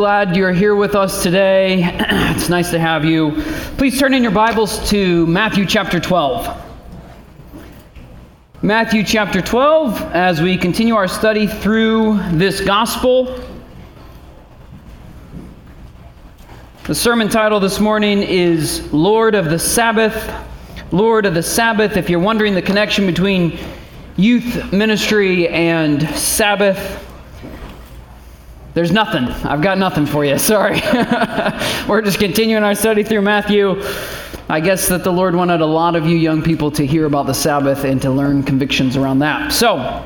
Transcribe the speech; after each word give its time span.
glad 0.00 0.34
you're 0.34 0.50
here 0.50 0.74
with 0.74 0.94
us 0.94 1.22
today. 1.22 1.82
it's 1.84 2.48
nice 2.48 2.70
to 2.70 2.78
have 2.78 3.04
you. 3.04 3.32
Please 3.76 4.00
turn 4.00 4.14
in 4.14 4.22
your 4.22 4.32
Bibles 4.32 4.88
to 4.88 5.26
Matthew 5.26 5.66
chapter 5.66 6.00
12. 6.00 6.56
Matthew 8.62 9.04
chapter 9.04 9.42
12, 9.42 10.00
as 10.14 10.40
we 10.40 10.56
continue 10.56 10.94
our 10.94 11.06
study 11.06 11.46
through 11.46 12.18
this 12.30 12.62
gospel. 12.62 13.46
The 16.84 16.94
sermon 16.94 17.28
title 17.28 17.60
this 17.60 17.78
morning 17.78 18.22
is 18.22 18.90
Lord 18.94 19.34
of 19.34 19.50
the 19.50 19.58
Sabbath. 19.58 20.34
Lord 20.92 21.26
of 21.26 21.34
the 21.34 21.42
Sabbath. 21.42 21.98
If 21.98 22.08
you're 22.08 22.20
wondering 22.20 22.54
the 22.54 22.62
connection 22.62 23.04
between 23.04 23.58
youth 24.16 24.72
ministry 24.72 25.46
and 25.48 26.00
Sabbath, 26.16 27.06
there's 28.74 28.92
nothing. 28.92 29.24
I've 29.44 29.62
got 29.62 29.78
nothing 29.78 30.06
for 30.06 30.24
you. 30.24 30.38
Sorry. 30.52 30.80
We're 31.88 32.02
just 32.02 32.18
continuing 32.18 32.62
our 32.62 32.74
study 32.74 33.02
through 33.02 33.22
Matthew. 33.22 33.82
I 34.48 34.60
guess 34.60 34.88
that 34.88 35.04
the 35.04 35.12
Lord 35.12 35.34
wanted 35.34 35.60
a 35.60 35.66
lot 35.66 35.94
of 35.94 36.06
you 36.06 36.16
young 36.16 36.42
people 36.42 36.70
to 36.72 36.84
hear 36.84 37.06
about 37.06 37.26
the 37.26 37.34
Sabbath 37.34 37.84
and 37.84 38.02
to 38.02 38.10
learn 38.10 38.42
convictions 38.42 38.96
around 38.96 39.20
that. 39.20 39.52
So, 39.52 40.04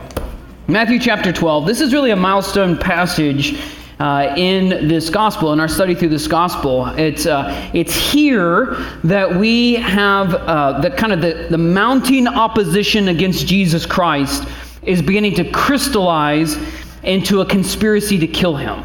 Matthew 0.69 0.99
chapter 0.99 1.33
12. 1.33 1.67
This 1.67 1.81
is 1.81 1.93
really 1.93 2.11
a 2.11 2.17
milestone 2.17 2.77
passage 2.77 3.59
uh, 4.01 4.35
in 4.37 4.89
this 4.89 5.09
gospel, 5.09 5.53
in 5.53 5.61
our 5.61 5.69
study 5.69 5.95
through 5.95 6.09
this 6.09 6.27
gospel. 6.27 6.87
It's, 6.99 7.27
uh, 7.27 7.71
it's 7.75 7.95
here 7.95 8.77
that 9.05 9.35
we 9.35 9.75
have 9.75 10.35
uh, 10.35 10.81
the 10.81 10.91
kind 10.91 11.13
of 11.13 11.21
the, 11.21 11.49
the 11.51 11.59
mounting 11.59 12.27
opposition 12.27 13.09
against 13.09 13.47
Jesus 13.47 13.87
Christ 13.87 14.47
is 14.83 15.01
beginning 15.01 15.35
to 15.35 15.51
crystallize 15.51 16.57
into 17.05 17.41
a 17.41 17.47
conspiracy 17.47 18.19
to 18.19 18.27
kill 18.27 18.57
him. 18.57 18.85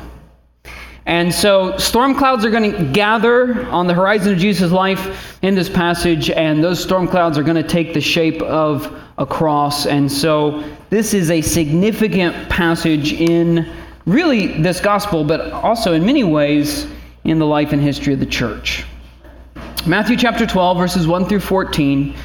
And 1.06 1.34
so 1.34 1.76
storm 1.78 2.14
clouds 2.14 2.46
are 2.46 2.52
going 2.52 2.72
to 2.72 2.84
gather 2.92 3.66
on 3.70 3.88
the 3.88 3.96
horizon 3.96 4.34
of 4.34 4.38
Jesus' 4.38 4.72
life 4.72 5.40
in 5.42 5.56
this 5.56 5.68
passage, 5.68 6.30
and 6.30 6.64
those 6.64 6.80
storm 6.80 7.08
clouds 7.08 7.36
are 7.38 7.44
going 7.44 7.56
to 7.56 7.68
take 7.68 7.96
the 7.96 8.02
shape 8.02 8.42
of 8.44 8.96
a 9.18 9.26
cross. 9.26 9.88
And 9.88 10.12
so 10.12 10.64
this 10.92 11.16
is 11.16 11.32
a 11.32 11.42
significant 11.42 12.50
passage 12.50 13.14
in 13.14 13.68
really 14.06 14.62
this 14.62 14.80
gospel, 14.80 15.24
but 15.24 15.52
also 15.52 15.94
in 15.94 16.06
many 16.06 16.24
ways 16.24 16.86
in 17.24 17.40
the 17.40 17.46
life 17.46 17.74
and 17.74 17.82
history 17.82 18.14
of 18.14 18.20
the 18.20 18.26
church. 18.26 18.86
Matthew 19.88 20.16
chapter 20.16 20.46
12, 20.46 20.78
verses 20.78 21.08
1 21.08 21.26
through 21.26 21.40
14. 21.40 22.16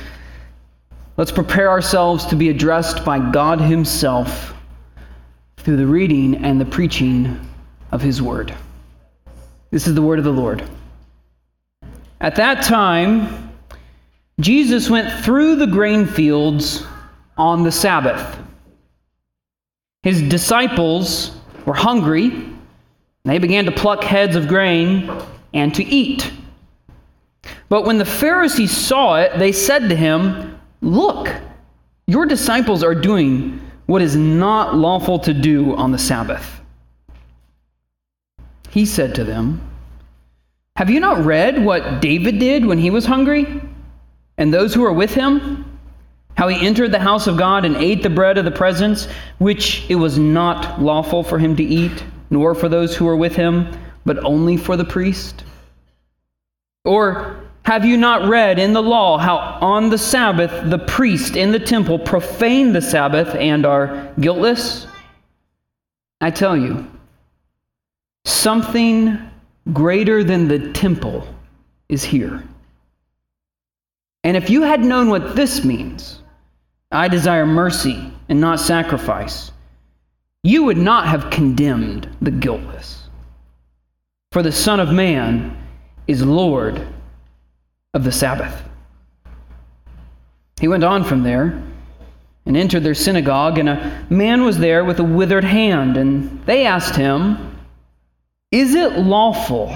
Let's 1.17 1.33
prepare 1.33 1.71
ourselves 1.71 2.27
to 2.27 2.37
be 2.37 2.51
addressed 2.51 3.05
by 3.05 3.31
God 3.31 3.61
Himself 3.61 4.55
through 5.65 5.79
the 5.79 5.87
reading 5.87 6.45
and 6.45 6.61
the 6.61 6.67
preaching 6.67 7.41
of 7.91 8.03
his 8.03 8.21
word. 8.21 8.55
This 9.71 9.87
is 9.87 9.95
the 9.95 10.03
word 10.03 10.19
of 10.19 10.25
the 10.25 10.33
Lord. 10.33 10.63
At 12.21 12.37
that 12.37 12.63
time, 12.63 13.51
Jesus 14.41 14.91
went 14.91 15.25
through 15.25 15.57
the 15.57 15.67
grain 15.67 16.07
fields 16.07 16.85
on 17.39 17.63
the 17.63 17.73
Sabbath. 17.73 18.39
His 20.03 20.21
disciples 20.23 21.35
were 21.65 21.75
hungry. 21.75 22.51
They 23.25 23.39
began 23.39 23.65
to 23.65 23.73
pluck 23.73 24.05
heads 24.05 24.37
of 24.37 24.49
grain 24.49 25.11
and 25.55 25.75
to 25.75 25.83
eat. 25.83 26.31
But 27.71 27.87
when 27.87 27.97
the 27.97 28.05
Pharisees 28.05 28.71
saw 28.71 29.17
it, 29.17 29.39
they 29.39 29.53
said 29.53 29.89
to 29.89 29.97
him, 29.97 30.61
Look, 30.83 31.35
your 32.07 32.27
disciples 32.27 32.85
are 32.85 32.95
doing 32.95 33.64
what 33.87 34.03
is 34.03 34.17
not 34.17 34.75
lawful 34.75 35.19
to 35.21 35.35
do 35.35 35.75
on 35.77 35.93
the 35.93 35.99
Sabbath. 35.99 36.61
He 38.71 38.87
said 38.87 39.15
to 39.17 39.25
them, 39.25 39.61
Have 40.77 40.91
you 40.91 41.01
not 41.01 41.25
read 41.25 41.65
what 41.65 42.01
David 42.01 42.39
did 42.39 42.67
when 42.67 42.79
he 42.79 42.91
was 42.91 43.05
hungry, 43.05 43.63
and 44.39 44.53
those 44.53 44.75
who 44.75 44.81
were 44.81 44.93
with 44.93 45.15
him? 45.15 45.79
How 46.37 46.49
he 46.49 46.67
entered 46.67 46.91
the 46.91 46.99
house 46.99 47.29
of 47.29 47.37
God 47.37 47.65
and 47.65 47.77
ate 47.77 48.03
the 48.03 48.11
bread 48.11 48.39
of 48.39 48.45
the 48.45 48.51
presence, 48.51 49.07
which 49.39 49.89
it 49.89 49.95
was 49.95 50.19
not 50.19 50.83
lawful 50.83 51.23
for 51.23 51.39
him 51.39 51.55
to 51.57 51.63
eat, 51.63 52.05
nor 52.31 52.55
for 52.55 52.69
those 52.69 52.97
who 52.97 53.05
were 53.05 53.17
with 53.17 53.37
him, 53.37 53.69
but 54.05 54.25
only 54.25 54.57
for 54.57 54.77
the 54.77 54.85
priest? 54.85 55.45
Or 56.85 57.44
have 57.65 57.85
you 57.85 57.97
not 57.97 58.29
read 58.29 58.59
in 58.59 58.75
the 58.75 58.83
law 58.83 59.17
how 59.17 59.37
on 59.61 59.89
the 59.89 59.99
Sabbath 59.99 60.71
the 60.71 60.79
priest 60.79 61.35
in 61.35 61.51
the 61.51 61.59
temple 61.59 61.99
profane 61.99 62.73
the 62.73 62.83
Sabbath 62.83 63.35
and 63.35 63.65
are 63.65 64.13
guiltless? 64.21 64.87
I 66.21 66.31
tell 66.31 66.57
you, 66.57 66.91
something 68.27 69.19
greater 69.73 70.23
than 70.23 70.47
the 70.47 70.73
temple 70.73 71.27
is 71.89 72.05
here. 72.05 72.43
And 74.25 74.37
if 74.37 74.51
you 74.51 74.63
had 74.63 74.85
known 74.85 75.09
what 75.09 75.35
this 75.35 75.65
means, 75.65 76.21
I 76.93 77.09
desire 77.09 77.47
mercy 77.47 78.13
and 78.29 78.41
not 78.41 78.61
sacrifice, 78.61 79.53
you 80.43 80.65
would 80.65 80.77
not 80.79 81.07
have 81.07 81.31
condemned 81.31 82.09
the 82.21 82.31
guiltless. 82.31 83.09
For 84.33 84.43
the 84.43 84.53
Son 84.53 84.81
of 84.81 84.93
Man 84.93 85.57
is 86.07 86.23
Lord 86.23 86.87
of 87.95 88.05
the 88.05 88.13
Sabbath. 88.13 88.63
He 90.61 90.69
went 90.69 90.85
on 90.85 91.05
from 91.05 91.23
there 91.23 91.63
and 92.47 92.57
entered 92.57 92.85
their 92.85 92.95
synagogue, 92.95 93.59
and 93.59 93.69
a 93.69 94.07
man 94.11 94.45
was 94.45 94.59
there 94.59 94.85
with 94.85 95.01
a 95.01 95.05
withered 95.05 95.45
hand, 95.45 95.97
and 95.97 96.45
they 96.45 96.67
asked 96.67 96.95
him, 96.95 97.57
Is 98.51 98.75
it 98.75 98.99
lawful 98.99 99.75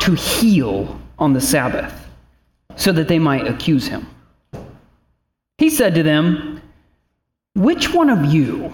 to 0.00 0.14
heal 0.14 0.98
on 1.18 1.34
the 1.34 1.40
Sabbath? 1.40 2.00
so 2.76 2.92
that 2.92 3.08
they 3.08 3.18
might 3.18 3.46
accuse 3.46 3.86
him. 3.86 4.06
He 5.58 5.70
said 5.70 5.94
to 5.94 6.02
them, 6.02 6.60
Which 7.54 7.92
one 7.92 8.10
of 8.10 8.32
you 8.32 8.72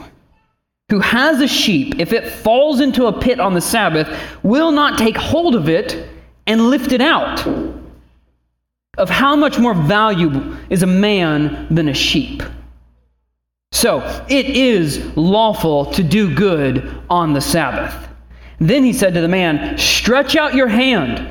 who 0.88 1.00
has 1.00 1.41
a 1.41 1.48
sheep, 1.48 2.00
if 2.00 2.12
it 2.12 2.28
falls 2.28 2.81
into 2.81 3.06
a 3.06 3.21
pit 3.21 3.38
on 3.38 3.54
the 3.54 3.60
Sabbath, 3.60 4.09
will 4.42 4.72
not 4.72 4.98
take 4.98 5.16
hold 5.16 5.54
of 5.54 5.69
it 5.69 6.09
and 6.47 6.71
lift 6.71 6.92
it 6.92 7.00
out? 7.00 7.47
Of 9.00 9.09
how 9.09 9.34
much 9.34 9.59
more 9.59 9.72
valuable 9.75 10.56
is 10.69 10.83
a 10.83 10.87
man 10.87 11.66
than 11.71 11.88
a 11.88 11.94
sheep. 11.94 12.43
So, 13.72 14.00
it 14.28 14.47
is 14.47 15.16
lawful 15.16 15.87
to 15.93 16.03
do 16.03 16.34
good 16.34 17.03
on 17.09 17.33
the 17.33 17.41
Sabbath. 17.41 18.09
Then 18.59 18.84
he 18.84 18.93
said 18.93 19.15
to 19.15 19.22
the 19.22 19.28
man, 19.28 19.78
Stretch 19.78 20.37
out 20.37 20.55
your 20.55 20.69
hand. 20.69 21.27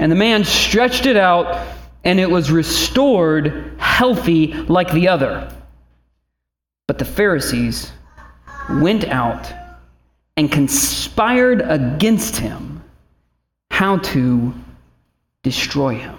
And 0.00 0.10
the 0.10 0.16
man 0.16 0.44
stretched 0.44 1.06
it 1.06 1.16
out, 1.16 1.66
and 2.02 2.18
it 2.18 2.28
was 2.28 2.50
restored 2.50 3.76
healthy 3.78 4.52
like 4.52 4.90
the 4.92 5.06
other. 5.08 5.52
But 6.88 6.98
the 6.98 7.04
Pharisees 7.04 7.92
went 8.70 9.04
out 9.04 9.52
and 10.36 10.50
conspired 10.50 11.60
against 11.62 12.36
him 12.36 12.82
how 13.70 13.98
to 13.98 14.52
destroy 15.44 15.94
him. 15.94 16.16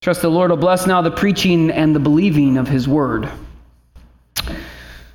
Trust 0.00 0.22
the 0.22 0.28
Lord 0.28 0.50
will 0.50 0.56
bless 0.56 0.86
now 0.86 1.02
the 1.02 1.10
preaching 1.10 1.72
and 1.72 1.92
the 1.92 1.98
believing 1.98 2.56
of 2.56 2.68
his 2.68 2.86
word. 2.86 3.28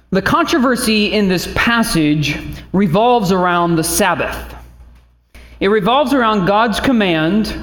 The 0.09 0.21
controversy 0.21 1.13
in 1.13 1.29
this 1.29 1.49
passage 1.55 2.37
revolves 2.73 3.31
around 3.31 3.77
the 3.77 3.83
Sabbath. 3.83 4.55
It 5.61 5.69
revolves 5.69 6.13
around 6.13 6.47
God's 6.47 6.81
command 6.81 7.55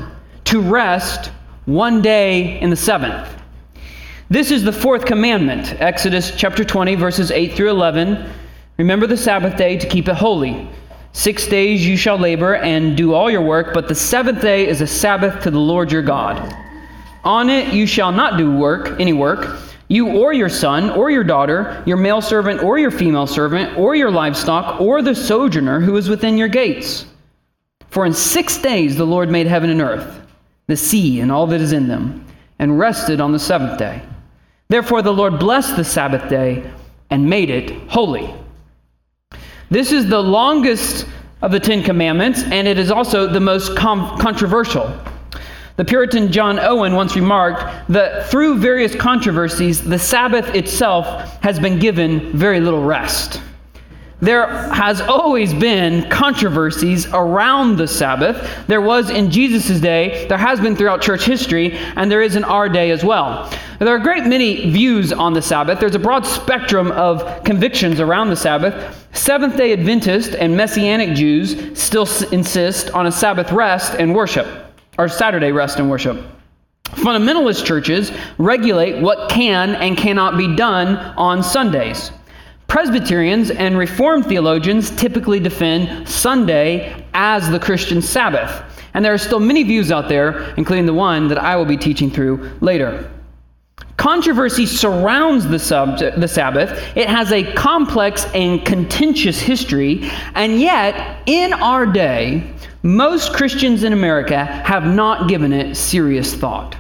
to 0.45 0.63
rest 0.63 1.31
one 1.67 2.01
day 2.01 2.59
in 2.59 2.71
the 2.71 2.77
seventh. 2.77 3.29
This 4.31 4.51
is 4.51 4.63
the 4.63 4.73
fourth 4.73 5.05
commandment, 5.05 5.79
Exodus 5.79 6.33
chapter 6.35 6.65
20, 6.65 6.95
verses 6.95 7.31
8 7.31 7.53
through 7.53 7.69
11. 7.69 8.31
Remember 8.79 9.07
the 9.07 9.17
Sabbath 9.17 9.59
day 9.59 9.77
to 9.77 9.87
keep 9.87 10.09
it 10.09 10.15
holy. 10.15 10.67
Six 11.13 11.47
days 11.49 11.87
you 11.87 11.99
shall 11.99 12.17
labor 12.17 12.55
and 12.55 12.97
do 12.97 13.13
all 13.13 13.31
your 13.31 13.43
work, 13.43 13.75
but 13.75 13.89
the 13.89 13.95
seventh 13.95 14.41
day 14.41 14.67
is 14.67 14.81
a 14.81 14.87
Sabbath 14.87 15.43
to 15.43 15.51
the 15.51 15.61
Lord 15.61 15.93
your 15.93 16.03
God. 16.03 16.57
On 17.25 17.51
it 17.51 17.75
you 17.75 17.87
shall 17.87 18.13
not 18.13 18.39
do 18.39 18.57
work, 18.57 18.99
any 19.01 19.13
work, 19.13 19.59
you 19.89 20.09
or 20.09 20.33
your 20.33 20.49
son 20.49 20.91
or 20.91 21.11
your 21.11 21.25
daughter, 21.25 21.83
your 21.85 21.97
male 21.97 22.21
servant 22.21 22.63
or 22.63 22.79
your 22.79 22.91
female 22.91 23.27
servant, 23.27 23.77
or 23.77 23.95
your 23.95 24.11
livestock, 24.11 24.81
or 24.81 25.03
the 25.03 25.15
sojourner 25.15 25.81
who 25.81 25.97
is 25.97 26.09
within 26.09 26.39
your 26.39 26.49
gates. 26.49 27.05
For 27.89 28.07
in 28.07 28.15
six 28.15 28.59
days 28.59 28.97
the 28.97 29.05
Lord 29.05 29.31
made 29.31 29.49
heaven 29.49 29.69
and 29.69 29.83
earth, 29.83 30.21
the 30.69 30.77
sea 30.77 31.21
and 31.21 31.33
all 31.33 31.47
that 31.49 31.61
is 31.61 31.73
in 31.73 31.89
them, 31.89 32.25
and 32.61 32.79
rested 32.79 33.21
on 33.21 33.33
the 33.33 33.39
seventh 33.39 33.79
day. 33.79 34.01
Therefore 34.69 35.03
the 35.03 35.13
Lord 35.13 35.41
blessed 35.41 35.77
the 35.77 35.85
Sabbath 35.85 36.31
day 36.31 36.71
and 37.11 37.29
made 37.29 37.51
it 37.51 37.71
holy. 37.91 38.33
This 39.71 39.91
is 39.91 40.09
the 40.09 40.23
longest 40.23 41.07
of 41.43 41.51
the 41.51 41.61
Ten 41.61 41.83
Commandments, 41.83 42.43
and 42.45 42.69
it 42.69 42.79
is 42.79 42.91
also 42.91 43.27
the 43.27 43.41
most 43.41 43.77
com- 43.77 44.19
controversial. 44.19 44.93
The 45.81 45.87
Puritan 45.87 46.31
John 46.31 46.59
Owen 46.59 46.95
once 46.95 47.17
remarked 47.17 47.63
that 47.89 48.27
through 48.27 48.59
various 48.59 48.95
controversies, 48.95 49.83
the 49.83 49.99
Sabbath 49.99 50.55
itself 50.55 51.07
has 51.43 51.59
been 51.59 51.79
given 51.79 52.37
very 52.37 52.61
little 52.61 52.83
rest. 52.83 53.41
there 54.21 54.47
has 54.75 55.01
always 55.01 55.55
been 55.55 56.07
controversies 56.11 57.07
around 57.15 57.79
the 57.79 57.89
Sabbath. 57.89 58.67
There 58.67 58.83
was 58.83 59.09
in 59.09 59.31
Jesus' 59.31 59.81
day, 59.81 60.27
there 60.29 60.37
has 60.37 60.61
been 60.61 60.77
throughout 60.77 61.01
church 61.01 61.25
history, 61.25 61.79
and 61.97 62.11
there 62.11 62.21
is 62.21 62.37
in 62.37 62.45
our 62.45 62.69
day 62.69 62.91
as 62.91 63.03
well. 63.03 63.51
There 63.79 63.89
are 63.89 63.97
a 63.97 64.03
great 64.03 64.27
many 64.27 64.71
views 64.71 65.15
on 65.15 65.33
the 65.33 65.41
Sabbath. 65.41 65.81
There's 65.81 65.95
a 65.95 65.99
broad 65.99 66.27
spectrum 66.27 66.93
of 66.93 67.43
convictions 67.45 68.01
around 68.01 68.29
the 68.29 68.37
Sabbath. 68.37 69.09
Seventh 69.15 69.57
day 69.57 69.73
Adventist 69.73 70.35
and 70.35 70.55
Messianic 70.55 71.17
Jews 71.17 71.81
still 71.81 72.07
insist 72.33 72.91
on 72.91 73.07
a 73.07 73.13
Sabbath 73.13 73.51
rest 73.51 73.95
and 73.95 74.15
worship, 74.15 74.47
or 75.01 75.09
Saturday 75.09 75.51
rest 75.51 75.79
and 75.79 75.89
worship. 75.89 76.23
Fundamentalist 76.85 77.65
churches 77.65 78.13
regulate 78.37 79.01
what 79.01 79.31
can 79.31 79.75
and 79.77 79.97
cannot 79.97 80.37
be 80.37 80.55
done 80.55 80.97
on 81.17 81.43
Sundays. 81.43 82.13
Presbyterians 82.67 83.51
and 83.51 83.79
Reformed 83.79 84.27
theologians 84.27 84.91
typically 84.91 85.41
defend 85.41 86.07
Sunday 86.07 87.03
as 87.15 87.49
the 87.49 87.59
Christian 87.59 88.03
Sabbath. 88.03 88.63
And 88.93 89.03
there 89.03 89.15
are 89.15 89.19
still 89.19 89.41
many 89.41 89.63
views 89.63 89.91
out 89.91 90.11
there, 90.11 90.53
including 90.57 90.85
the 90.85 90.93
one 90.93 91.29
that 91.29 91.39
I 91.39 91.57
will 91.57 91.65
be 91.65 91.79
teaching 91.79 92.11
through 92.11 92.51
later. 92.61 93.11
Controversy 93.97 94.67
surrounds 94.67 95.47
the, 95.49 95.59
subject, 95.59 96.21
the 96.21 96.29
Sabbath. 96.29 96.71
It 96.95 97.09
has 97.09 97.33
a 97.33 97.51
complex 97.55 98.27
and 98.35 98.65
contentious 98.67 99.41
history, 99.41 100.11
and 100.35 100.61
yet, 100.61 101.23
in 101.25 101.55
our 101.55 101.87
day, 101.87 102.53
most 102.83 103.33
Christians 103.33 103.85
in 103.85 103.93
America 103.93 104.45
have 104.45 104.85
not 104.87 105.29
given 105.29 105.53
it 105.53 105.75
serious 105.75 106.35
thought. 106.35 106.77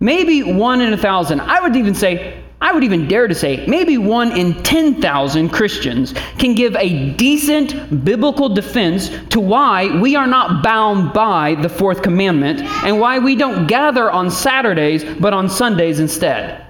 Maybe 0.00 0.42
one 0.42 0.80
in 0.80 0.92
a 0.92 0.96
thousand. 0.96 1.40
I 1.40 1.60
would 1.60 1.74
even 1.74 1.94
say 1.94 2.44
I 2.60 2.72
would 2.72 2.82
even 2.82 3.06
dare 3.06 3.28
to 3.28 3.34
say 3.34 3.64
maybe 3.66 3.98
one 3.98 4.36
in 4.36 4.62
10,000 4.64 5.48
Christians 5.50 6.12
can 6.38 6.54
give 6.54 6.74
a 6.74 7.10
decent 7.12 8.04
biblical 8.04 8.48
defense 8.48 9.10
to 9.30 9.38
why 9.38 10.00
we 10.00 10.16
are 10.16 10.26
not 10.26 10.64
bound 10.64 11.12
by 11.12 11.54
the 11.54 11.68
fourth 11.68 12.02
commandment 12.02 12.60
and 12.60 12.98
why 12.98 13.20
we 13.20 13.36
don't 13.36 13.68
gather 13.68 14.10
on 14.10 14.30
Saturdays 14.30 15.04
but 15.04 15.32
on 15.32 15.48
Sundays 15.48 16.00
instead. 16.00 16.67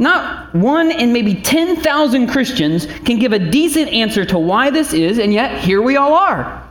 Not 0.00 0.54
one 0.54 0.90
in 0.90 1.12
maybe 1.12 1.34
10,000 1.34 2.26
Christians 2.26 2.86
can 3.04 3.18
give 3.18 3.34
a 3.34 3.38
decent 3.38 3.90
answer 3.90 4.24
to 4.24 4.38
why 4.38 4.70
this 4.70 4.94
is, 4.94 5.18
and 5.18 5.30
yet 5.30 5.62
here 5.62 5.82
we 5.82 5.98
all 5.98 6.14
are. 6.14 6.66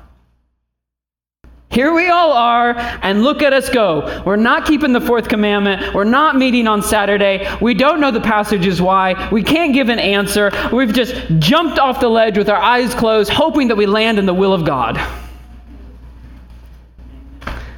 Here 1.69 1.93
we 1.93 2.09
all 2.09 2.31
are, 2.33 2.73
and 3.03 3.21
look 3.23 3.43
at 3.43 3.53
us 3.53 3.69
go. 3.69 4.23
We're 4.25 4.35
not 4.35 4.65
keeping 4.65 4.93
the 4.93 4.99
fourth 4.99 5.27
commandment. 5.27 5.93
We're 5.93 6.05
not 6.05 6.37
meeting 6.37 6.67
on 6.67 6.81
Saturday. 6.81 7.47
We 7.61 7.75
don't 7.75 8.01
know 8.01 8.09
the 8.09 8.19
passages 8.19 8.81
why. 8.81 9.29
We 9.29 9.43
can't 9.43 9.75
give 9.75 9.89
an 9.89 9.99
answer. 9.99 10.51
We've 10.73 10.91
just 10.91 11.13
jumped 11.37 11.77
off 11.77 11.99
the 11.99 12.09
ledge 12.09 12.35
with 12.35 12.49
our 12.49 12.59
eyes 12.59 12.95
closed, 12.95 13.29
hoping 13.29 13.67
that 13.67 13.77
we 13.77 13.85
land 13.85 14.17
in 14.17 14.25
the 14.25 14.33
will 14.33 14.53
of 14.53 14.65
God. 14.65 14.99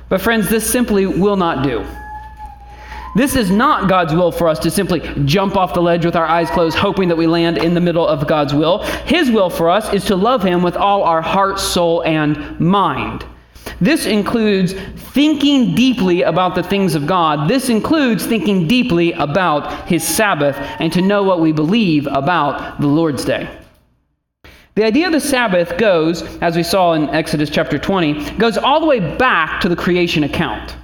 But, 0.08 0.22
friends, 0.22 0.48
this 0.48 0.70
simply 0.70 1.06
will 1.08 1.36
not 1.36 1.62
do. 1.62 1.86
This 3.16 3.36
is 3.36 3.52
not 3.52 3.90
God's 3.90 4.14
will 4.14 4.32
for 4.32 4.48
us 4.48 4.60
to 4.60 4.72
simply 4.72 5.02
jump 5.26 5.58
off 5.58 5.74
the 5.74 5.82
ledge 5.82 6.06
with 6.06 6.16
our 6.16 6.26
eyes 6.26 6.50
closed, 6.50 6.78
hoping 6.78 7.10
that 7.10 7.18
we 7.18 7.28
land 7.28 7.58
in 7.58 7.74
the 7.74 7.82
middle 7.82 8.08
of 8.08 8.28
God's 8.28 8.54
will. 8.54 8.84
His 9.06 9.30
will 9.30 9.50
for 9.50 9.70
us 9.70 9.94
is 9.94 10.06
to 10.06 10.16
love 10.16 10.44
Him 10.44 10.64
with 10.64 10.78
all 10.78 11.04
our 11.04 11.22
heart, 11.22 11.60
soul, 11.60 12.04
and 12.04 12.60
mind. 12.60 13.26
This 13.82 14.06
includes 14.06 14.74
thinking 14.74 15.76
deeply 15.76 16.22
about 16.22 16.56
the 16.56 16.64
things 16.64 16.96
of 16.96 17.06
God. 17.06 17.50
This 17.50 17.68
includes 17.68 18.26
thinking 18.26 18.68
deeply 18.68 19.12
about 19.14 19.90
His 19.90 20.08
Sabbath 20.08 20.56
and 20.80 20.94
to 20.94 21.02
know 21.02 21.24
what 21.24 21.42
we 21.42 21.52
believe 21.52 22.08
about 22.08 22.80
the 22.80 22.88
Lord's 22.88 23.26
Day. 23.26 23.50
The 24.76 24.86
idea 24.86 25.08
of 25.08 25.12
the 25.12 25.20
Sabbath 25.20 25.78
goes, 25.78 26.22
as 26.38 26.56
we 26.56 26.64
saw 26.64 26.94
in 26.94 27.10
Exodus 27.10 27.50
chapter 27.50 27.78
20, 27.78 28.38
goes 28.38 28.58
all 28.58 28.80
the 28.80 28.86
way 28.86 29.00
back 29.18 29.60
to 29.62 29.70
the 29.70 29.76
creation 29.76 30.24
account. 30.24 30.78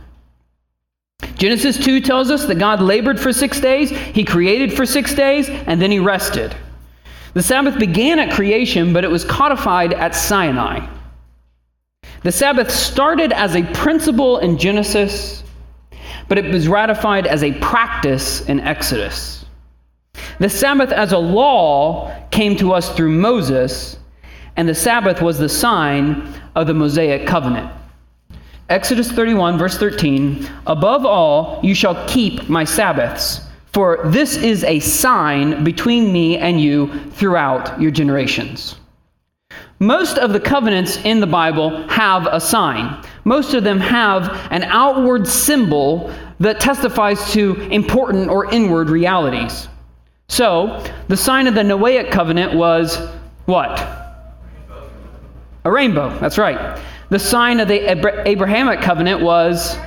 Genesis 1.38 1.78
2 1.78 2.02
tells 2.02 2.32
us 2.32 2.46
that 2.46 2.56
God 2.56 2.82
labored 2.82 3.20
for 3.20 3.32
six 3.32 3.60
days, 3.60 3.92
He 3.92 4.24
created 4.24 4.74
for 4.74 4.86
six 4.86 5.14
days, 5.14 5.50
and 5.50 5.82
then 5.82 5.92
He 5.92 6.00
rested. 6.00 6.56
The 7.34 7.44
Sabbath 7.44 7.78
began 7.78 8.18
at 8.18 8.34
creation, 8.34 8.94
but 8.94 9.04
it 9.04 9.12
was 9.12 9.24
codified 9.24 9.94
at 9.94 10.16
Sinai. 10.16 10.88
The 12.24 12.32
Sabbath 12.32 12.72
started 12.72 13.32
as 13.32 13.56
a 13.56 13.64
principle 13.74 14.40
in 14.40 14.58
Genesis, 14.58 15.44
but 16.28 16.40
it 16.40 16.52
was 16.52 16.68
ratified 16.68 17.28
as 17.28 17.44
a 17.44 17.54
practice 17.54 18.42
in 18.50 18.60
Exodus. 18.60 19.46
The 20.40 20.50
Sabbath 20.50 20.92
as 20.92 21.12
a 21.12 21.18
law 21.20 22.12
came 22.32 22.56
to 22.58 22.74
us 22.74 22.90
through 22.96 23.12
Moses, 23.12 23.98
and 24.56 24.68
the 24.68 24.76
Sabbath 24.76 25.22
was 25.22 25.38
the 25.38 25.50
sign 25.50 26.34
of 26.56 26.66
the 26.66 26.74
Mosaic 26.74 27.28
covenant. 27.28 27.72
Exodus 28.70 29.10
31, 29.12 29.58
verse 29.58 29.78
13 29.78 30.48
Above 30.68 31.06
all, 31.06 31.60
you 31.64 31.74
shall 31.74 32.06
keep 32.08 32.50
my 32.50 32.66
Sabbaths, 32.66 33.42
for 33.72 34.02
this 34.06 34.36
is 34.36 34.64
a 34.66 34.80
sign 34.80 35.64
between 35.64 36.12
me 36.12 36.38
and 36.38 36.60
you 36.60 36.92
throughout 37.12 37.80
your 37.82 37.92
generations. 37.92 38.76
Most 39.80 40.18
of 40.18 40.34
the 40.34 40.40
covenants 40.40 40.98
in 41.06 41.20
the 41.20 41.28
Bible 41.28 41.88
have 41.88 42.28
a 42.28 42.42
sign. 42.42 43.06
Most 43.24 43.54
of 43.54 43.64
them 43.64 43.80
have 43.80 44.30
an 44.52 44.64
outward 44.64 45.28
symbol 45.28 46.14
that 46.40 46.60
testifies 46.60 47.32
to 47.32 47.56
important 47.70 48.30
or 48.30 48.52
inward 48.52 48.90
realities. 48.90 49.70
So, 50.28 50.84
the 51.08 51.16
sign 51.16 51.48
of 51.48 51.56
the 51.56 51.62
Noahic 51.62 52.12
covenant 52.12 52.54
was 52.54 52.98
what? 53.46 53.80
A 55.64 55.72
rainbow, 55.72 56.18
that's 56.20 56.38
right. 56.38 56.82
The 57.10 57.20
sign 57.20 57.60
of 57.60 57.68
the 57.68 58.28
Abrahamic 58.28 58.82
covenant 58.82 59.22
was 59.22 59.78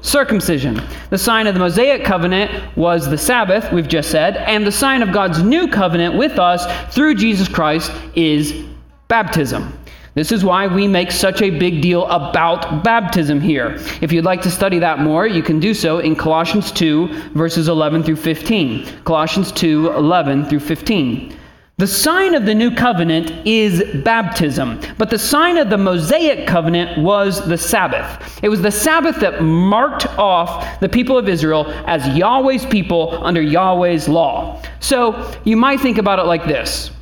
circumcision. 0.00 0.80
The 1.10 1.18
sign 1.18 1.46
of 1.46 1.54
the 1.54 1.60
Mosaic 1.60 2.04
covenant 2.04 2.76
was 2.76 3.08
the 3.08 3.18
Sabbath, 3.18 3.72
we've 3.72 3.88
just 3.88 4.10
said, 4.10 4.36
and 4.36 4.66
the 4.66 4.72
sign 4.72 5.02
of 5.02 5.12
God's 5.12 5.42
new 5.42 5.68
covenant 5.68 6.16
with 6.16 6.38
us 6.38 6.66
through 6.94 7.16
Jesus 7.16 7.48
Christ 7.48 7.92
is 8.14 8.64
baptism. 9.08 9.78
This 10.14 10.30
is 10.30 10.44
why 10.44 10.66
we 10.66 10.86
make 10.86 11.10
such 11.10 11.42
a 11.42 11.50
big 11.50 11.82
deal 11.82 12.06
about 12.06 12.84
baptism 12.84 13.40
here. 13.40 13.76
If 14.00 14.12
you'd 14.12 14.24
like 14.24 14.42
to 14.42 14.50
study 14.50 14.78
that 14.78 15.00
more, 15.00 15.26
you 15.26 15.42
can 15.42 15.58
do 15.58 15.74
so 15.74 15.98
in 15.98 16.14
Colossians 16.14 16.70
2, 16.70 17.32
verses 17.32 17.68
11 17.68 18.04
through 18.04 18.16
15. 18.16 18.86
Colossians 19.04 19.50
2, 19.52 19.90
11 19.92 20.44
through 20.46 20.60
15. 20.60 21.36
The 21.76 21.88
sign 21.88 22.36
of 22.36 22.46
the 22.46 22.54
new 22.54 22.72
covenant 22.72 23.32
is 23.44 23.82
baptism, 24.04 24.80
but 24.96 25.10
the 25.10 25.18
sign 25.18 25.58
of 25.58 25.70
the 25.70 25.76
Mosaic 25.76 26.46
covenant 26.46 26.98
was 26.98 27.44
the 27.48 27.58
Sabbath. 27.58 28.38
It 28.44 28.48
was 28.48 28.62
the 28.62 28.70
Sabbath 28.70 29.18
that 29.18 29.42
marked 29.42 30.06
off 30.16 30.78
the 30.78 30.88
people 30.88 31.18
of 31.18 31.28
Israel 31.28 31.66
as 31.86 32.06
Yahweh's 32.16 32.64
people 32.64 33.18
under 33.24 33.42
Yahweh's 33.42 34.08
law. 34.08 34.62
So 34.78 35.36
you 35.42 35.56
might 35.56 35.80
think 35.80 35.98
about 35.98 36.20
it 36.20 36.26
like 36.26 36.44
this 36.44 36.92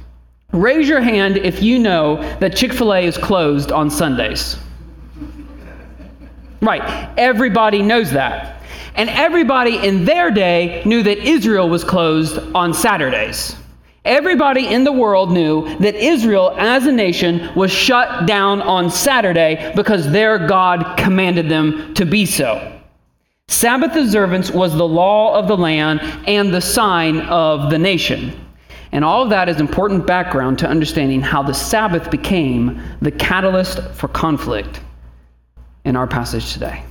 Raise 0.53 0.89
your 0.89 1.03
hand 1.03 1.37
if 1.37 1.63
you 1.63 1.79
know 1.79 2.17
that 2.39 2.57
Chick 2.57 2.73
fil 2.73 2.95
A 2.95 3.05
is 3.05 3.19
closed 3.19 3.73
on 3.73 3.91
Sundays. 3.91 4.57
Right, 6.63 7.13
everybody 7.19 7.83
knows 7.83 8.11
that. 8.13 8.63
And 8.95 9.11
everybody 9.11 9.87
in 9.87 10.07
their 10.07 10.31
day 10.31 10.83
knew 10.87 11.03
that 11.03 11.19
Israel 11.19 11.69
was 11.69 11.85
closed 11.85 12.39
on 12.55 12.73
Saturdays. 12.73 13.57
Everybody 14.05 14.67
in 14.67 14.83
the 14.83 14.93
world 14.93 15.31
knew 15.31 15.79
that 15.79 15.95
Israel 15.95 16.55
as 16.59 16.87
a 16.87 16.93
nation 16.93 17.55
was 17.55 17.71
shut 17.71 18.27
down 18.27 18.61
on 18.61 18.91
Saturday 18.91 19.73
because 19.77 20.11
their 20.11 20.47
God 20.49 20.97
commanded 20.97 21.49
them 21.49 21.95
to 21.95 22.05
be 22.05 22.27
so. 22.27 22.81
Sabbath 23.47 23.95
observance 23.95 24.51
was 24.51 24.75
the 24.75 24.87
law 24.87 25.39
of 25.39 25.47
the 25.47 25.57
land 25.57 26.01
and 26.27 26.53
the 26.53 26.61
sign 26.61 27.21
of 27.21 27.71
the 27.71 27.79
nation. 27.79 28.39
And 28.91 29.05
all 29.05 29.23
of 29.23 29.31
that 29.31 29.49
is 29.49 29.61
important 29.61 30.07
background 30.07 30.59
to 30.61 30.69
understanding 30.69 31.21
how 31.21 31.43
the 31.43 31.55
Sabbath 31.55 32.11
became 32.11 32.83
the 33.01 33.11
catalyst 33.11 33.81
for 33.95 34.09
conflict 34.09 34.81
in 35.85 35.97
our 35.97 36.07
passage 36.07 36.53
today. 36.53 36.83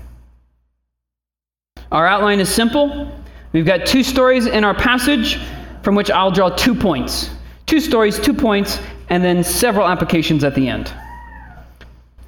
Our 1.91 2.07
outline 2.07 2.39
is 2.39 2.47
simple. 2.47 3.11
We've 3.51 3.65
got 3.65 3.85
two 3.85 4.01
stories 4.01 4.45
in 4.45 4.63
our 4.63 4.73
passage 4.73 5.39
from 5.83 5.95
which 5.95 6.11
I'll 6.11 6.31
draw 6.31 6.49
two 6.49 6.75
points. 6.75 7.29
Two 7.65 7.79
stories, 7.79 8.19
two 8.19 8.33
points, 8.33 8.79
and 9.09 9.23
then 9.23 9.43
several 9.43 9.87
applications 9.87 10.43
at 10.43 10.55
the 10.55 10.67
end. 10.67 10.93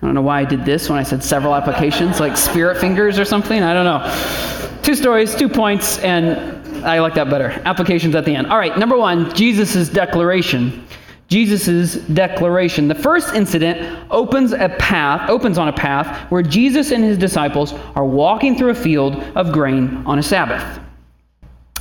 I 0.04 0.06
don't 0.06 0.16
know 0.16 0.22
why 0.22 0.42
I 0.42 0.46
did 0.46 0.66
this 0.66 0.90
when 0.90 1.00
I 1.00 1.04
said 1.04 1.24
several 1.24 1.56
applications, 1.56 2.20
like 2.20 2.36
spirit 2.36 2.78
fingers 2.78 3.18
or 3.18 3.26
something. 3.26 3.64
I 3.64 3.74
don't 3.74 3.86
know. 3.86 4.80
Two 4.82 4.96
stories, 4.96 5.34
two 5.34 5.48
points, 5.48 5.98
and 6.00 6.86
I 6.86 7.00
like 7.00 7.14
that 7.14 7.30
better. 7.30 7.52
Applications 7.66 8.14
at 8.16 8.26
the 8.26 8.36
end. 8.36 8.48
All 8.48 8.58
right, 8.58 8.78
number 8.78 8.98
one, 8.98 9.34
Jesus' 9.34 9.88
declaration. 9.88 10.86
Jesus' 11.30 11.96
declaration. 11.96 12.88
The 12.88 12.96
first 12.96 13.34
incident 13.34 14.08
opens 14.12 14.52
a 14.52 14.70
path, 14.78 15.30
opens 15.30 15.58
on 15.58 15.70
a 15.70 15.74
path 15.74 16.30
where 16.30 16.44
Jesus 16.44 16.92
and 16.92 17.04
his 17.04 17.18
disciples 17.18 17.74
are 17.96 18.06
walking 18.06 18.58
through 18.58 18.72
a 18.72 18.76
field 18.76 19.16
of 19.36 19.54
grain 19.54 20.04
on 20.06 20.20
a 20.20 20.24
Sabbath. 20.24 20.83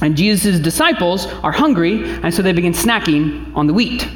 And 0.03 0.17
Jesus' 0.17 0.59
disciples 0.59 1.27
are 1.27 1.53
hungry, 1.53 2.03
and 2.23 2.35
so 2.35 2.43
they 2.43 2.53
begin 2.53 2.73
snacking 2.73 3.57
on 3.57 3.67
the 3.67 3.73
wheat. 3.73 4.07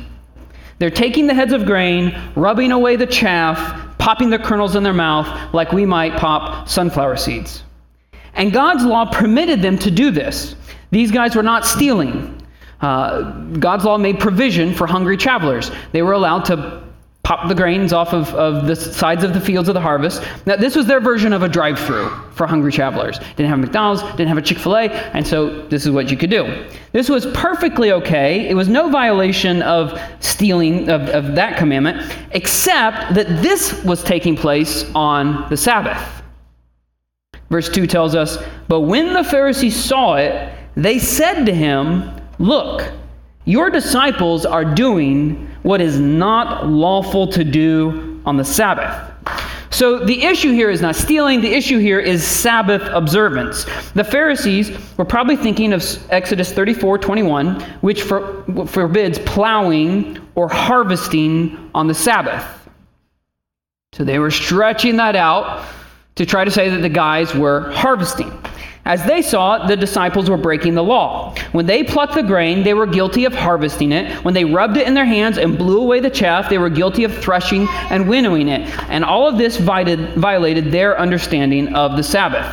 They're 0.78 0.90
taking 0.90 1.26
the 1.26 1.34
heads 1.34 1.52
of 1.52 1.64
grain, 1.64 2.20
rubbing 2.34 2.72
away 2.72 2.96
the 2.96 3.06
chaff, 3.06 3.96
popping 3.98 4.28
the 4.28 4.38
kernels 4.38 4.76
in 4.76 4.82
their 4.82 4.92
mouth 4.92 5.54
like 5.54 5.72
we 5.72 5.86
might 5.86 6.16
pop 6.16 6.68
sunflower 6.68 7.16
seeds. 7.16 7.62
And 8.34 8.52
God's 8.52 8.84
law 8.84 9.06
permitted 9.10 9.62
them 9.62 9.78
to 9.78 9.90
do 9.90 10.10
this. 10.10 10.54
These 10.90 11.10
guys 11.10 11.34
were 11.34 11.42
not 11.42 11.64
stealing. 11.64 12.42
Uh, 12.80 13.30
God's 13.58 13.84
law 13.84 13.96
made 13.96 14.20
provision 14.20 14.74
for 14.74 14.86
hungry 14.86 15.16
travelers. 15.16 15.70
They 15.92 16.02
were 16.02 16.12
allowed 16.12 16.44
to 16.46 16.85
pop 17.26 17.48
the 17.48 17.54
grains 17.56 17.92
off 17.92 18.12
of, 18.12 18.32
of 18.36 18.68
the 18.68 18.76
sides 18.76 19.24
of 19.24 19.34
the 19.34 19.40
fields 19.40 19.68
of 19.68 19.74
the 19.74 19.80
harvest. 19.80 20.22
Now, 20.46 20.54
this 20.54 20.76
was 20.76 20.86
their 20.86 21.00
version 21.00 21.32
of 21.32 21.42
a 21.42 21.48
drive 21.48 21.76
through 21.76 22.08
for 22.30 22.46
hungry 22.46 22.70
travelers. 22.70 23.18
Didn't 23.34 23.48
have 23.48 23.58
a 23.58 23.62
McDonald's, 23.62 24.02
didn't 24.12 24.28
have 24.28 24.38
a 24.38 24.42
Chick 24.42 24.58
fil 24.58 24.76
A, 24.76 24.88
and 25.12 25.26
so 25.26 25.66
this 25.66 25.84
is 25.84 25.90
what 25.90 26.08
you 26.08 26.16
could 26.16 26.30
do. 26.30 26.64
This 26.92 27.08
was 27.08 27.26
perfectly 27.34 27.90
okay. 27.90 28.48
It 28.48 28.54
was 28.54 28.68
no 28.68 28.90
violation 28.90 29.60
of 29.62 30.00
stealing 30.20 30.88
of, 30.88 31.08
of 31.08 31.34
that 31.34 31.56
commandment, 31.56 32.16
except 32.30 33.12
that 33.16 33.26
this 33.42 33.82
was 33.82 34.04
taking 34.04 34.36
place 34.36 34.88
on 34.94 35.50
the 35.50 35.56
Sabbath. 35.56 36.22
Verse 37.50 37.68
2 37.68 37.88
tells 37.88 38.14
us, 38.14 38.38
But 38.68 38.82
when 38.82 39.14
the 39.14 39.24
Pharisees 39.24 39.74
saw 39.74 40.14
it, 40.14 40.56
they 40.76 41.00
said 41.00 41.44
to 41.46 41.52
him, 41.52 42.08
Look, 42.38 42.88
your 43.46 43.70
disciples 43.70 44.44
are 44.44 44.64
doing 44.64 45.48
what 45.62 45.80
is 45.80 45.98
not 45.98 46.66
lawful 46.66 47.26
to 47.28 47.42
do 47.42 48.20
on 48.26 48.36
the 48.36 48.44
Sabbath. 48.44 49.12
So 49.70 49.98
the 49.98 50.24
issue 50.24 50.52
here 50.52 50.70
is 50.70 50.80
not 50.80 50.96
stealing, 50.96 51.40
the 51.40 51.52
issue 51.52 51.78
here 51.78 52.00
is 52.00 52.26
Sabbath 52.26 52.82
observance. 52.92 53.64
The 53.92 54.04
Pharisees 54.04 54.76
were 54.96 55.04
probably 55.04 55.36
thinking 55.36 55.72
of 55.72 55.84
Exodus 56.10 56.52
34 56.52 56.98
21, 56.98 57.60
which 57.80 58.02
for, 58.02 58.44
forbids 58.66 59.18
plowing 59.20 60.18
or 60.34 60.48
harvesting 60.48 61.70
on 61.74 61.86
the 61.86 61.94
Sabbath. 61.94 62.44
So 63.92 64.02
they 64.04 64.18
were 64.18 64.30
stretching 64.30 64.96
that 64.96 65.14
out 65.14 65.66
to 66.16 66.26
try 66.26 66.44
to 66.44 66.50
say 66.50 66.68
that 66.68 66.82
the 66.82 66.88
guys 66.88 67.34
were 67.34 67.70
harvesting. 67.72 68.32
As 68.86 69.04
they 69.04 69.20
saw 69.20 69.56
it, 69.56 69.66
the 69.66 69.76
disciples 69.76 70.30
were 70.30 70.36
breaking 70.36 70.74
the 70.74 70.82
law. 70.84 71.34
When 71.50 71.66
they 71.66 71.82
plucked 71.82 72.14
the 72.14 72.22
grain, 72.22 72.62
they 72.62 72.72
were 72.72 72.86
guilty 72.86 73.24
of 73.24 73.34
harvesting 73.34 73.90
it. 73.90 74.24
When 74.24 74.32
they 74.32 74.44
rubbed 74.44 74.76
it 74.76 74.86
in 74.86 74.94
their 74.94 75.04
hands 75.04 75.38
and 75.38 75.58
blew 75.58 75.82
away 75.82 75.98
the 75.98 76.08
chaff, 76.08 76.48
they 76.48 76.58
were 76.58 76.70
guilty 76.70 77.02
of 77.02 77.12
threshing 77.18 77.66
and 77.90 78.08
winnowing 78.08 78.48
it. 78.48 78.62
And 78.88 79.04
all 79.04 79.28
of 79.28 79.38
this 79.38 79.56
violated 79.56 80.70
their 80.70 80.96
understanding 81.00 81.74
of 81.74 81.96
the 81.96 82.02
Sabbath. 82.04 82.46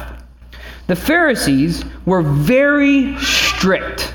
The 0.87 0.95
Pharisees 0.95 1.85
were 2.05 2.23
very 2.23 3.15
strict 3.19 4.11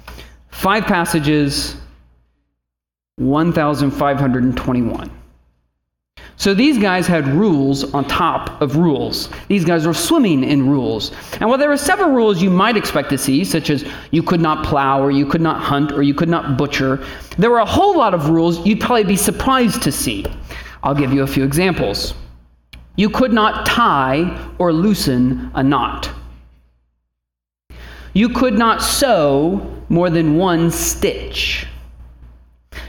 Five 0.50 0.84
passages, 0.84 1.74
1,521. 3.16 5.10
So 6.36 6.54
these 6.54 6.78
guys 6.78 7.08
had 7.08 7.26
rules 7.26 7.92
on 7.94 8.04
top 8.04 8.60
of 8.62 8.76
rules. 8.76 9.28
These 9.48 9.64
guys 9.64 9.86
were 9.86 9.94
swimming 9.94 10.44
in 10.44 10.68
rules. 10.68 11.10
And 11.40 11.48
while 11.48 11.58
there 11.58 11.68
were 11.68 11.76
several 11.76 12.10
rules 12.10 12.40
you 12.40 12.50
might 12.50 12.76
expect 12.76 13.10
to 13.10 13.18
see, 13.18 13.44
such 13.44 13.70
as 13.70 13.84
you 14.12 14.22
could 14.22 14.40
not 14.40 14.64
plow, 14.64 15.02
or 15.02 15.10
you 15.10 15.26
could 15.26 15.40
not 15.40 15.60
hunt, 15.60 15.90
or 15.90 16.02
you 16.02 16.14
could 16.14 16.28
not 16.28 16.56
butcher, 16.56 17.04
there 17.38 17.50
were 17.50 17.58
a 17.58 17.64
whole 17.64 17.96
lot 17.96 18.14
of 18.14 18.28
rules 18.28 18.64
you'd 18.64 18.80
probably 18.80 19.02
be 19.02 19.16
surprised 19.16 19.82
to 19.82 19.90
see. 19.90 20.24
I'll 20.84 20.94
give 20.94 21.12
you 21.12 21.22
a 21.22 21.26
few 21.26 21.42
examples. 21.42 22.14
You 22.94 23.10
could 23.10 23.32
not 23.32 23.66
tie 23.66 24.48
or 24.58 24.72
loosen 24.72 25.50
a 25.54 25.62
knot. 25.62 26.08
You 28.18 28.28
could 28.28 28.58
not 28.58 28.82
sew 28.82 29.64
more 29.88 30.10
than 30.10 30.38
one 30.38 30.72
stitch. 30.72 31.68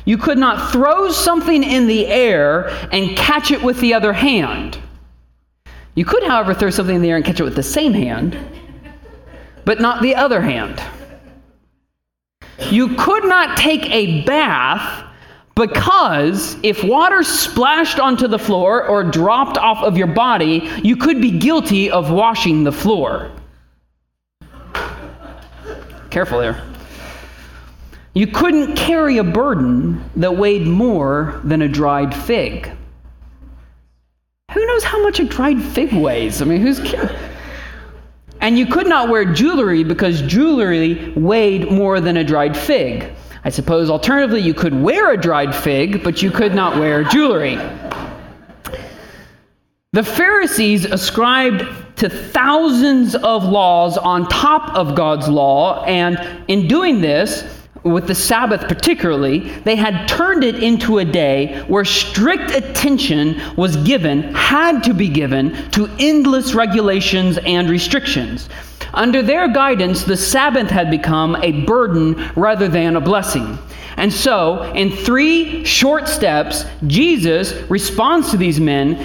You 0.04 0.18
could 0.18 0.40
not 0.40 0.72
throw 0.72 1.12
something 1.12 1.64
in 1.64 1.86
the 1.86 2.08
air 2.08 2.70
and 2.92 3.16
catch 3.16 3.52
it 3.52 3.62
with 3.62 3.80
the 3.80 3.94
other 3.94 4.12
hand. 4.12 4.80
You 5.94 6.04
could, 6.04 6.24
however, 6.24 6.56
throw 6.56 6.72
something 6.72 6.96
in 6.96 7.04
the 7.04 7.12
air 7.12 7.16
and 7.16 7.24
catch 7.24 7.40
it 7.40 7.44
with 7.44 7.56
the 7.56 7.62
same 7.62 7.94
hand, 7.94 8.40
but 9.66 9.80
not 9.80 10.02
the 10.02 10.16
other 10.16 10.42
hand. 10.42 10.82
You 12.72 12.96
could 12.96 13.26
not 13.26 13.56
take 13.56 13.88
a 13.92 14.24
bath 14.24 15.06
because 15.54 16.58
if 16.64 16.84
water 16.84 17.22
splashed 17.22 18.00
onto 18.00 18.28
the 18.28 18.40
floor 18.40 18.84
or 18.84 19.04
dropped 19.04 19.60
off 19.60 19.84
of 19.84 19.96
your 19.96 20.08
body, 20.08 20.68
you 20.84 20.96
could 20.96 21.22
be 21.22 21.38
guilty 21.38 21.92
of 21.92 22.10
washing 22.10 22.64
the 22.64 22.72
floor. 22.72 23.32
Careful 26.10 26.40
there. 26.40 26.64
You 28.14 28.28
couldn't 28.28 28.76
carry 28.76 29.18
a 29.18 29.24
burden 29.24 30.04
that 30.16 30.36
weighed 30.36 30.66
more 30.66 31.40
than 31.44 31.62
a 31.62 31.68
dried 31.68 32.14
fig. 32.14 32.72
Who 34.52 34.66
knows 34.66 34.84
how 34.84 35.02
much 35.04 35.20
a 35.20 35.26
dried 35.26 35.62
fig 35.62 35.94
weighs? 35.94 36.42
I 36.42 36.46
mean, 36.46 36.62
who's. 36.62 36.80
And 38.42 38.58
you 38.58 38.66
could 38.66 38.88
not 38.88 39.10
wear 39.10 39.26
jewelry 39.26 39.84
because 39.84 40.22
jewelry 40.24 41.12
weighed 41.16 41.72
more 41.72 42.00
than 42.00 42.18
a 42.18 42.24
dried 42.24 42.58
fig. 42.58 43.12
I 43.44 43.50
suppose 43.50 43.90
alternatively, 43.90 44.42
you 44.42 44.54
could 44.54 44.74
wear 44.74 45.12
a 45.12 45.18
dried 45.18 45.56
fig, 45.56 46.04
but 46.04 46.22
you 46.22 46.32
could 46.32 46.56
not 46.56 46.78
wear 46.78 47.04
jewelry. 47.04 47.58
The 49.92 50.04
Pharisees 50.04 50.86
ascribed 50.86 51.66
to 51.98 52.10
thousands 52.10 53.16
of 53.16 53.44
laws 53.44 53.98
on 53.98 54.30
top 54.30 54.76
of 54.76 54.94
God's 54.94 55.28
law, 55.28 55.84
and 55.84 56.44
in 56.48 56.68
doing 56.68 57.02
this, 57.02 57.44
with 57.82 58.06
the 58.06 58.14
Sabbath 58.14 58.68
particularly, 58.68 59.40
they 59.40 59.76
had 59.76 60.08
turned 60.08 60.44
it 60.44 60.62
into 60.62 61.00
a 61.00 61.06
day 61.06 61.64
where 61.68 61.84
strict 61.84 62.52
attention 62.52 63.42
was 63.56 63.78
given, 63.78 64.32
had 64.36 64.84
to 64.84 64.94
be 64.94 65.10
given, 65.10 65.56
to 65.72 65.90
endless 65.98 66.54
regulations 66.54 67.40
and 67.40 67.68
restrictions. 67.68 68.48
Under 68.94 69.24
their 69.24 69.48
guidance, 69.52 70.04
the 70.04 70.18
Sabbath 70.18 70.70
had 70.70 70.92
become 70.92 71.36
a 71.38 71.64
burden 71.64 72.30
rather 72.36 72.68
than 72.68 72.96
a 72.96 73.02
blessing. 73.02 73.58
And 73.98 74.14
so, 74.14 74.72
in 74.74 74.92
three 74.92 75.66
short 75.66 76.08
steps, 76.08 76.64
Jesus 76.86 77.54
responds 77.72 78.30
to 78.30 78.38
these 78.38 78.60
men 78.60 79.04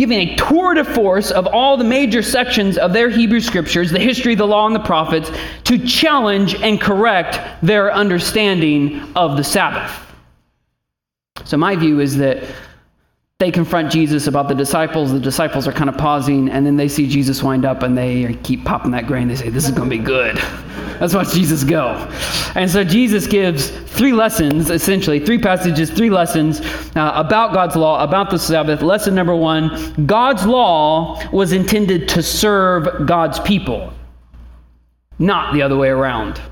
giving 0.00 0.30
a 0.30 0.34
tour 0.34 0.72
de 0.72 0.82
force 0.82 1.30
of 1.30 1.46
all 1.46 1.76
the 1.76 1.84
major 1.84 2.22
sections 2.22 2.78
of 2.78 2.94
their 2.94 3.10
Hebrew 3.10 3.38
scriptures, 3.38 3.90
the 3.90 3.98
history, 3.98 4.34
the 4.34 4.46
law, 4.46 4.64
and 4.64 4.74
the 4.74 4.80
prophets, 4.80 5.30
to 5.64 5.78
challenge 5.78 6.54
and 6.54 6.80
correct 6.80 7.38
their 7.62 7.92
understanding 7.92 9.02
of 9.14 9.36
the 9.36 9.44
Sabbath. 9.44 9.92
So, 11.44 11.58
my 11.58 11.76
view 11.76 12.00
is 12.00 12.16
that 12.16 12.42
they 13.40 13.50
confront 13.50 13.90
Jesus 13.90 14.26
about 14.26 14.48
the 14.48 14.54
disciples. 14.54 15.12
The 15.12 15.18
disciples 15.18 15.66
are 15.66 15.72
kind 15.72 15.88
of 15.88 15.96
pausing, 15.96 16.50
and 16.50 16.66
then 16.66 16.76
they 16.76 16.88
see 16.88 17.08
Jesus 17.08 17.42
wind 17.42 17.64
up 17.64 17.82
and 17.82 17.96
they 17.96 18.34
keep 18.42 18.66
popping 18.66 18.90
that 18.90 19.06
grain. 19.06 19.28
They 19.28 19.34
say, 19.34 19.48
This 19.48 19.64
is 19.64 19.70
going 19.70 19.88
to 19.88 19.96
be 19.96 20.02
good. 20.02 20.36
Let's 21.00 21.14
watch 21.14 21.32
Jesus 21.32 21.64
go. 21.64 21.94
And 22.54 22.70
so 22.70 22.84
Jesus 22.84 23.26
gives 23.26 23.70
three 23.70 24.12
lessons, 24.12 24.68
essentially, 24.68 25.24
three 25.24 25.38
passages, 25.38 25.90
three 25.90 26.10
lessons 26.10 26.60
uh, 26.94 27.12
about 27.14 27.54
God's 27.54 27.76
law, 27.76 28.04
about 28.04 28.28
the 28.28 28.38
Sabbath. 28.38 28.82
Lesson 28.82 29.14
number 29.14 29.34
one 29.34 30.04
God's 30.04 30.44
law 30.44 31.18
was 31.32 31.52
intended 31.52 32.10
to 32.10 32.22
serve 32.22 33.06
God's 33.06 33.40
people, 33.40 33.90
not 35.18 35.54
the 35.54 35.62
other 35.62 35.78
way 35.78 35.88
around. 35.88 36.42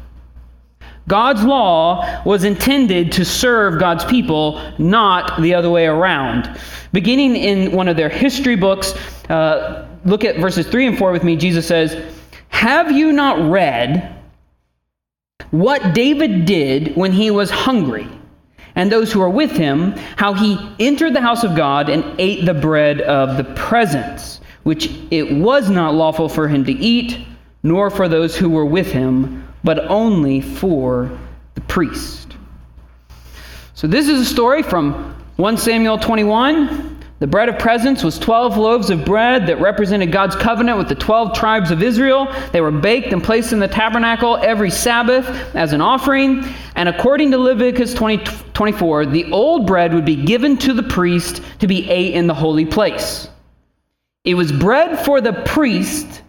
God's 1.09 1.43
law 1.43 2.23
was 2.25 2.45
intended 2.45 3.11
to 3.12 3.25
serve 3.25 3.81
God's 3.81 4.05
people, 4.05 4.62
not 4.79 5.41
the 5.41 5.55
other 5.55 5.71
way 5.71 5.87
around. 5.87 6.61
Beginning 6.93 7.35
in 7.35 7.73
one 7.73 7.88
of 7.88 7.97
their 7.97 8.09
history 8.09 8.57
books, 8.57 8.93
uh, 9.31 9.88
look 10.05 10.25
at 10.25 10.37
verses 10.37 10.67
3 10.69 10.87
and 10.87 10.99
4 10.99 11.11
with 11.11 11.25
me. 11.25 11.37
Jesus 11.37 11.67
says, 11.67 12.15
Have 12.50 12.93
you 12.93 13.12
not 13.12 13.50
read 13.50 14.15
what 15.50 15.95
David 15.95 16.45
did 16.45 16.95
when 16.95 17.12
he 17.12 17.31
was 17.31 17.50
hungry, 17.50 18.07
and 18.75 18.93
those 18.93 19.11
who 19.11 19.21
were 19.21 19.31
with 19.31 19.50
him, 19.53 19.93
how 20.17 20.35
he 20.35 20.59
entered 20.79 21.15
the 21.15 21.21
house 21.21 21.43
of 21.43 21.57
God 21.57 21.88
and 21.88 22.05
ate 22.19 22.45
the 22.45 22.55
bread 22.55 23.00
of 23.00 23.37
the 23.37 23.45
presence, 23.55 24.41
which 24.65 24.91
it 25.11 25.33
was 25.33 25.71
not 25.71 25.95
lawful 25.95 26.29
for 26.29 26.49
him 26.49 26.65
to 26.67 26.73
eat, 26.73 27.27
nor 27.62 27.91
for 27.91 28.09
those 28.09 28.37
who 28.37 28.50
were 28.50 28.67
with 28.67 28.93
him, 28.93 29.48
but 29.65 29.79
only 29.88 30.41
for 30.41 31.11
the 31.55 31.61
priest. 31.62 32.37
So, 33.75 33.87
this 33.87 34.09
is 34.09 34.21
a 34.21 34.25
story 34.25 34.62
from 34.62 35.15
1 35.37 35.57
Samuel 35.57 35.99
21. 35.99 36.97
The 37.21 37.27
bread 37.27 37.49
of 37.49 37.59
presence 37.59 38.05
was 38.05 38.17
12 38.17 38.57
loaves 38.57 38.91
of 38.91 39.05
bread 39.05 39.49
that 39.49 39.61
represented 39.61 40.12
God's 40.12 40.37
covenant 40.37 40.79
with 40.79 40.88
the 40.88 40.95
12 40.95 41.37
tribes 41.37 41.73
of 41.73 41.83
Israel. 41.83 42.33
They 42.53 42.61
were 42.61 42.71
baked 42.71 43.12
and 43.12 43.23
placed 43.23 43.53
in 43.53 43.59
the 43.59 43.67
tabernacle 43.67 44.37
every 44.37 44.71
Sabbath 44.71 45.27
as 45.57 45.73
an 45.73 45.81
offering. 45.81 46.45
And 46.77 46.88
according 46.88 47.33
to 47.33 47.38
Leviticus 47.38 47.93
20, 47.95 48.25
24, 48.53 49.07
the 49.07 49.31
old 49.33 49.67
bread 49.67 49.93
would 49.95 50.05
be 50.05 50.15
given 50.15 50.57
to 50.59 50.73
the 50.73 50.83
priest 50.85 51.43
to 51.59 51.67
be 51.67 51.91
ate 51.91 52.15
in 52.15 52.29
the 52.29 52.35
holy 52.35 52.65
place. 52.65 53.29
It 54.23 54.35
was 54.35 54.53
bread 54.53 55.05
for 55.05 55.21
the 55.21 55.33
priest, 55.33 56.23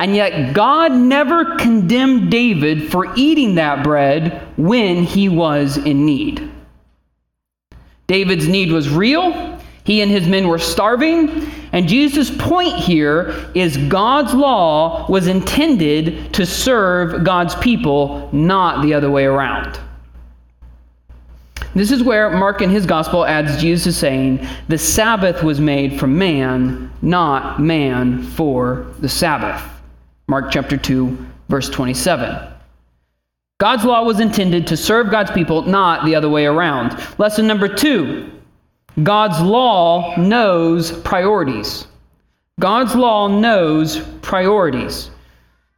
and 0.00 0.16
yet 0.16 0.54
God 0.54 0.92
never 0.92 1.56
condemned 1.56 2.30
David 2.30 2.90
for 2.90 3.14
eating 3.16 3.56
that 3.56 3.84
bread 3.84 4.42
when 4.56 5.04
he 5.04 5.28
was 5.28 5.76
in 5.76 6.06
need. 6.06 6.50
David's 8.06 8.48
need 8.48 8.72
was 8.72 8.88
real. 8.88 9.60
He 9.84 10.00
and 10.00 10.10
his 10.10 10.26
men 10.26 10.48
were 10.48 10.58
starving. 10.58 11.28
And 11.72 11.86
Jesus' 11.86 12.34
point 12.34 12.76
here 12.76 13.50
is 13.54 13.76
God's 13.76 14.32
law 14.32 15.06
was 15.10 15.26
intended 15.26 16.32
to 16.32 16.46
serve 16.46 17.22
God's 17.22 17.54
people, 17.56 18.30
not 18.32 18.82
the 18.82 18.94
other 18.94 19.10
way 19.10 19.26
around. 19.26 19.78
This 21.74 21.90
is 21.90 22.02
where 22.02 22.30
Mark 22.30 22.62
in 22.62 22.70
his 22.70 22.86
gospel 22.86 23.26
adds 23.26 23.60
Jesus 23.60 23.98
saying, 23.98 24.46
The 24.68 24.78
Sabbath 24.78 25.42
was 25.42 25.60
made 25.60 26.00
for 26.00 26.06
man, 26.06 26.90
not 27.02 27.60
man 27.60 28.22
for 28.22 28.86
the 29.00 29.08
Sabbath. 29.08 29.62
Mark 30.30 30.52
chapter 30.52 30.76
2, 30.76 31.26
verse 31.48 31.68
27. 31.68 32.52
God's 33.58 33.84
law 33.84 34.04
was 34.04 34.20
intended 34.20 34.64
to 34.68 34.76
serve 34.76 35.10
God's 35.10 35.32
people, 35.32 35.62
not 35.62 36.04
the 36.04 36.14
other 36.14 36.28
way 36.28 36.46
around. 36.46 36.96
Lesson 37.18 37.48
number 37.48 37.66
two 37.66 38.30
God's 39.02 39.40
law 39.40 40.14
knows 40.16 40.92
priorities. 41.00 41.88
God's 42.60 42.94
law 42.94 43.26
knows 43.26 43.98
priorities. 44.22 45.10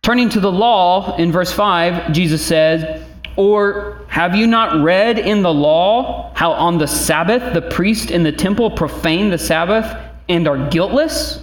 Turning 0.03 0.29
to 0.29 0.41
the 0.41 0.53
law 0.53 1.17
in 1.17 1.33
verse 1.33 1.51
5, 1.51 2.13
Jesus 2.13 2.45
said, 2.45 3.07
Or 3.37 4.05
have 4.09 4.37
you 4.37 4.47
not 4.47 4.85
read 4.85 5.19
in 5.19 5.41
the 5.41 5.55
law 5.55 6.31
how 6.35 6.53
on 6.53 6.77
the 6.77 6.87
Sabbath 6.87 7.55
the 7.55 7.63
priest 7.63 8.11
in 8.11 8.23
the 8.23 8.33
temple 8.33 8.71
profane 8.71 9.31
the 9.31 9.39
Sabbath 9.39 9.97
and 10.29 10.47
are 10.47 10.69
guiltless? 10.69 11.43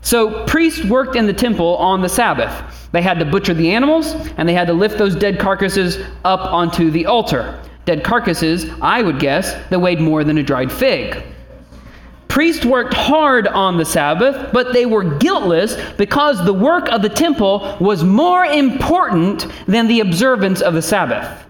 So, 0.00 0.44
priests 0.46 0.84
worked 0.84 1.16
in 1.16 1.26
the 1.26 1.32
temple 1.32 1.76
on 1.76 2.00
the 2.00 2.08
Sabbath. 2.08 2.88
They 2.92 3.02
had 3.02 3.18
to 3.18 3.24
butcher 3.24 3.52
the 3.52 3.70
animals 3.70 4.14
and 4.36 4.48
they 4.48 4.54
had 4.54 4.68
to 4.68 4.72
lift 4.72 4.96
those 4.96 5.14
dead 5.14 5.38
carcasses 5.38 5.98
up 6.24 6.40
onto 6.52 6.90
the 6.90 7.06
altar 7.06 7.60
dead 7.88 8.04
carcasses, 8.04 8.66
I 8.82 9.00
would 9.00 9.18
guess, 9.18 9.54
that 9.70 9.80
weighed 9.80 9.98
more 9.98 10.22
than 10.22 10.36
a 10.36 10.42
dried 10.42 10.70
fig. 10.70 11.22
Priests 12.28 12.62
worked 12.62 12.92
hard 12.92 13.48
on 13.48 13.78
the 13.78 13.84
Sabbath, 13.86 14.52
but 14.52 14.74
they 14.74 14.84
were 14.84 15.16
guiltless 15.16 15.74
because 15.96 16.44
the 16.44 16.52
work 16.52 16.90
of 16.90 17.00
the 17.00 17.08
temple 17.08 17.78
was 17.80 18.04
more 18.04 18.44
important 18.44 19.46
than 19.66 19.88
the 19.88 20.00
observance 20.00 20.60
of 20.60 20.74
the 20.74 20.82
Sabbath. 20.82 21.47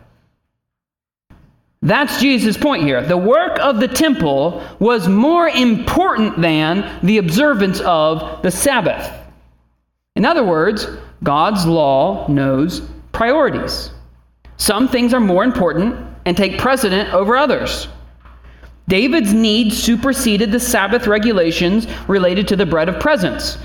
That's 1.80 2.20
Jesus' 2.20 2.56
point 2.56 2.82
here. 2.82 3.02
The 3.02 3.16
work 3.16 3.58
of 3.60 3.78
the 3.78 3.88
temple 3.88 4.62
was 4.80 5.08
more 5.08 5.48
important 5.48 6.40
than 6.40 6.98
the 7.02 7.18
observance 7.18 7.80
of 7.80 8.42
the 8.42 8.50
Sabbath. 8.50 9.12
In 10.16 10.24
other 10.24 10.42
words, 10.42 10.88
God's 11.22 11.66
law 11.66 12.26
knows 12.28 12.82
priorities. 13.12 13.90
Some 14.56 14.88
things 14.88 15.14
are 15.14 15.20
more 15.20 15.44
important 15.44 16.04
and 16.26 16.36
take 16.36 16.58
precedent 16.58 17.14
over 17.14 17.36
others. 17.36 17.86
David's 18.88 19.32
need 19.32 19.72
superseded 19.72 20.50
the 20.50 20.58
Sabbath 20.58 21.06
regulations 21.06 21.86
related 22.08 22.48
to 22.48 22.56
the 22.56 22.66
bread 22.66 22.88
of 22.88 22.98
presence. 22.98 23.56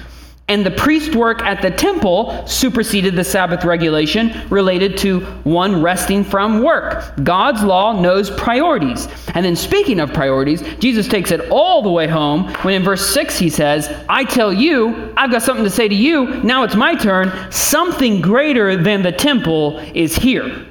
And 0.50 0.66
the 0.66 0.72
priest 0.72 1.16
work 1.16 1.42
at 1.42 1.62
the 1.62 1.72
temple 1.72 2.46
superseded 2.46 3.16
the 3.16 3.24
Sabbath 3.24 3.64
regulation 3.64 4.46
related 4.50 4.98
to 4.98 5.22
one 5.46 5.82
resting 5.82 6.24
from 6.24 6.62
work. 6.62 7.14
God's 7.24 7.64
law 7.64 8.00
knows 8.00 8.30
priorities. 8.30 9.08
And 9.34 9.46
then, 9.46 9.56
speaking 9.56 10.02
of 10.02 10.14
priorities, 10.14 10.62
Jesus 10.80 11.08
takes 11.08 11.32
it 11.32 11.50
all 11.50 11.82
the 11.82 11.90
way 11.90 12.08
home 12.08 12.54
when 12.64 12.74
in 12.74 12.84
verse 12.84 13.10
6 13.14 13.40
he 13.40 13.50
says, 13.50 13.88
I 14.10 14.26
tell 14.26 14.52
you, 14.52 15.14
I've 15.16 15.32
got 15.32 15.44
something 15.44 15.64
to 15.64 15.70
say 15.70 15.88
to 15.88 15.96
you. 15.96 16.44
Now 16.44 16.64
it's 16.64 16.76
my 16.76 16.96
turn. 16.96 17.32
Something 17.50 18.20
greater 18.20 18.76
than 18.76 19.02
the 19.02 19.14
temple 19.14 19.80
is 19.94 20.14
here. 20.14 20.66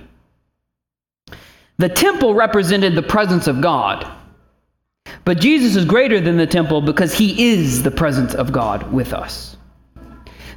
The 1.78 1.88
temple 1.88 2.34
represented 2.34 2.94
the 2.94 3.02
presence 3.02 3.46
of 3.46 3.62
God. 3.62 4.06
But 5.24 5.40
Jesus 5.40 5.76
is 5.76 5.86
greater 5.86 6.20
than 6.20 6.36
the 6.36 6.46
temple 6.46 6.82
because 6.82 7.14
he 7.14 7.52
is 7.52 7.82
the 7.82 7.90
presence 7.90 8.34
of 8.34 8.52
God 8.52 8.92
with 8.92 9.14
us. 9.14 9.56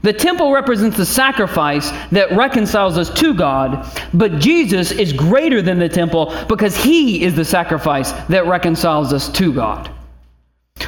The 0.06 0.14
temple 0.14 0.52
represents 0.52 0.98
the 0.98 1.06
sacrifice 1.06 1.90
that 2.12 2.32
reconciles 2.32 2.96
us 2.96 3.10
to 3.22 3.34
God, 3.34 3.92
but 4.14 4.38
Jesus 4.38 4.92
is 4.92 5.12
greater 5.12 5.64
than 5.64 5.80
the 5.80 5.90
temple 5.90 6.32
because 6.48 6.78
he 6.78 7.24
is 7.24 7.34
the 7.34 7.44
sacrifice 7.44 8.12
that 8.28 8.46
reconciles 8.46 9.12
us 9.14 9.30
to 9.30 9.52
God. 9.52 9.90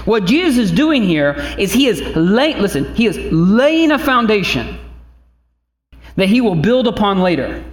What 0.05 0.25
Jesus 0.25 0.69
is 0.69 0.71
doing 0.71 1.01
here 1.01 1.31
is 1.57 1.73
he 1.73 1.87
is 1.87 1.99
laying, 2.15 2.59
listen, 2.59 2.93
he 2.93 3.07
is 3.07 3.17
laying 3.31 3.89
a 3.89 3.97
foundation 3.97 4.77
that 6.15 6.29
he 6.29 6.39
will 6.39 6.53
build 6.53 6.85
upon 6.85 7.17
later 7.17 7.65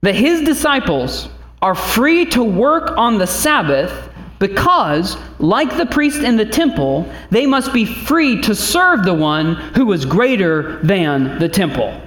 that 0.00 0.14
his 0.14 0.46
disciples 0.46 1.28
are 1.60 1.74
free 1.74 2.24
to 2.24 2.42
work 2.42 2.96
on 2.96 3.18
the 3.18 3.26
Sabbath 3.26 4.07
because, 4.38 5.16
like 5.38 5.76
the 5.76 5.86
priest 5.86 6.22
in 6.22 6.36
the 6.36 6.44
temple, 6.44 7.10
they 7.30 7.46
must 7.46 7.72
be 7.72 7.84
free 7.84 8.40
to 8.42 8.54
serve 8.54 9.04
the 9.04 9.14
one 9.14 9.54
who 9.74 9.92
is 9.92 10.04
greater 10.04 10.78
than 10.82 11.38
the 11.38 11.48
temple. 11.48 12.00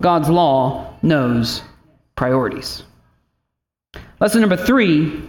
God's 0.00 0.28
law 0.28 0.94
knows 1.02 1.62
priorities. 2.14 2.84
Lesson 4.20 4.40
number 4.40 4.56
three 4.56 5.22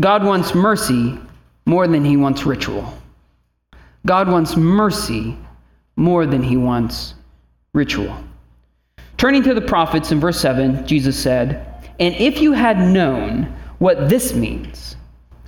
God 0.00 0.24
wants 0.24 0.54
mercy 0.54 1.18
more 1.66 1.86
than 1.86 2.04
he 2.04 2.16
wants 2.16 2.44
ritual. 2.44 2.92
God 4.06 4.28
wants 4.28 4.56
mercy 4.56 5.38
more 5.96 6.26
than 6.26 6.42
he 6.42 6.56
wants 6.56 7.14
ritual. 7.72 8.16
Turning 9.16 9.42
to 9.44 9.54
the 9.54 9.60
prophets 9.60 10.10
in 10.10 10.18
verse 10.18 10.40
7, 10.40 10.84
Jesus 10.86 11.16
said, 11.16 11.88
And 12.00 12.14
if 12.16 12.40
you 12.40 12.52
had 12.52 12.78
known 12.78 13.54
what 13.84 14.08
this 14.08 14.32
means, 14.32 14.96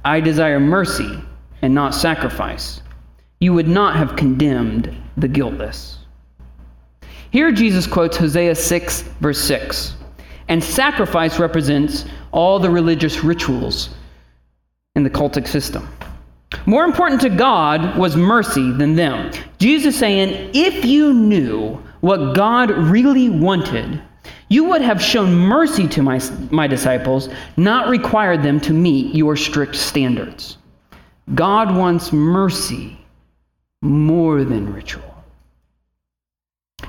I 0.04 0.20
desire 0.20 0.60
mercy 0.60 1.18
and 1.62 1.74
not 1.74 1.94
sacrifice, 1.94 2.82
you 3.40 3.54
would 3.54 3.66
not 3.66 3.96
have 3.96 4.14
condemned 4.14 4.94
the 5.16 5.26
guiltless. 5.26 6.00
Here 7.30 7.50
Jesus 7.50 7.86
quotes 7.86 8.18
Hosea 8.18 8.54
6, 8.54 9.02
verse 9.20 9.40
6. 9.40 9.94
And 10.48 10.62
sacrifice 10.62 11.38
represents 11.38 12.04
all 12.30 12.58
the 12.58 12.68
religious 12.68 13.24
rituals 13.24 13.88
in 14.96 15.02
the 15.02 15.08
cultic 15.08 15.48
system. 15.48 15.88
More 16.66 16.84
important 16.84 17.22
to 17.22 17.30
God 17.30 17.96
was 17.96 18.16
mercy 18.16 18.70
than 18.70 18.94
them. 18.96 19.32
Jesus 19.56 19.98
saying, 19.98 20.50
if 20.52 20.84
you 20.84 21.14
knew 21.14 21.82
what 22.02 22.36
God 22.36 22.68
really 22.70 23.30
wanted, 23.30 24.02
you 24.48 24.64
would 24.64 24.82
have 24.82 25.02
shown 25.02 25.34
mercy 25.34 25.88
to 25.88 26.02
my, 26.02 26.20
my 26.50 26.66
disciples, 26.66 27.28
not 27.56 27.88
required 27.88 28.42
them 28.42 28.60
to 28.60 28.72
meet 28.72 29.14
your 29.14 29.36
strict 29.36 29.74
standards. 29.74 30.58
God 31.34 31.74
wants 31.74 32.12
mercy 32.12 32.98
more 33.82 34.44
than 34.44 34.72
ritual. 34.72 35.02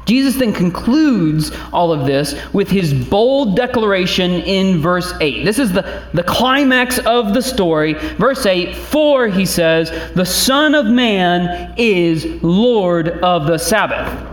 Jesus 0.05 0.35
then 0.35 0.53
concludes 0.53 1.51
all 1.73 1.91
of 1.91 2.05
this 2.05 2.35
with 2.53 2.69
his 2.69 2.93
bold 2.93 3.55
declaration 3.55 4.31
in 4.31 4.79
verse 4.79 5.13
8. 5.19 5.43
This 5.43 5.59
is 5.59 5.71
the, 5.73 6.03
the 6.13 6.23
climax 6.23 6.99
of 6.99 7.33
the 7.33 7.41
story. 7.41 7.93
Verse 7.93 8.45
8 8.45 8.75
For, 8.75 9.27
he 9.27 9.45
says, 9.45 9.89
the 10.13 10.25
Son 10.25 10.75
of 10.75 10.85
Man 10.85 11.73
is 11.77 12.25
Lord 12.41 13.09
of 13.19 13.47
the 13.47 13.57
Sabbath. 13.57 14.26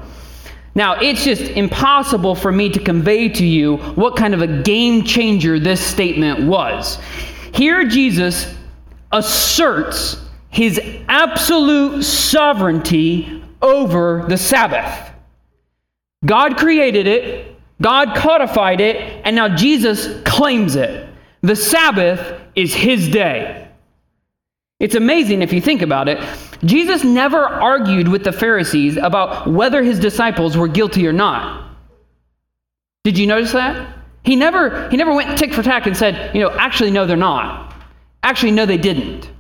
Now, 0.75 0.95
it's 0.95 1.25
just 1.25 1.43
impossible 1.43 2.35
for 2.35 2.51
me 2.51 2.69
to 2.71 2.81
convey 2.81 3.29
to 3.29 3.47
you 3.47 3.77
what 3.95 4.17
kind 4.17 4.35
of 4.35 4.43
a 4.43 4.63
game 4.63 5.05
changer 5.05 5.61
this 5.61 5.81
statement 5.81 6.47
was. 6.47 6.99
Here, 7.53 7.85
Jesus 7.85 8.53
asserts 9.13 10.21
his 10.51 10.81
absolute 11.09 12.03
sovereignty 12.03 13.43
over 13.63 14.25
the 14.29 14.37
Sabbath. 14.37 15.13
God 16.25 16.57
created 16.57 17.07
it, 17.07 17.57
God 17.81 18.17
codified 18.17 18.81
it, 18.81 18.97
and 19.25 19.37
now 19.37 19.55
Jesus 19.55 20.21
claims 20.23 20.75
it. 20.75 21.09
The 21.43 21.57
Sabbath 21.57 22.41
is 22.55 22.75
his 22.75 23.09
day. 23.09 23.64
It's 24.85 24.95
amazing 24.95 25.41
if 25.41 25.51
you 25.51 25.63
think 25.63 25.81
about 25.81 26.11
it. 26.11 26.23
Jesus 26.63 27.05
never 27.05 27.39
argued 27.39 28.07
with 28.07 28.23
the 28.23 28.33
Pharisees 28.33 28.99
about 28.99 29.47
whether 29.47 29.83
his 29.83 29.99
disciples 29.99 30.59
were 30.59 30.69
guilty 30.69 31.07
or 31.07 31.13
not. 31.13 31.75
Did 33.03 33.17
you 33.17 33.27
notice 33.27 33.53
that? 33.53 33.97
He 34.25 34.37
never, 34.37 34.87
he 34.91 34.99
never 34.99 35.15
went 35.15 35.39
tick 35.39 35.55
for 35.55 35.63
tack 35.63 35.87
and 35.87 35.97
said, 35.97 36.35
you 36.35 36.43
know, 36.43 36.51
actually, 36.51 36.91
no, 36.91 37.07
they're 37.07 37.17
not. 37.17 37.75
Actually, 38.23 38.53
no, 38.53 38.67
they 38.67 38.77
didn't. 38.77 39.31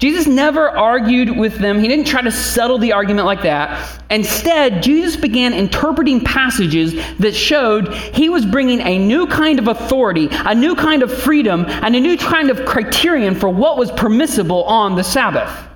Jesus 0.00 0.26
never 0.26 0.70
argued 0.70 1.36
with 1.36 1.58
them. 1.58 1.78
He 1.78 1.86
didn't 1.86 2.06
try 2.06 2.22
to 2.22 2.32
settle 2.32 2.78
the 2.78 2.94
argument 2.94 3.26
like 3.26 3.42
that. 3.42 4.00
Instead, 4.08 4.82
Jesus 4.82 5.14
began 5.14 5.52
interpreting 5.52 6.22
passages 6.22 6.94
that 7.18 7.34
showed 7.34 7.92
he 7.92 8.30
was 8.30 8.46
bringing 8.46 8.80
a 8.80 8.98
new 8.98 9.26
kind 9.26 9.58
of 9.58 9.68
authority, 9.68 10.28
a 10.30 10.54
new 10.54 10.74
kind 10.74 11.02
of 11.02 11.12
freedom, 11.12 11.66
and 11.68 11.94
a 11.94 12.00
new 12.00 12.16
kind 12.16 12.48
of 12.48 12.64
criterion 12.64 13.34
for 13.34 13.50
what 13.50 13.76
was 13.76 13.90
permissible 13.92 14.64
on 14.64 14.96
the 14.96 15.04
Sabbath. 15.04 15.69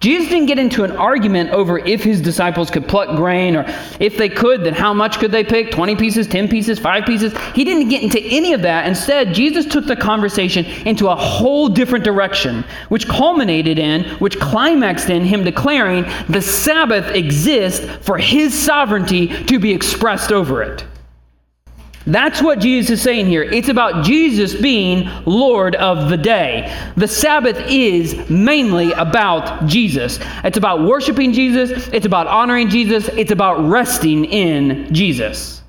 Jesus 0.00 0.28
didn't 0.28 0.46
get 0.46 0.58
into 0.58 0.84
an 0.84 0.92
argument 0.92 1.50
over 1.50 1.78
if 1.78 2.04
his 2.04 2.20
disciples 2.20 2.70
could 2.70 2.86
pluck 2.86 3.16
grain 3.16 3.56
or 3.56 3.64
if 3.98 4.18
they 4.18 4.28
could, 4.28 4.62
then 4.62 4.74
how 4.74 4.92
much 4.92 5.18
could 5.18 5.32
they 5.32 5.42
pick 5.42 5.70
20 5.70 5.96
pieces, 5.96 6.26
10 6.26 6.48
pieces, 6.48 6.78
5 6.78 7.06
pieces. 7.06 7.34
He 7.54 7.64
didn't 7.64 7.88
get 7.88 8.02
into 8.02 8.20
any 8.20 8.52
of 8.52 8.62
that. 8.62 8.86
Instead, 8.86 9.32
Jesus 9.32 9.64
took 9.64 9.86
the 9.86 9.96
conversation 9.96 10.66
into 10.86 11.08
a 11.08 11.16
whole 11.16 11.68
different 11.68 12.04
direction, 12.04 12.62
which 12.90 13.08
culminated 13.08 13.78
in, 13.78 14.04
which 14.18 14.38
climaxed 14.38 15.08
in 15.08 15.24
him 15.24 15.44
declaring 15.44 16.04
the 16.28 16.42
Sabbath 16.42 17.14
exists 17.14 17.86
for 18.04 18.18
his 18.18 18.52
sovereignty 18.52 19.28
to 19.44 19.58
be 19.58 19.72
expressed 19.72 20.30
over 20.30 20.62
it. 20.62 20.84
That's 22.06 22.40
what 22.40 22.60
Jesus 22.60 22.98
is 22.98 23.02
saying 23.02 23.26
here. 23.26 23.42
It's 23.42 23.68
about 23.68 24.04
Jesus 24.04 24.54
being 24.54 25.10
Lord 25.24 25.74
of 25.74 26.08
the 26.08 26.16
day. 26.16 26.72
The 26.96 27.08
Sabbath 27.08 27.58
is 27.68 28.30
mainly 28.30 28.92
about 28.92 29.66
Jesus. 29.66 30.20
It's 30.44 30.56
about 30.56 30.82
worshiping 30.82 31.32
Jesus, 31.32 31.88
it's 31.88 32.06
about 32.06 32.28
honoring 32.28 32.68
Jesus, 32.68 33.08
it's 33.08 33.32
about 33.32 33.68
resting 33.68 34.24
in 34.24 34.94
Jesus. 34.94 35.62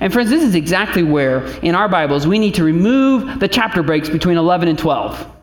And 0.00 0.12
friends, 0.12 0.30
this 0.30 0.42
is 0.42 0.54
exactly 0.54 1.02
where 1.02 1.44
in 1.60 1.74
our 1.74 1.88
Bibles 1.88 2.26
we 2.26 2.38
need 2.38 2.54
to 2.54 2.64
remove 2.64 3.38
the 3.38 3.48
chapter 3.48 3.82
breaks 3.82 4.08
between 4.08 4.38
11 4.38 4.68
and 4.68 4.78
12. 4.78 5.34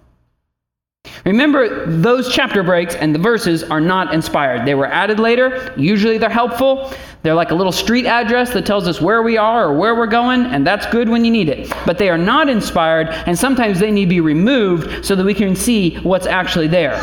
Remember, 1.26 1.86
those 1.88 2.32
chapter 2.34 2.64
breaks 2.64 2.96
and 2.96 3.14
the 3.14 3.20
verses 3.20 3.64
are 3.64 3.82
not 3.82 4.14
inspired. 4.14 4.66
They 4.66 4.76
were 4.76 4.86
added 4.86 5.20
later. 5.20 5.74
Usually 5.76 6.18
they're 6.18 6.30
helpful. 6.30 6.94
They're 7.26 7.34
like 7.34 7.50
a 7.50 7.56
little 7.56 7.72
street 7.72 8.06
address 8.06 8.54
that 8.54 8.68
tells 8.68 8.88
us 8.88 9.02
where 9.02 9.24
we 9.24 9.36
are 9.36 9.70
or 9.70 9.74
where 9.74 9.96
we're 9.96 10.06
going, 10.06 10.46
and 10.46 10.66
that's 10.66 10.86
good 10.86 11.10
when 11.10 11.26
you 11.26 11.32
need 11.32 11.50
it. 11.50 11.74
But 11.84 11.98
they 11.98 12.08
are 12.10 12.20
not 12.20 12.50
inspired, 12.50 13.08
and 13.10 13.36
sometimes 13.36 13.80
they 13.80 13.90
need 13.90 14.06
to 14.06 14.10
be 14.10 14.22
removed 14.22 15.04
so 15.04 15.16
that 15.16 15.26
we 15.26 15.34
can 15.34 15.56
see 15.56 15.96
what's 16.02 16.28
actually 16.28 16.68
there. 16.68 16.94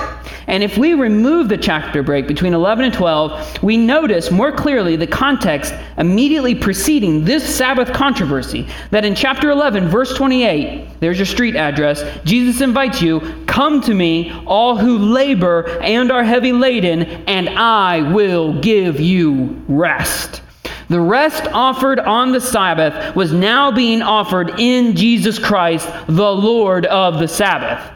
And 0.46 0.62
if 0.62 0.78
we 0.78 0.94
remove 0.94 1.48
the 1.48 1.58
chapter 1.58 2.04
break 2.04 2.28
between 2.28 2.54
11 2.54 2.85
and 2.85 2.94
12, 2.94 3.64
we 3.64 3.76
notice 3.76 4.30
more 4.30 4.52
clearly 4.52 4.94
the 4.94 5.08
context 5.08 5.74
immediately 5.98 6.54
preceding 6.54 7.24
this 7.24 7.42
Sabbath 7.42 7.92
controversy. 7.92 8.68
That 8.92 9.04
in 9.04 9.16
chapter 9.16 9.50
11, 9.50 9.88
verse 9.88 10.14
28, 10.14 11.00
there's 11.00 11.18
your 11.18 11.26
street 11.26 11.56
address, 11.56 12.04
Jesus 12.24 12.61
invites 12.61 13.02
you, 13.02 13.20
Come 13.46 13.80
to 13.82 13.94
me, 13.94 14.30
all 14.46 14.76
who 14.76 14.98
labor 14.98 15.80
and 15.80 16.12
are 16.12 16.22
heavy 16.22 16.52
laden, 16.52 17.02
and 17.26 17.48
I 17.48 18.12
will 18.12 18.61
give 18.61 19.00
you 19.00 19.61
rest 19.66 20.12
rest. 20.12 20.42
The 20.88 21.01
rest 21.01 21.46
offered 21.53 21.98
on 21.98 22.33
the 22.33 22.40
Sabbath 22.40 23.16
was 23.16 23.33
now 23.33 23.70
being 23.70 24.03
offered 24.03 24.61
in 24.61 24.94
Jesus 24.94 25.38
Christ, 25.38 25.88
the 26.07 26.31
Lord 26.31 26.87
of 26.87 27.18
the 27.18 27.29
Sabbath. 27.29 27.90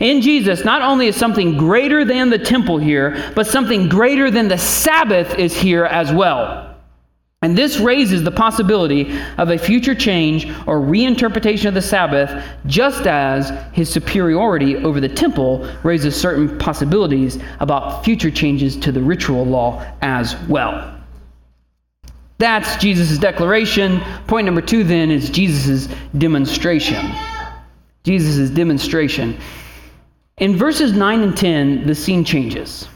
In 0.00 0.20
Jesus, 0.20 0.64
not 0.64 0.82
only 0.82 1.06
is 1.06 1.16
something 1.16 1.56
greater 1.56 2.04
than 2.04 2.30
the 2.30 2.38
temple 2.38 2.78
here, 2.78 3.32
but 3.36 3.46
something 3.46 3.88
greater 3.88 4.30
than 4.30 4.48
the 4.48 4.58
Sabbath 4.58 5.38
is 5.38 5.54
here 5.54 5.84
as 5.84 6.12
well. 6.12 6.74
And 7.42 7.56
this 7.56 7.78
raises 7.78 8.24
the 8.24 8.30
possibility 8.30 9.16
of 9.36 9.50
a 9.50 9.58
future 9.58 9.94
change 9.94 10.46
or 10.66 10.80
reinterpretation 10.80 11.66
of 11.66 11.74
the 11.74 11.82
Sabbath, 11.82 12.42
just 12.66 13.06
as 13.06 13.52
his 13.72 13.90
superiority 13.90 14.76
over 14.76 14.98
the 14.98 15.10
temple 15.10 15.70
raises 15.84 16.18
certain 16.18 16.58
possibilities 16.58 17.38
about 17.60 18.02
future 18.02 18.30
changes 18.30 18.76
to 18.78 18.90
the 18.90 19.02
ritual 19.02 19.44
law 19.44 19.84
as 20.00 20.34
well. 20.48 20.93
That's 22.38 22.76
Jesus' 22.76 23.18
declaration. 23.18 24.00
Point 24.26 24.46
number 24.46 24.60
two, 24.60 24.84
then, 24.84 25.10
is 25.10 25.30
Jesus' 25.30 25.88
demonstration. 26.18 27.12
Jesus' 28.02 28.50
demonstration. 28.50 29.38
In 30.38 30.56
verses 30.56 30.92
9 30.92 31.20
and 31.20 31.36
10, 31.36 31.86
the 31.86 31.94
scene 31.94 32.24
changes. 32.24 32.88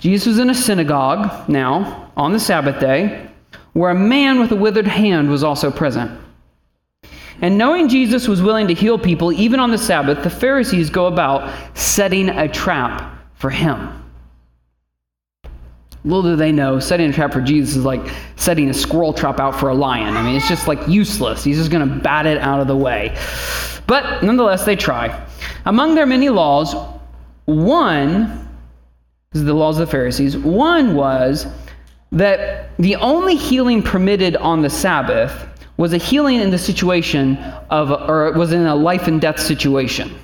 Jesus 0.00 0.26
was 0.26 0.38
in 0.38 0.50
a 0.50 0.54
synagogue 0.54 1.48
now 1.48 2.12
on 2.16 2.32
the 2.32 2.40
Sabbath 2.40 2.78
day 2.78 3.28
where 3.72 3.90
a 3.90 3.94
man 3.94 4.38
with 4.38 4.52
a 4.52 4.56
withered 4.56 4.86
hand 4.86 5.28
was 5.28 5.42
also 5.42 5.70
present. 5.70 6.20
And 7.40 7.58
knowing 7.58 7.88
Jesus 7.88 8.28
was 8.28 8.40
willing 8.40 8.68
to 8.68 8.74
heal 8.74 8.98
people 8.98 9.32
even 9.32 9.58
on 9.58 9.70
the 9.70 9.78
Sabbath, 9.78 10.22
the 10.22 10.30
Pharisees 10.30 10.88
go 10.88 11.06
about 11.06 11.52
setting 11.76 12.28
a 12.28 12.48
trap 12.48 13.18
for 13.34 13.50
him. 13.50 14.03
Little 16.04 16.22
do 16.22 16.36
they 16.36 16.52
know, 16.52 16.80
setting 16.80 17.08
a 17.08 17.12
trap 17.12 17.32
for 17.32 17.40
Jesus 17.40 17.76
is 17.76 17.84
like 17.84 18.12
setting 18.36 18.68
a 18.68 18.74
squirrel 18.74 19.14
trap 19.14 19.40
out 19.40 19.58
for 19.58 19.70
a 19.70 19.74
lion. 19.74 20.16
I 20.16 20.22
mean, 20.22 20.36
it's 20.36 20.48
just 20.48 20.68
like 20.68 20.86
useless. 20.86 21.42
He's 21.42 21.56
just 21.56 21.70
going 21.70 21.88
to 21.88 21.94
bat 21.96 22.26
it 22.26 22.38
out 22.38 22.60
of 22.60 22.66
the 22.66 22.76
way. 22.76 23.16
But 23.86 24.22
nonetheless, 24.22 24.64
they 24.64 24.76
try. 24.76 25.26
Among 25.64 25.94
their 25.94 26.04
many 26.04 26.28
laws, 26.28 26.74
one, 27.46 28.48
is 29.32 29.44
the 29.44 29.54
laws 29.54 29.78
of 29.78 29.86
the 29.86 29.90
Pharisees, 29.90 30.36
one 30.36 30.94
was 30.94 31.46
that 32.12 32.70
the 32.78 32.96
only 32.96 33.34
healing 33.34 33.82
permitted 33.82 34.36
on 34.36 34.62
the 34.62 34.70
Sabbath 34.70 35.48
was 35.76 35.92
a 35.92 35.98
healing 35.98 36.40
in 36.40 36.50
the 36.50 36.58
situation 36.58 37.36
of, 37.70 37.90
or 37.90 38.30
was 38.32 38.52
in 38.52 38.66
a 38.66 38.76
life 38.76 39.08
and 39.08 39.20
death 39.20 39.40
situation. 39.40 40.14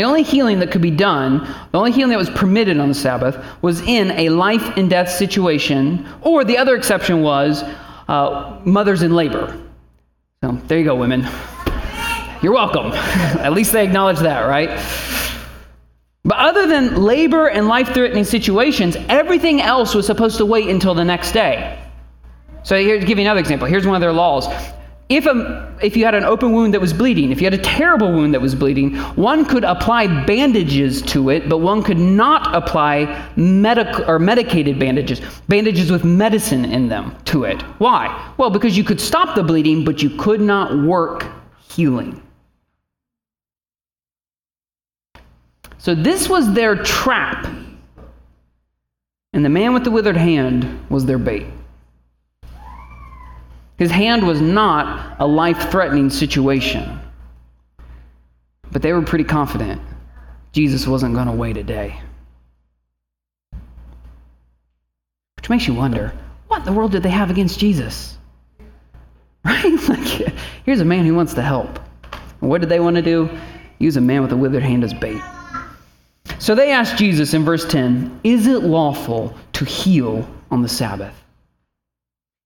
The 0.00 0.06
only 0.06 0.22
healing 0.22 0.60
that 0.60 0.70
could 0.70 0.80
be 0.80 0.90
done, 0.90 1.46
the 1.72 1.78
only 1.78 1.92
healing 1.92 2.08
that 2.12 2.16
was 2.16 2.30
permitted 2.30 2.78
on 2.78 2.88
the 2.88 2.94
Sabbath, 2.94 3.36
was 3.60 3.82
in 3.82 4.12
a 4.12 4.30
life 4.30 4.78
and 4.78 4.88
death 4.88 5.10
situation, 5.10 6.08
or 6.22 6.42
the 6.42 6.56
other 6.56 6.74
exception 6.74 7.20
was 7.20 7.62
uh, 8.08 8.58
mothers 8.64 9.02
in 9.02 9.12
labor. 9.12 9.60
So 10.42 10.52
there 10.68 10.78
you 10.78 10.86
go, 10.86 10.96
women. 10.96 11.28
You're 12.40 12.54
welcome. 12.54 12.92
At 12.94 13.52
least 13.52 13.72
they 13.72 13.84
acknowledge 13.84 14.20
that, 14.20 14.46
right? 14.46 14.70
But 16.24 16.38
other 16.38 16.66
than 16.66 17.02
labor 17.02 17.48
and 17.48 17.68
life 17.68 17.92
threatening 17.92 18.24
situations, 18.24 18.96
everything 19.10 19.60
else 19.60 19.94
was 19.94 20.06
supposed 20.06 20.38
to 20.38 20.46
wait 20.46 20.70
until 20.70 20.94
the 20.94 21.04
next 21.04 21.32
day. 21.32 21.78
So, 22.62 22.78
here 22.78 22.98
to 22.98 23.04
give 23.04 23.18
you 23.18 23.24
another 23.24 23.40
example. 23.40 23.68
Here's 23.68 23.86
one 23.86 23.96
of 23.96 24.00
their 24.00 24.14
laws 24.14 24.46
if, 25.10 25.26
a, 25.26 25.76
if 25.82 25.96
you 25.96 26.04
had 26.04 26.14
an 26.14 26.24
open 26.24 26.52
wound 26.52 26.72
that 26.72 26.80
was 26.80 26.92
bleeding, 26.92 27.32
if 27.32 27.40
you 27.40 27.46
had 27.46 27.52
a 27.52 27.58
terrible 27.58 28.12
wound 28.12 28.32
that 28.32 28.40
was 28.40 28.54
bleeding, 28.54 28.96
one 29.16 29.44
could 29.44 29.64
apply 29.64 30.06
bandages 30.24 31.02
to 31.02 31.30
it, 31.30 31.48
but 31.48 31.58
one 31.58 31.82
could 31.82 31.98
not 31.98 32.54
apply 32.54 33.28
medic- 33.34 34.08
or 34.08 34.20
medicated 34.20 34.78
bandages, 34.78 35.20
bandages 35.48 35.90
with 35.90 36.04
medicine 36.04 36.64
in 36.64 36.88
them 36.88 37.16
to 37.24 37.42
it. 37.42 37.60
Why? 37.78 38.32
Well, 38.36 38.50
because 38.50 38.76
you 38.76 38.84
could 38.84 39.00
stop 39.00 39.34
the 39.34 39.42
bleeding, 39.42 39.84
but 39.84 40.00
you 40.00 40.10
could 40.10 40.40
not 40.40 40.78
work 40.84 41.26
healing. 41.58 42.22
So 45.78 45.96
this 45.96 46.28
was 46.28 46.52
their 46.52 46.76
trap. 46.76 47.48
And 49.32 49.44
the 49.44 49.48
man 49.48 49.74
with 49.74 49.82
the 49.82 49.90
withered 49.90 50.16
hand 50.16 50.86
was 50.88 51.04
their 51.04 51.18
bait. 51.18 51.46
His 53.80 53.90
hand 53.90 54.26
was 54.26 54.42
not 54.42 55.16
a 55.18 55.26
life 55.26 55.70
threatening 55.70 56.10
situation. 56.10 57.00
But 58.70 58.82
they 58.82 58.92
were 58.92 59.00
pretty 59.00 59.24
confident 59.24 59.80
Jesus 60.52 60.86
wasn't 60.86 61.14
going 61.14 61.28
to 61.28 61.32
wait 61.32 61.56
a 61.56 61.62
day. 61.62 61.98
Which 65.36 65.48
makes 65.48 65.66
you 65.66 65.72
wonder 65.72 66.12
what 66.48 66.58
in 66.58 66.64
the 66.66 66.72
world 66.74 66.92
did 66.92 67.02
they 67.02 67.10
have 67.10 67.30
against 67.30 67.58
Jesus? 67.58 68.18
Right? 69.46 69.88
Like, 69.88 70.34
here's 70.66 70.80
a 70.80 70.84
man 70.84 71.06
who 71.06 71.14
wants 71.14 71.32
to 71.32 71.42
help. 71.42 71.78
what 72.40 72.60
did 72.60 72.68
they 72.68 72.80
want 72.80 72.96
to 72.96 73.02
do? 73.02 73.30
Use 73.78 73.96
a 73.96 74.00
man 74.02 74.20
with 74.20 74.32
a 74.32 74.36
withered 74.36 74.62
hand 74.62 74.84
as 74.84 74.92
bait. 74.92 75.22
So 76.38 76.54
they 76.54 76.70
asked 76.70 76.98
Jesus 76.98 77.32
in 77.32 77.42
verse 77.42 77.66
10 77.66 78.20
Is 78.24 78.46
it 78.46 78.62
lawful 78.62 79.34
to 79.54 79.64
heal 79.64 80.28
on 80.50 80.60
the 80.60 80.68
Sabbath? 80.68 81.14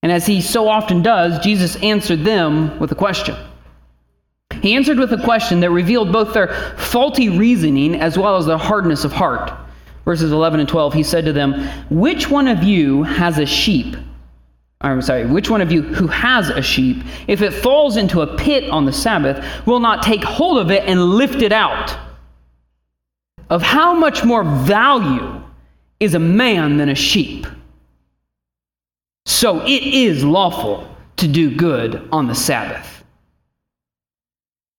And 0.04 0.12
as 0.12 0.26
he 0.26 0.42
so 0.42 0.68
often 0.68 1.00
does, 1.00 1.42
Jesus 1.42 1.76
answered 1.76 2.24
them 2.24 2.78
with 2.78 2.92
a 2.92 2.94
question. 2.94 3.34
He 4.60 4.76
answered 4.76 4.98
with 4.98 5.10
a 5.14 5.24
question 5.24 5.60
that 5.60 5.70
revealed 5.70 6.12
both 6.12 6.34
their 6.34 6.48
faulty 6.76 7.30
reasoning 7.30 7.94
as 7.94 8.18
well 8.18 8.36
as 8.36 8.44
their 8.44 8.58
hardness 8.58 9.04
of 9.04 9.12
heart. 9.12 9.50
verses 10.04 10.30
11 10.30 10.60
and 10.60 10.68
12, 10.68 10.92
he 10.92 11.02
said 11.02 11.24
to 11.24 11.32
them, 11.32 11.66
Which 11.88 12.28
one 12.28 12.48
of 12.48 12.62
you 12.62 13.02
has 13.04 13.38
a 13.38 13.46
sheep? 13.46 13.96
I'm 14.82 15.00
sorry, 15.00 15.24
which 15.24 15.48
one 15.48 15.62
of 15.62 15.72
you 15.72 15.80
who 15.80 16.06
has 16.08 16.50
a 16.50 16.60
sheep, 16.60 17.02
if 17.26 17.40
it 17.40 17.54
falls 17.54 17.96
into 17.96 18.20
a 18.20 18.36
pit 18.36 18.68
on 18.68 18.84
the 18.84 18.92
Sabbath, 18.92 19.42
will 19.66 19.80
not 19.80 20.02
take 20.02 20.22
hold 20.22 20.58
of 20.58 20.70
it 20.70 20.86
and 20.86 21.02
lift 21.02 21.40
it 21.40 21.50
out? 21.50 21.96
Of 23.48 23.62
how 23.62 23.94
much 23.94 24.22
more 24.22 24.44
value 24.44 25.42
is 25.98 26.12
a 26.12 26.18
man 26.18 26.76
than 26.76 26.90
a 26.90 26.94
sheep? 26.94 27.46
So 29.26 29.62
it 29.62 29.82
is 29.82 30.22
lawful 30.22 30.88
to 31.16 31.28
do 31.28 31.54
good 31.54 32.08
on 32.12 32.26
the 32.26 32.34
Sabbath. 32.34 33.04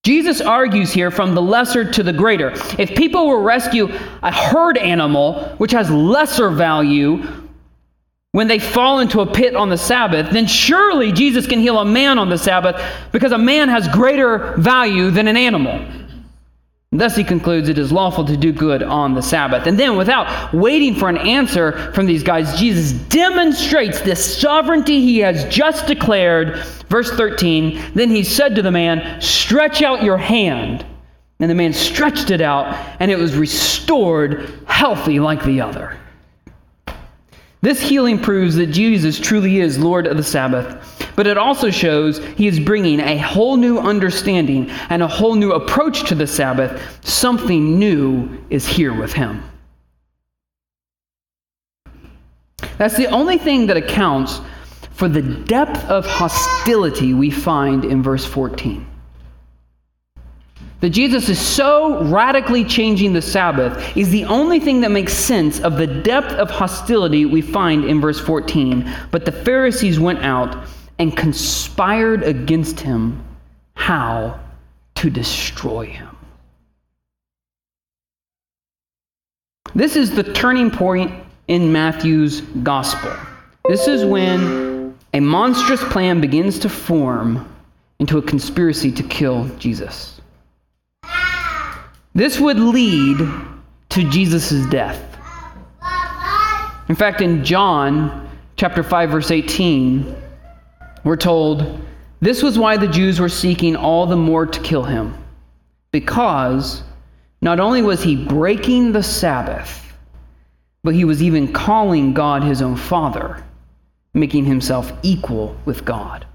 Jesus 0.03 0.39
argues 0.39 0.91
here 0.91 1.09
from 1.09 1.33
the 1.33 1.41
lesser 1.41 1.89
to 1.91 2.03
the 2.03 2.13
greater. 2.13 2.51
If 2.77 2.95
people 2.95 3.25
will 3.25 3.41
rescue 3.41 3.89
a 4.21 4.31
herd 4.31 4.77
animal, 4.77 5.55
which 5.57 5.71
has 5.71 5.89
lesser 5.89 6.51
value, 6.51 7.25
when 8.31 8.47
they 8.47 8.59
fall 8.59 8.99
into 8.99 9.21
a 9.21 9.25
pit 9.25 9.55
on 9.55 9.69
the 9.69 9.77
Sabbath, 9.77 10.29
then 10.29 10.45
surely 10.45 11.11
Jesus 11.11 11.47
can 11.47 11.59
heal 11.59 11.79
a 11.79 11.85
man 11.85 12.19
on 12.19 12.29
the 12.29 12.37
Sabbath 12.37 12.79
because 13.11 13.31
a 13.31 13.37
man 13.37 13.69
has 13.69 13.87
greater 13.87 14.53
value 14.57 15.09
than 15.09 15.27
an 15.27 15.37
animal. 15.37 15.83
Thus, 16.91 17.15
he 17.15 17.23
concludes 17.23 17.67
it 17.67 17.77
is 17.77 17.91
lawful 17.91 18.23
to 18.25 18.37
do 18.37 18.53
good 18.53 18.81
on 18.81 19.13
the 19.13 19.21
Sabbath. 19.21 19.67
And 19.67 19.77
then, 19.77 19.97
without 19.97 20.53
waiting 20.53 20.95
for 20.95 21.09
an 21.09 21.17
answer 21.17 21.91
from 21.93 22.05
these 22.05 22.23
guys, 22.23 22.57
Jesus 22.57 22.93
demonstrates 23.09 24.01
the 24.01 24.15
sovereignty 24.15 25.01
he 25.01 25.19
has 25.19 25.43
just 25.45 25.87
declared. 25.87 26.59
Verse 26.89 27.11
13 27.11 27.91
Then 27.95 28.09
he 28.09 28.23
said 28.23 28.55
to 28.55 28.61
the 28.61 28.71
man, 28.71 29.19
Stretch 29.19 29.81
out 29.81 30.03
your 30.03 30.17
hand. 30.17 30.85
And 31.39 31.51
the 31.51 31.55
man 31.55 31.73
stretched 31.73 32.31
it 32.31 32.39
out, 32.39 32.73
and 33.01 33.11
it 33.11 33.19
was 33.19 33.35
restored 33.35 34.49
healthy 34.67 35.19
like 35.19 35.43
the 35.43 35.59
other. 35.59 35.97
This 37.65 37.81
healing 37.81 38.19
proves 38.19 38.53
that 38.57 38.67
Jesus 38.67 39.19
truly 39.19 39.59
is 39.59 39.79
Lord 39.79 40.05
of 40.05 40.17
the 40.17 40.23
Sabbath, 40.23 41.11
but 41.15 41.25
it 41.25 41.35
also 41.35 41.71
shows 41.71 42.19
he 42.37 42.45
is 42.45 42.59
bringing 42.59 42.99
a 42.99 43.17
whole 43.17 43.57
new 43.57 43.79
understanding 43.79 44.69
and 44.91 45.01
a 45.01 45.07
whole 45.07 45.33
new 45.33 45.51
approach 45.51 46.07
to 46.09 46.13
the 46.13 46.27
Sabbath. 46.27 46.79
Something 47.03 47.79
new 47.79 48.29
is 48.51 48.67
here 48.67 48.93
with 48.93 49.13
him. 49.13 49.43
That's 52.77 52.97
the 52.97 53.07
only 53.07 53.39
thing 53.39 53.65
that 53.65 53.77
accounts 53.77 54.41
for 54.91 55.09
the 55.09 55.23
depth 55.23 55.85
of 55.85 56.05
hostility 56.05 57.15
we 57.15 57.31
find 57.31 57.83
in 57.83 58.03
verse 58.03 58.25
14 58.25 58.85
that 60.81 60.89
Jesus 60.89 61.29
is 61.29 61.39
so 61.39 62.03
radically 62.03 62.63
changing 62.63 63.13
the 63.13 63.21
Sabbath 63.21 63.97
is 63.97 64.09
the 64.09 64.25
only 64.25 64.59
thing 64.59 64.81
that 64.81 64.91
makes 64.91 65.13
sense 65.13 65.59
of 65.61 65.77
the 65.77 65.87
depth 65.87 66.33
of 66.33 66.49
hostility 66.49 67.25
we 67.25 67.41
find 67.41 67.85
in 67.85 68.01
verse 68.01 68.19
14. 68.19 68.89
But 69.11 69.25
the 69.25 69.31
Pharisees 69.31 69.99
went 69.99 70.19
out 70.19 70.67
and 70.99 71.15
conspired 71.15 72.23
against 72.23 72.79
him. 72.79 73.23
How? 73.75 74.39
To 74.95 75.09
destroy 75.09 75.87
him. 75.87 76.15
This 79.73 79.95
is 79.95 80.15
the 80.15 80.23
turning 80.23 80.71
point 80.71 81.11
in 81.47 81.71
Matthew's 81.71 82.41
gospel. 82.41 83.13
This 83.67 83.87
is 83.87 84.05
when 84.05 84.97
a 85.13 85.19
monstrous 85.19 85.83
plan 85.85 86.21
begins 86.21 86.59
to 86.59 86.69
form 86.69 87.51
into 87.99 88.17
a 88.17 88.21
conspiracy 88.21 88.91
to 88.91 89.03
kill 89.03 89.45
Jesus. 89.57 90.14
This 92.15 92.39
would 92.39 92.57
lead 92.57 93.17
to 93.89 94.09
Jesus' 94.09 94.65
death. 94.67 95.01
In 96.87 96.95
fact, 96.95 97.19
in 97.19 97.43
John 97.43 98.29
chapter 98.55 98.83
5 98.83 99.09
verse 99.09 99.31
18, 99.31 100.15
we're 101.03 101.17
told 101.17 101.81
this 102.21 102.41
was 102.41 102.57
why 102.57 102.77
the 102.77 102.87
Jews 102.87 103.19
were 103.19 103.27
seeking 103.27 103.75
all 103.75 104.05
the 104.05 104.15
more 104.15 104.45
to 104.45 104.59
kill 104.61 104.83
him 104.83 105.13
because 105.91 106.83
not 107.41 107.59
only 107.59 107.81
was 107.81 108.01
he 108.01 108.15
breaking 108.15 108.93
the 108.93 109.03
Sabbath, 109.03 109.93
but 110.83 110.95
he 110.95 111.03
was 111.03 111.21
even 111.21 111.51
calling 111.51 112.13
God 112.13 112.43
his 112.43 112.61
own 112.61 112.77
father, 112.77 113.43
making 114.13 114.45
himself 114.45 114.93
equal 115.03 115.57
with 115.65 115.83
God. 115.83 116.25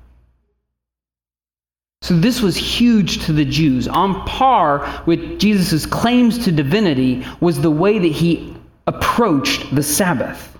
So 2.02 2.16
this 2.16 2.40
was 2.40 2.56
huge 2.56 3.24
to 3.26 3.32
the 3.32 3.44
Jews. 3.44 3.86
On 3.86 4.24
par 4.24 5.02
with 5.06 5.38
Jesus' 5.38 5.84
claims 5.84 6.38
to 6.44 6.52
divinity 6.52 7.26
was 7.40 7.60
the 7.60 7.70
way 7.70 7.98
that 7.98 8.12
he 8.12 8.56
approached 8.86 9.74
the 9.74 9.82
Sabbath. 9.82 10.56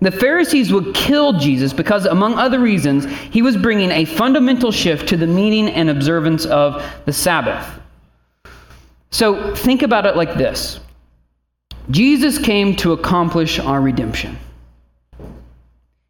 The 0.00 0.10
Pharisees 0.10 0.72
would 0.72 0.94
kill 0.94 1.34
Jesus 1.34 1.72
because, 1.72 2.06
among 2.06 2.34
other 2.34 2.58
reasons, 2.58 3.06
he 3.06 3.42
was 3.42 3.56
bringing 3.56 3.90
a 3.90 4.04
fundamental 4.04 4.72
shift 4.72 5.08
to 5.10 5.16
the 5.16 5.26
meaning 5.26 5.68
and 5.68 5.88
observance 5.88 6.44
of 6.46 6.84
the 7.04 7.12
Sabbath. 7.12 7.66
So 9.10 9.54
think 9.54 9.82
about 9.82 10.06
it 10.06 10.16
like 10.16 10.34
this 10.34 10.80
Jesus 11.90 12.38
came 12.38 12.74
to 12.76 12.92
accomplish 12.92 13.58
our 13.58 13.80
redemption. 13.80 14.38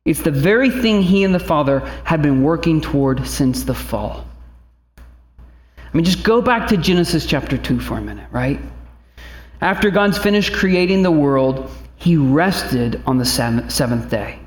It's 0.05 0.23
the 0.23 0.31
very 0.31 0.71
thing 0.71 1.03
he 1.03 1.25
and 1.25 1.35
the 1.35 1.39
Father 1.41 1.81
had 2.05 2.23
been 2.23 2.43
working 2.43 2.81
toward 2.81 3.27
since 3.27 3.65
the 3.65 3.75
fall. 3.75 4.25
I 5.95 5.97
mean, 5.97 6.05
just 6.05 6.25
go 6.25 6.43
back 6.43 6.67
to 6.71 6.77
Genesis 6.77 7.25
chapter 7.25 7.57
2 7.57 7.79
for 7.79 7.97
a 7.97 8.01
minute, 8.01 8.27
right? 8.33 8.59
After 9.61 9.91
God's 9.93 10.19
finished 10.19 10.53
creating 10.53 11.05
the 11.05 11.13
world, 11.13 11.71
he 11.95 12.17
rested 12.17 13.01
on 13.07 13.17
the 13.17 13.25
seventh 13.25 14.11
day. 14.11 14.41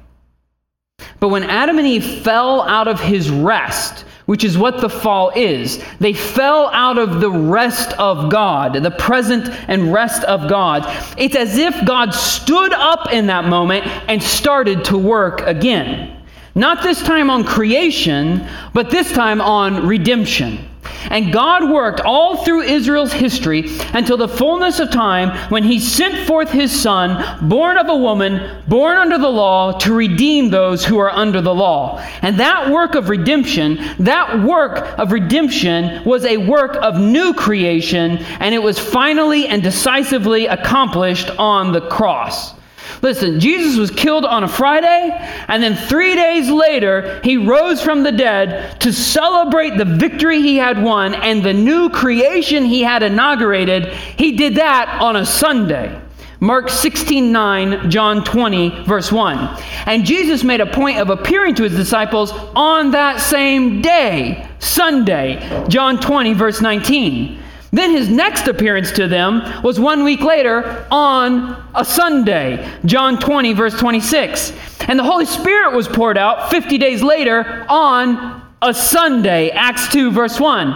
But 1.22 1.30
when 1.30 1.44
Adam 1.44 1.78
and 1.78 1.88
Eve 1.88 2.22
fell 2.22 2.64
out 2.64 2.90
of 2.90 3.00
his 3.00 3.30
rest, 3.30 4.04
which 4.26 4.44
is 4.44 4.58
what 4.58 4.82
the 4.82 4.90
fall 4.90 5.32
is, 5.38 5.82
they 6.00 6.12
fell 6.12 6.68
out 6.74 6.98
of 6.98 7.22
the 7.22 7.32
rest 7.32 7.94
of 7.94 8.30
God, 8.30 8.74
the 8.74 8.92
present 8.92 9.48
and 9.70 9.94
rest 9.94 10.26
of 10.26 10.50
God. 10.50 10.84
It's 11.18 11.38
as 11.38 11.58
if 11.58 11.86
God 11.86 12.14
stood 12.14 12.74
up 12.74 13.14
in 13.14 13.28
that 13.28 13.46
moment 13.46 13.88
and 14.10 14.22
started 14.22 14.84
to 14.86 14.98
work 14.98 15.40
again. 15.42 16.26
Not 16.56 16.84
this 16.84 17.02
time 17.02 17.30
on 17.30 17.46
creation, 17.46 18.46
but 18.74 18.90
this 18.90 19.14
time 19.14 19.40
on 19.40 19.88
redemption. 19.88 20.68
And 21.10 21.32
God 21.32 21.70
worked 21.70 22.02
all 22.02 22.44
through 22.44 22.62
Israel's 22.62 23.14
history 23.14 23.66
until 23.94 24.18
the 24.18 24.28
fullness 24.28 24.80
of 24.80 24.92
time 24.92 25.50
when 25.50 25.64
he 25.64 25.80
sent 25.80 26.28
forth 26.28 26.50
his 26.50 26.72
son, 26.72 27.48
born 27.48 27.78
of 27.78 27.90
a 27.90 27.96
woman, 27.96 28.62
born 28.68 28.98
under 28.98 29.18
the 29.18 29.30
law, 29.30 29.72
to 29.80 29.94
redeem 29.94 30.50
those 30.50 30.86
who 30.86 30.98
are 30.98 31.12
under 31.12 31.42
the 31.42 31.54
law. 31.54 32.00
And 32.22 32.40
that 32.40 32.72
work 32.72 32.96
of 32.96 33.10
redemption, 33.10 33.80
that 34.00 34.44
work 34.44 34.98
of 35.00 35.12
redemption 35.12 36.04
was 36.04 36.26
a 36.26 36.38
work 36.38 36.76
of 36.78 37.00
new 37.00 37.34
creation, 37.34 38.18
and 38.40 38.54
it 38.54 38.62
was 38.62 38.80
finally 38.80 39.48
and 39.48 39.64
decisively 39.64 40.48
accomplished 40.48 41.30
on 41.38 41.72
the 41.72 41.82
cross. 41.82 42.57
Listen, 43.02 43.40
Jesus 43.40 43.78
was 43.78 43.92
killed 43.92 44.26
on 44.26 44.44
a 44.44 44.48
Friday, 44.48 45.12
and 45.48 45.62
then 45.62 45.76
three 45.76 46.16
days 46.16 46.50
later, 46.50 47.20
he 47.24 47.38
rose 47.38 47.82
from 47.82 48.04
the 48.04 48.12
dead 48.12 48.80
to 48.82 48.92
celebrate 48.92 49.78
the 49.78 49.86
victory 49.86 50.42
he 50.42 50.58
had 50.58 50.82
won 50.82 51.14
and 51.14 51.44
the 51.44 51.54
new 51.54 51.90
creation 51.90 52.66
he 52.66 52.82
had 52.82 53.04
inaugurated. 53.04 53.88
He 53.94 54.36
did 54.36 54.56
that 54.56 55.00
on 55.02 55.16
a 55.16 55.26
Sunday. 55.26 56.02
Mark 56.40 56.70
16, 56.70 57.32
9, 57.32 57.90
John 57.90 58.24
20, 58.24 58.84
verse 58.84 59.12
1. 59.12 59.64
And 59.88 60.06
Jesus 60.06 60.44
made 60.44 60.62
a 60.62 60.68
point 60.68 61.00
of 61.00 61.10
appearing 61.10 61.56
to 61.56 61.64
his 61.64 61.76
disciples 61.76 62.32
on 62.56 62.92
that 62.92 63.20
same 63.20 63.82
day, 63.82 64.48
Sunday, 64.60 65.66
John 65.68 66.00
20, 66.00 66.34
verse 66.34 66.62
19. 66.62 67.44
Then 67.78 67.92
his 67.92 68.10
next 68.10 68.48
appearance 68.48 68.92
to 68.94 69.08
them 69.08 69.62
was 69.62 69.80
one 69.80 70.04
week 70.04 70.22
later 70.22 70.88
on 70.90 71.64
a 71.76 71.86
Sunday, 71.86 72.68
John 72.86 73.20
20, 73.20 73.54
verse 73.54 73.78
26. 73.78 74.52
And 74.88 74.98
the 74.98 75.04
Holy 75.04 75.28
Spirit 75.28 75.76
was 75.76 75.88
poured 75.88 76.18
out 76.18 76.50
50 76.50 76.80
days 76.80 77.04
later 77.04 77.68
on 77.70 78.42
a 78.64 78.74
Sunday, 78.74 79.52
Acts 79.52 79.92
2, 79.92 80.10
verse 80.10 80.40
1. 80.40 80.70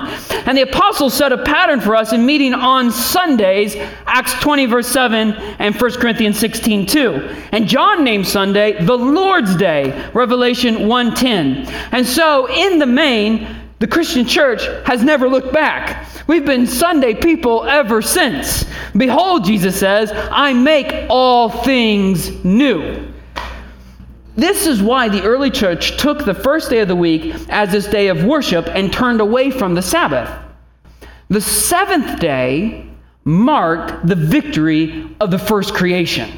And 0.45 0.55
the 0.55 0.61
apostles 0.61 1.15
set 1.15 1.31
a 1.31 1.39
pattern 1.39 1.81
for 1.81 1.95
us 1.95 2.13
in 2.13 2.23
meeting 2.23 2.53
on 2.53 2.91
Sundays, 2.91 3.75
Acts 4.05 4.35
20, 4.35 4.67
verse 4.67 4.87
7, 4.87 5.31
and 5.57 5.73
1 5.73 5.91
Corinthians 5.93 6.37
16, 6.37 6.85
2. 6.85 6.99
And 7.51 7.67
John 7.67 8.03
named 8.03 8.27
Sunday 8.27 8.85
the 8.85 8.95
Lord's 8.95 9.55
Day, 9.55 10.07
Revelation 10.13 10.87
1:10. 10.87 11.67
And 11.91 12.05
so, 12.05 12.47
in 12.47 12.77
the 12.77 12.85
main, 12.85 13.47
the 13.81 13.87
Christian 13.87 14.27
church 14.27 14.63
has 14.85 15.03
never 15.03 15.27
looked 15.27 15.51
back. 15.51 16.07
We've 16.27 16.45
been 16.45 16.67
Sunday 16.67 17.15
people 17.15 17.63
ever 17.63 18.03
since. 18.03 18.63
Behold, 18.95 19.43
Jesus 19.43 19.79
says, 19.79 20.11
I 20.13 20.53
make 20.53 21.07
all 21.09 21.49
things 21.49 22.45
new. 22.45 23.11
This 24.35 24.67
is 24.67 24.83
why 24.83 25.09
the 25.09 25.23
early 25.23 25.49
church 25.49 25.97
took 25.97 26.25
the 26.25 26.35
first 26.35 26.69
day 26.69 26.81
of 26.81 26.89
the 26.89 26.95
week 26.95 27.33
as 27.49 27.73
its 27.73 27.87
day 27.87 28.09
of 28.09 28.23
worship 28.23 28.67
and 28.67 28.93
turned 28.93 29.19
away 29.19 29.49
from 29.49 29.73
the 29.73 29.81
Sabbath. 29.81 30.29
The 31.29 31.41
seventh 31.41 32.19
day 32.19 32.87
marked 33.23 34.05
the 34.05 34.15
victory 34.15 35.09
of 35.19 35.31
the 35.31 35.39
first 35.39 35.73
creation. 35.73 36.29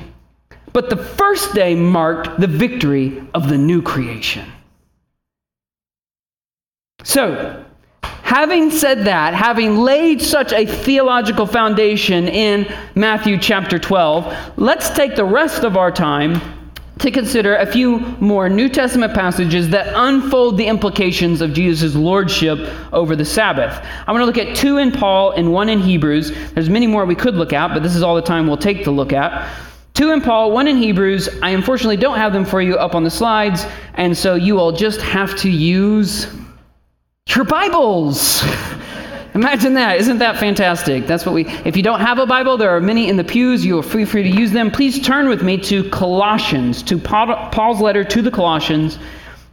But 0.71 0.89
the 0.89 0.95
first 0.95 1.53
day 1.53 1.75
marked 1.75 2.39
the 2.39 2.47
victory 2.47 3.21
of 3.33 3.49
the 3.49 3.57
new 3.57 3.81
creation. 3.81 4.49
So, 7.03 7.65
having 8.01 8.71
said 8.71 9.05
that, 9.05 9.33
having 9.33 9.77
laid 9.77 10.21
such 10.21 10.53
a 10.53 10.65
theological 10.65 11.45
foundation 11.45 12.29
in 12.29 12.73
Matthew 12.95 13.37
chapter 13.37 13.77
12, 13.77 14.57
let's 14.57 14.89
take 14.89 15.15
the 15.15 15.25
rest 15.25 15.63
of 15.63 15.75
our 15.75 15.91
time 15.91 16.41
to 16.99 17.11
consider 17.11 17.57
a 17.57 17.65
few 17.65 17.99
more 18.21 18.47
New 18.47 18.69
Testament 18.69 19.13
passages 19.13 19.69
that 19.69 19.91
unfold 19.93 20.57
the 20.57 20.65
implications 20.65 21.41
of 21.41 21.51
Jesus' 21.51 21.95
lordship 21.95 22.57
over 22.93 23.17
the 23.17 23.25
Sabbath. 23.25 23.85
I'm 24.07 24.15
going 24.15 24.19
to 24.19 24.25
look 24.25 24.37
at 24.37 24.55
two 24.55 24.77
in 24.77 24.91
Paul 24.91 25.31
and 25.31 25.51
one 25.51 25.67
in 25.67 25.79
Hebrews. 25.79 26.31
There's 26.53 26.69
many 26.69 26.87
more 26.87 27.05
we 27.05 27.15
could 27.15 27.35
look 27.35 27.51
at, 27.51 27.73
but 27.73 27.83
this 27.83 27.95
is 27.95 28.03
all 28.03 28.15
the 28.15 28.21
time 28.21 28.47
we'll 28.47 28.55
take 28.55 28.85
to 28.85 28.91
look 28.91 29.11
at. 29.11 29.53
Two 29.93 30.11
in 30.11 30.21
Paul, 30.21 30.51
one 30.51 30.67
in 30.67 30.77
Hebrews. 30.77 31.27
I 31.41 31.49
unfortunately 31.49 31.97
don't 31.97 32.17
have 32.17 32.31
them 32.31 32.45
for 32.45 32.61
you 32.61 32.77
up 32.77 32.95
on 32.95 33.03
the 33.03 33.11
slides, 33.11 33.65
and 33.95 34.17
so 34.17 34.35
you 34.35 34.55
will 34.55 34.71
just 34.71 35.01
have 35.01 35.35
to 35.39 35.49
use 35.49 36.27
your 37.35 37.45
Bibles. 37.45 38.43
Imagine 39.33 39.73
that. 39.73 39.97
Isn't 39.97 40.19
that 40.19 40.37
fantastic? 40.37 41.07
That's 41.07 41.25
what 41.25 41.33
we, 41.33 41.47
if 41.65 41.75
you 41.75 41.81
don't 41.81 41.99
have 41.99 42.19
a 42.19 42.25
Bible, 42.25 42.57
there 42.57 42.75
are 42.75 42.79
many 42.79 43.09
in 43.09 43.17
the 43.17 43.23
pews. 43.23 43.65
You 43.65 43.79
are 43.79 43.83
free, 43.83 44.05
free 44.05 44.23
to 44.23 44.29
use 44.29 44.51
them. 44.51 44.69
Please 44.69 44.99
turn 44.99 45.27
with 45.27 45.41
me 45.41 45.57
to 45.57 45.89
Colossians, 45.89 46.83
to 46.83 46.99
Paul's 46.99 47.81
letter 47.81 48.03
to 48.03 48.21
the 48.21 48.29
Colossians. 48.29 48.99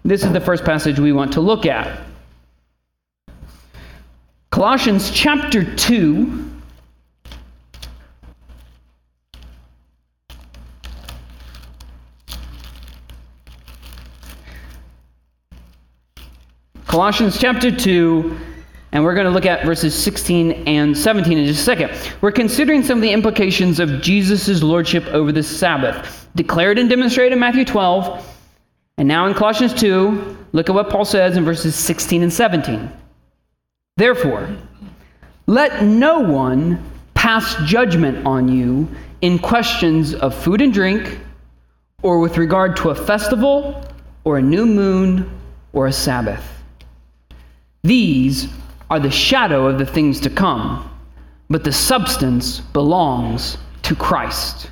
This 0.04 0.22
is 0.22 0.32
the 0.32 0.40
first 0.40 0.64
passage 0.64 0.98
we 0.98 1.12
want 1.12 1.32
to 1.34 1.40
look 1.40 1.64
at. 1.64 2.00
Colossians 4.50 5.10
chapter 5.10 5.64
2. 5.64 6.49
Colossians 16.90 17.38
chapter 17.38 17.70
2 17.70 18.36
and 18.90 19.04
we're 19.04 19.14
going 19.14 19.24
to 19.24 19.30
look 19.30 19.46
at 19.46 19.64
verses 19.64 19.94
16 19.94 20.66
and 20.66 20.98
17 20.98 21.38
in 21.38 21.46
just 21.46 21.60
a 21.60 21.62
second. 21.62 21.92
We're 22.20 22.32
considering 22.32 22.82
some 22.82 22.98
of 22.98 23.02
the 23.02 23.12
implications 23.12 23.78
of 23.78 24.02
Jesus' 24.02 24.60
lordship 24.60 25.06
over 25.06 25.30
the 25.30 25.44
Sabbath, 25.44 26.26
declared 26.34 26.80
and 26.80 26.90
demonstrated 26.90 27.34
in 27.34 27.38
Matthew 27.38 27.64
12, 27.64 28.36
and 28.98 29.06
now 29.06 29.28
in 29.28 29.34
Colossians 29.34 29.72
2. 29.74 30.36
Look 30.50 30.68
at 30.68 30.74
what 30.74 30.90
Paul 30.90 31.04
says 31.04 31.36
in 31.36 31.44
verses 31.44 31.76
16 31.76 32.24
and 32.24 32.32
17. 32.32 32.90
Therefore, 33.96 34.50
let 35.46 35.84
no 35.84 36.18
one 36.18 36.82
pass 37.14 37.54
judgment 37.66 38.26
on 38.26 38.48
you 38.48 38.88
in 39.20 39.38
questions 39.38 40.12
of 40.12 40.34
food 40.34 40.60
and 40.60 40.74
drink, 40.74 41.20
or 42.02 42.18
with 42.18 42.36
regard 42.36 42.74
to 42.78 42.90
a 42.90 42.96
festival, 42.96 43.80
or 44.24 44.38
a 44.38 44.42
new 44.42 44.66
moon, 44.66 45.30
or 45.72 45.86
a 45.86 45.92
Sabbath. 45.92 46.59
These 47.82 48.48
are 48.90 49.00
the 49.00 49.10
shadow 49.10 49.66
of 49.66 49.78
the 49.78 49.86
things 49.86 50.20
to 50.20 50.30
come, 50.30 50.90
but 51.48 51.64
the 51.64 51.72
substance 51.72 52.60
belongs 52.60 53.56
to 53.82 53.94
Christ. 53.94 54.70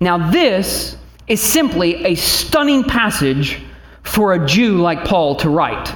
Now, 0.00 0.30
this 0.30 0.96
is 1.26 1.40
simply 1.40 2.04
a 2.04 2.14
stunning 2.14 2.84
passage 2.84 3.62
for 4.02 4.34
a 4.34 4.46
Jew 4.46 4.78
like 4.78 5.04
Paul 5.04 5.36
to 5.36 5.50
write. 5.50 5.94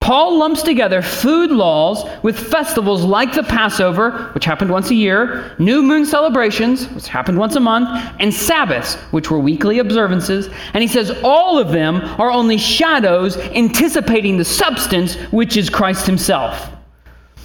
Paul 0.00 0.38
lumps 0.38 0.62
together 0.62 1.02
food 1.02 1.50
laws 1.50 2.04
with 2.24 2.36
festivals 2.36 3.04
like 3.04 3.34
the 3.34 3.42
Passover, 3.42 4.30
which 4.32 4.46
happened 4.46 4.70
once 4.70 4.90
a 4.90 4.94
year, 4.94 5.54
new 5.58 5.82
moon 5.82 6.06
celebrations, 6.06 6.88
which 6.88 7.06
happened 7.06 7.38
once 7.38 7.54
a 7.54 7.60
month, 7.60 7.88
and 8.18 8.32
Sabbaths, 8.32 8.94
which 9.12 9.30
were 9.30 9.38
weekly 9.38 9.78
observances. 9.78 10.48
And 10.72 10.82
he 10.82 10.88
says 10.88 11.12
all 11.22 11.58
of 11.58 11.70
them 11.70 11.96
are 12.18 12.30
only 12.30 12.56
shadows 12.56 13.36
anticipating 13.36 14.36
the 14.38 14.44
substance, 14.44 15.14
which 15.30 15.56
is 15.56 15.68
Christ 15.70 16.06
himself. 16.06 16.72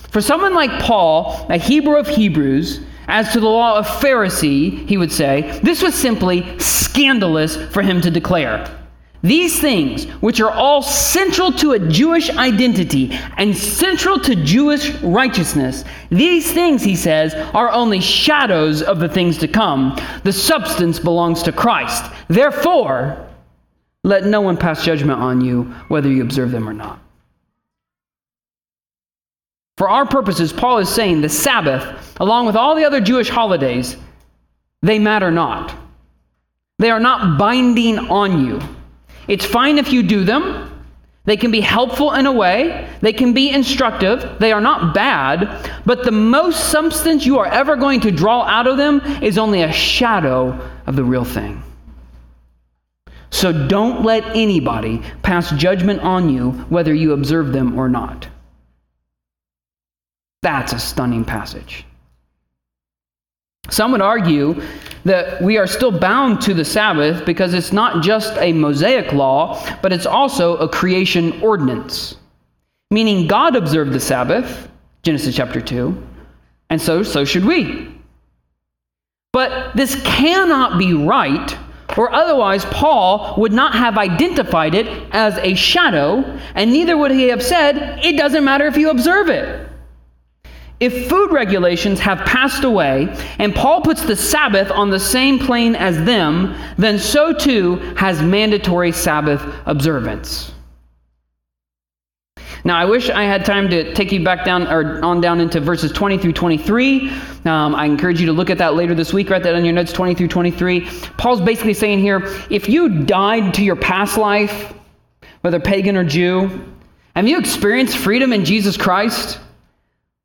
For 0.09 0.21
someone 0.21 0.55
like 0.55 0.81
Paul, 0.81 1.45
a 1.49 1.57
Hebrew 1.57 1.97
of 1.97 2.07
Hebrews, 2.07 2.79
as 3.07 3.33
to 3.33 3.41
the 3.41 3.49
law 3.49 3.77
of 3.77 3.85
Pharisee, 3.85 4.87
he 4.87 4.97
would 4.97 5.11
say, 5.11 5.59
this 5.61 5.83
was 5.83 5.93
simply 5.93 6.57
scandalous 6.57 7.57
for 7.71 7.81
him 7.81 8.01
to 8.01 8.09
declare. 8.09 8.65
These 9.25 9.59
things, 9.59 10.03
which 10.21 10.39
are 10.39 10.51
all 10.51 10.83
central 10.83 11.51
to 11.53 11.71
a 11.71 11.79
Jewish 11.79 12.29
identity 12.29 13.09
and 13.37 13.57
central 13.57 14.19
to 14.19 14.35
Jewish 14.35 14.93
righteousness, 15.01 15.83
these 16.11 16.51
things, 16.51 16.83
he 16.83 16.95
says, 16.95 17.33
are 17.33 17.71
only 17.71 17.99
shadows 18.01 18.83
of 18.83 18.99
the 18.99 19.09
things 19.09 19.39
to 19.39 19.47
come. 19.47 19.99
The 20.23 20.31
substance 20.31 20.99
belongs 20.99 21.41
to 21.41 21.51
Christ. 21.51 22.05
Therefore, 22.27 23.27
let 24.03 24.25
no 24.25 24.41
one 24.41 24.57
pass 24.57 24.85
judgment 24.85 25.19
on 25.19 25.41
you, 25.41 25.63
whether 25.87 26.07
you 26.07 26.21
observe 26.21 26.51
them 26.51 26.69
or 26.69 26.73
not. 26.73 26.99
For 29.77 29.89
our 29.89 30.05
purposes, 30.05 30.53
Paul 30.53 30.77
is 30.77 30.89
saying 30.89 31.21
the 31.21 31.29
Sabbath, 31.29 32.15
along 32.19 32.45
with 32.45 32.55
all 32.55 32.75
the 32.75 32.85
other 32.85 33.01
Jewish 33.01 33.29
holidays, 33.29 33.97
they 34.83 34.99
matter 34.99 35.31
not. 35.31 35.75
They 36.77 36.91
are 36.91 36.99
not 36.99 37.39
binding 37.39 37.97
on 37.97 38.45
you. 38.45 38.61
It's 39.27 39.45
fine 39.45 39.77
if 39.77 39.91
you 39.91 40.03
do 40.03 40.23
them. 40.23 40.71
They 41.25 41.37
can 41.37 41.49
be 41.49 41.61
helpful 41.61 42.13
in 42.13 42.27
a 42.27 42.31
way. 42.31 42.87
They 43.01 43.13
can 43.13 43.33
be 43.33 43.49
instructive. 43.49 44.37
They 44.39 44.51
are 44.51 44.61
not 44.61 44.93
bad. 44.93 45.71
But 45.85 46.03
the 46.03 46.11
most 46.11 46.69
substance 46.69 47.25
you 47.25 47.39
are 47.39 47.47
ever 47.47 47.75
going 47.75 48.01
to 48.01 48.11
draw 48.11 48.43
out 48.43 48.67
of 48.67 48.77
them 48.77 49.01
is 49.23 49.37
only 49.37 49.63
a 49.63 49.71
shadow 49.71 50.59
of 50.85 50.95
the 50.95 51.03
real 51.03 51.25
thing. 51.25 51.63
So 53.31 53.67
don't 53.67 54.05
let 54.05 54.23
anybody 54.35 55.01
pass 55.23 55.51
judgment 55.51 56.01
on 56.01 56.29
you 56.29 56.51
whether 56.69 56.93
you 56.93 57.13
observe 57.13 57.51
them 57.51 57.77
or 57.77 57.89
not. 57.89 58.27
That's 60.43 60.73
a 60.73 60.79
stunning 60.79 61.25
passage. 61.25 61.85
Some 63.69 63.91
would 63.91 64.01
argue 64.01 64.61
that 65.05 65.41
we 65.41 65.57
are 65.57 65.67
still 65.67 65.91
bound 65.91 66.41
to 66.41 66.53
the 66.53 66.65
Sabbath 66.65 67.25
because 67.25 67.53
it's 67.53 67.71
not 67.71 68.03
just 68.03 68.37
a 68.39 68.51
Mosaic 68.53 69.13
law, 69.13 69.63
but 69.81 69.93
it's 69.93 70.05
also 70.05 70.57
a 70.57 70.67
creation 70.67 71.39
ordinance. 71.41 72.15
Meaning 72.91 73.27
God 73.27 73.55
observed 73.55 73.93
the 73.93 73.99
Sabbath, 73.99 74.69
Genesis 75.03 75.35
chapter 75.35 75.61
2, 75.61 76.01
and 76.69 76.81
so 76.81 77.03
so 77.03 77.25
should 77.25 77.45
we. 77.45 77.91
But 79.31 79.75
this 79.75 80.01
cannot 80.03 80.79
be 80.79 80.93
right, 80.93 81.57
or 81.97 82.11
otherwise 82.11 82.65
Paul 82.65 83.35
would 83.37 83.51
not 83.51 83.73
have 83.73 83.97
identified 83.97 84.73
it 84.73 84.87
as 85.11 85.37
a 85.39 85.55
shadow, 85.55 86.23
and 86.55 86.71
neither 86.71 86.97
would 86.97 87.11
he 87.11 87.27
have 87.27 87.43
said, 87.43 87.99
it 88.03 88.17
doesn't 88.17 88.43
matter 88.43 88.65
if 88.65 88.77
you 88.77 88.89
observe 88.89 89.29
it. 89.29 89.69
If 90.79 91.07
food 91.07 91.31
regulations 91.31 91.99
have 92.01 92.19
passed 92.19 92.65
away, 92.65 93.07
and 93.39 93.55
Paul 93.55 93.81
puts 93.81 94.03
the 94.03 94.15
Sabbath 94.15 94.69
on 94.71 94.89
the 94.89 94.99
same 94.99 95.39
plane 95.39 95.75
as 95.75 96.03
them, 96.03 96.55
then 96.77 96.99
so 96.99 97.33
too 97.33 97.75
has 97.95 98.21
mandatory 98.21 98.91
Sabbath 98.91 99.41
observance. 99.65 100.51
Now, 102.65 102.77
I 102.77 102.85
wish 102.85 103.11
I 103.11 103.23
had 103.23 103.45
time 103.45 103.69
to 103.69 103.93
take 103.93 104.11
you 104.11 104.23
back 104.23 104.43
down 104.43 104.67
or 104.67 105.03
on 105.05 105.21
down 105.21 105.39
into 105.39 105.59
verses 105.59 105.91
20 105.91 106.17
through 106.17 106.33
23. 106.33 107.11
Um, 107.45 107.75
I 107.75 107.85
encourage 107.85 108.19
you 108.19 108.25
to 108.25 108.33
look 108.33 108.49
at 108.49 108.57
that 108.57 108.73
later 108.73 108.95
this 108.95 109.13
week. 109.13 109.29
Write 109.29 109.43
that 109.43 109.53
on 109.53 109.63
your 109.63 109.73
notes 109.73 109.93
20 109.93 110.15
through 110.15 110.29
23. 110.29 110.81
Paul's 111.17 111.41
basically 111.41 111.75
saying 111.75 111.99
here 111.99 112.23
if 112.49 112.67
you 112.67 113.03
died 113.03 113.53
to 113.53 113.63
your 113.63 113.75
past 113.75 114.17
life, 114.17 114.73
whether 115.41 115.59
pagan 115.59 115.95
or 115.95 116.03
Jew, 116.03 116.65
have 117.15 117.27
you 117.27 117.37
experienced 117.37 117.97
freedom 117.97 118.33
in 118.33 118.43
Jesus 118.43 118.75
Christ? 118.75 119.39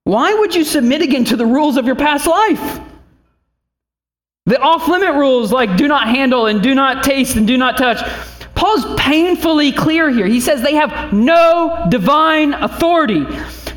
Why 0.05 0.35
would 0.35 0.55
you 0.55 0.65
submit 0.65 1.03
again 1.03 1.25
to 1.27 1.37
the 1.37 1.47
rules 1.47 1.77
of 1.77 1.87
your 1.87 1.97
past 1.97 2.27
life? 2.27 2.81
The 4.47 4.59
off 4.59 4.89
limit 4.89 5.15
rules 5.15 5.53
like 5.53 5.77
do 5.77 5.87
not 5.87 6.09
handle 6.09 6.47
and 6.47 6.63
do 6.63 6.75
not 6.75 7.05
taste 7.05 7.37
and 7.37 7.47
do 7.47 7.57
not 7.57 7.77
touch. 7.77 7.99
Paul's 8.55 8.85
painfully 9.01 9.73
clear 9.73 10.11
here. 10.11 10.27
He 10.27 10.41
says 10.41 10.63
they 10.63 10.75
have 10.75 11.13
no 11.13 11.87
divine 11.89 12.55
authority, 12.55 13.25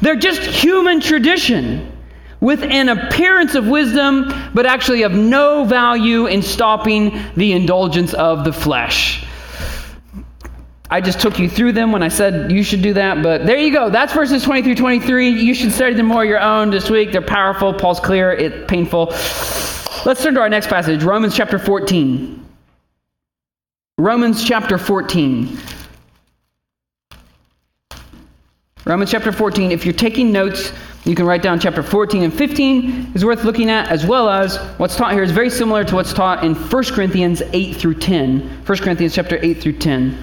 they're 0.02 0.16
just 0.16 0.42
human 0.42 1.00
tradition 1.00 1.90
with 2.42 2.62
an 2.64 2.90
appearance 2.90 3.56
of 3.56 3.68
wisdom, 3.68 4.34
but 4.54 4.66
actually 4.66 5.04
of 5.04 5.14
no 5.14 5.64
value 5.64 6.26
in 6.26 6.42
stopping 6.42 7.18
the 7.38 7.54
indulgence 7.54 8.14
of 8.14 8.44
the 8.44 8.52
flesh. 8.52 9.26
I 10.94 11.02
just 11.02 11.20
took 11.20 11.40
you 11.40 11.50
through 11.50 11.72
them 11.72 11.92
when 11.92 12.04
I 12.04 12.08
said 12.08 12.52
you 12.52 12.62
should 12.62 12.84
do 12.84 12.94
that, 12.94 13.24
but 13.24 13.48
there 13.48 13.58
you 13.58 13.74
go. 13.74 13.90
That's 13.90 14.14
verses 14.14 14.44
20 14.44 14.62
through 14.62 14.76
23. 14.76 15.28
You 15.28 15.56
should 15.56 15.72
study 15.72 15.96
them 15.96 16.06
more 16.06 16.24
your 16.24 16.40
own 16.40 16.70
this 16.70 16.88
week. 16.88 17.12
They're 17.12 17.20
powerful. 17.20 17.74
Paul's 17.74 18.00
clear, 18.00 18.32
it's 18.32 18.70
painful. 18.70 19.06
Let's 20.06 20.22
turn 20.22 20.36
to 20.36 20.42
our 20.42 20.50
next 20.50 20.68
passage, 20.68 21.04
Romans 21.04 21.36
chapter 21.36 21.58
14. 21.58 22.46
Romans 23.98 24.46
chapter 24.46 24.78
14. 24.78 25.58
Romans 28.86 29.10
chapter 29.10 29.32
14. 29.32 29.72
If 29.72 29.86
you're 29.86 29.96
taking 29.96 30.32
notes, 30.32 30.74
You 31.06 31.16
can 31.16 31.26
write 31.26 31.42
down 31.42 31.60
chapter 31.60 31.84
14 31.84 32.24
and 32.24 32.34
15 32.34 33.12
is 33.14 33.26
worth 33.26 33.44
looking 33.44 33.70
at, 33.70 33.90
as 33.90 34.06
well 34.06 34.30
as 34.30 34.56
what's 34.78 34.96
taught 34.96 35.12
here 35.12 35.24
is 35.24 35.32
very 35.32 35.50
similar 35.50 35.84
to 35.84 35.96
what's 35.96 36.14
taught 36.14 36.46
in 36.46 36.56
1 36.56 36.84
Corinthians 36.86 37.42
8 37.52 37.76
through 37.76 37.96
10. 37.96 38.40
1 38.66 38.78
Corinthians 38.78 39.14
chapter 39.14 39.38
8 39.42 39.60
through 39.60 39.80
10. 39.80 40.18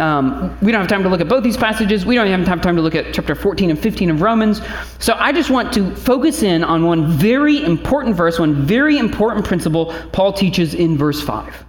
Um, 0.00 0.58
we 0.60 0.72
don't 0.72 0.80
have 0.80 0.88
time 0.88 1.02
to 1.04 1.08
look 1.08 1.20
at 1.20 1.28
both 1.28 1.44
these 1.44 1.56
passages. 1.56 2.04
We 2.04 2.16
don't 2.16 2.26
even 2.26 2.44
have 2.44 2.60
time 2.60 2.74
to 2.76 2.82
look 2.82 2.94
at 2.94 3.14
chapter 3.14 3.34
14 3.34 3.70
and 3.70 3.78
15 3.78 4.10
of 4.10 4.22
Romans. 4.22 4.60
So 4.98 5.14
I 5.14 5.32
just 5.32 5.50
want 5.50 5.72
to 5.74 5.94
focus 5.94 6.42
in 6.42 6.64
on 6.64 6.84
one 6.84 7.10
very 7.12 7.62
important 7.62 8.16
verse, 8.16 8.38
one 8.38 8.66
very 8.66 8.98
important 8.98 9.44
principle 9.44 9.94
Paul 10.12 10.32
teaches 10.32 10.74
in 10.74 10.96
verse 10.96 11.20
5. 11.20 11.64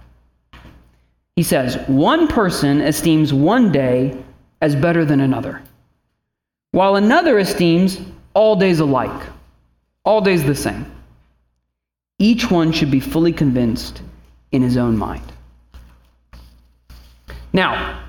He 1.36 1.42
says, 1.42 1.76
One 1.86 2.26
person 2.26 2.80
esteems 2.80 3.32
one 3.32 3.70
day 3.70 4.16
as 4.60 4.74
better 4.74 5.04
than 5.04 5.20
another, 5.20 5.62
while 6.72 6.96
another 6.96 7.38
esteems 7.38 8.00
all 8.34 8.56
days 8.56 8.80
alike, 8.80 9.26
all 10.04 10.20
days 10.20 10.44
the 10.44 10.54
same. 10.54 10.90
Each 12.18 12.50
one 12.50 12.72
should 12.72 12.90
be 12.90 13.00
fully 13.00 13.32
convinced 13.32 14.00
in 14.50 14.62
his 14.62 14.76
own 14.76 14.96
mind. 14.96 15.32
Now, 17.52 18.05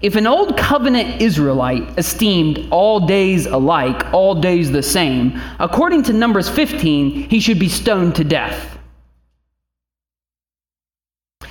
if 0.00 0.14
an 0.14 0.26
old 0.26 0.56
covenant 0.56 1.20
Israelite 1.20 1.98
esteemed 1.98 2.68
all 2.70 3.00
days 3.00 3.46
alike, 3.46 4.12
all 4.12 4.34
days 4.34 4.70
the 4.70 4.82
same, 4.82 5.40
according 5.58 6.04
to 6.04 6.12
Numbers 6.12 6.48
15, 6.48 7.28
he 7.28 7.40
should 7.40 7.58
be 7.58 7.68
stoned 7.68 8.14
to 8.14 8.24
death. 8.24 8.78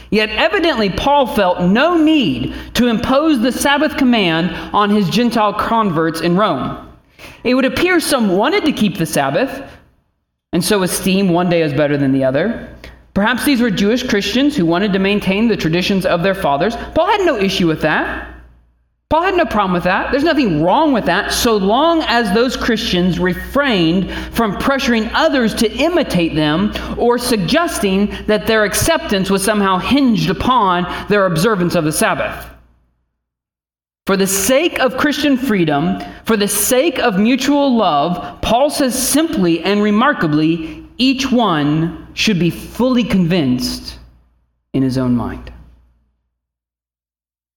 Yet 0.09 0.29
evidently, 0.29 0.89
Paul 0.89 1.27
felt 1.27 1.61
no 1.61 1.97
need 1.97 2.55
to 2.75 2.87
impose 2.87 3.41
the 3.41 3.51
Sabbath 3.51 3.97
command 3.97 4.51
on 4.73 4.89
his 4.89 5.09
Gentile 5.09 5.53
converts 5.53 6.21
in 6.21 6.37
Rome. 6.37 6.97
It 7.43 7.55
would 7.55 7.65
appear 7.65 7.99
some 7.99 8.37
wanted 8.37 8.63
to 8.65 8.71
keep 8.71 8.97
the 8.97 9.05
Sabbath, 9.05 9.69
and 10.53 10.63
so 10.63 10.83
esteem 10.83 11.29
one 11.29 11.49
day 11.49 11.61
as 11.61 11.73
better 11.73 11.97
than 11.97 12.13
the 12.13 12.23
other. 12.23 12.73
Perhaps 13.13 13.43
these 13.43 13.59
were 13.59 13.69
Jewish 13.69 14.07
Christians 14.07 14.55
who 14.55 14.65
wanted 14.65 14.93
to 14.93 14.99
maintain 14.99 15.49
the 15.49 15.57
traditions 15.57 16.05
of 16.05 16.23
their 16.23 16.35
fathers. 16.35 16.75
Paul 16.95 17.07
had 17.07 17.25
no 17.25 17.35
issue 17.35 17.67
with 17.67 17.81
that. 17.81 18.36
Paul 19.09 19.23
had 19.23 19.37
no 19.37 19.45
problem 19.45 19.71
with 19.71 19.85
that. 19.85 20.11
There's 20.11 20.25
nothing 20.25 20.61
wrong 20.61 20.91
with 20.91 21.05
that, 21.05 21.31
so 21.31 21.55
long 21.55 22.01
as 22.07 22.33
those 22.33 22.57
Christians 22.57 23.19
refrained 23.19 24.11
from 24.35 24.57
pressuring 24.57 25.09
others 25.13 25.55
to 25.55 25.71
imitate 25.71 26.35
them 26.35 26.73
or 26.97 27.17
suggesting 27.17 28.07
that 28.25 28.47
their 28.47 28.65
acceptance 28.65 29.29
was 29.29 29.45
somehow 29.45 29.77
hinged 29.77 30.29
upon 30.29 31.07
their 31.07 31.25
observance 31.25 31.75
of 31.75 31.85
the 31.85 31.91
Sabbath. 31.93 32.49
For 34.07 34.17
the 34.17 34.27
sake 34.27 34.77
of 34.79 34.97
Christian 34.97 35.37
freedom, 35.37 36.01
for 36.25 36.35
the 36.35 36.47
sake 36.47 36.99
of 36.99 37.17
mutual 37.17 37.77
love, 37.77 38.41
Paul 38.41 38.69
says 38.69 39.07
simply 39.07 39.63
and 39.63 39.81
remarkably 39.81 40.85
each 40.97 41.31
one 41.31 42.07
should 42.13 42.39
be 42.39 42.49
fully 42.49 43.05
convinced 43.05 43.99
in 44.73 44.83
his 44.83 44.97
own 44.97 45.15
mind. 45.15 45.53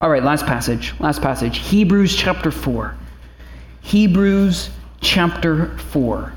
All 0.02 0.08
right, 0.08 0.22
last 0.22 0.46
passage. 0.46 0.94
Last 0.98 1.20
passage. 1.20 1.58
Hebrews 1.58 2.16
chapter 2.16 2.50
4. 2.50 2.96
Hebrews 3.82 4.70
chapter 5.02 5.76
4. 5.76 6.32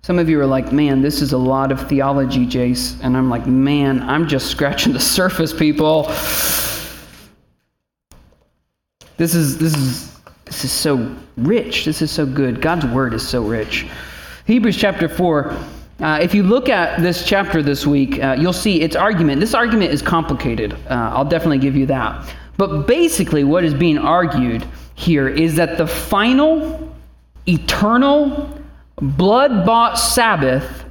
Some 0.00 0.18
of 0.18 0.30
you 0.30 0.40
are 0.40 0.46
like, 0.46 0.72
man, 0.72 1.02
this 1.02 1.20
is 1.20 1.32
a 1.32 1.38
lot 1.38 1.70
of 1.70 1.88
theology, 1.90 2.46
Jace. 2.46 2.98
And 3.02 3.18
I'm 3.18 3.28
like, 3.28 3.46
man, 3.46 4.00
I'm 4.00 4.26
just 4.26 4.46
scratching 4.46 4.94
the 4.94 5.00
surface, 5.18 5.52
people. 5.52 6.04
This 9.18 9.34
is 9.34 9.58
this 9.58 9.76
is 9.76 10.18
this 10.46 10.64
is 10.64 10.72
so 10.72 11.14
rich. 11.36 11.84
This 11.84 12.00
is 12.00 12.10
so 12.10 12.24
good. 12.24 12.62
God's 12.62 12.86
word 12.86 13.12
is 13.12 13.26
so 13.26 13.42
rich. 13.42 13.86
Hebrews 14.46 14.78
chapter 14.78 15.10
4. 15.10 15.54
Uh, 16.00 16.18
if 16.20 16.34
you 16.34 16.42
look 16.42 16.68
at 16.68 17.00
this 17.00 17.24
chapter 17.24 17.62
this 17.62 17.86
week, 17.86 18.22
uh, 18.22 18.36
you'll 18.38 18.52
see 18.52 18.80
its 18.80 18.96
argument. 18.96 19.40
This 19.40 19.54
argument 19.54 19.92
is 19.92 20.02
complicated. 20.02 20.72
Uh, 20.90 21.12
I'll 21.14 21.24
definitely 21.24 21.58
give 21.58 21.76
you 21.76 21.86
that. 21.86 22.34
But 22.56 22.86
basically, 22.86 23.44
what 23.44 23.64
is 23.64 23.74
being 23.74 23.98
argued 23.98 24.66
here 24.94 25.28
is 25.28 25.56
that 25.56 25.78
the 25.78 25.86
final, 25.86 26.94
eternal, 27.46 28.60
blood 28.96 29.64
bought 29.64 29.94
Sabbath, 29.94 30.84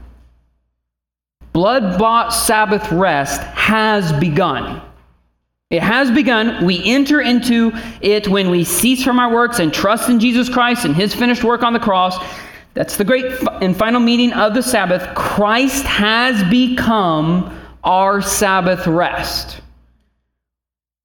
blood 1.52 2.00
bought 2.00 2.30
Sabbath 2.30 2.92
rest 2.92 3.42
has 3.42 4.12
begun. 4.14 4.82
It 5.70 5.82
has 5.82 6.12
begun. 6.12 6.66
We 6.66 6.84
enter 6.86 7.20
into 7.20 7.72
it 8.00 8.28
when 8.28 8.52
we 8.52 8.64
cease 8.64 9.04
from 9.04 9.20
our 9.20 9.34
works 9.34 9.60
and 9.60 9.74
trust 9.74 10.08
in 10.08 10.20
Jesus 10.20 10.48
Christ 10.48 10.86
and 10.86 10.96
his 10.96 11.16
finished 11.16 11.44
work 11.44 11.64
on 11.64 11.74
the 11.74 11.80
cross. 11.80 12.18
That's 12.74 12.98
the 12.98 13.04
great 13.04 13.26
and 13.62 13.76
final 13.76 14.00
meaning 14.00 14.34
of 14.34 14.54
the 14.54 14.64
Sabbath. 14.64 15.14
Christ 15.16 15.86
has 15.86 16.44
become 16.50 17.60
our 17.84 18.22
Sabbath 18.22 18.88
rest. 18.88 19.62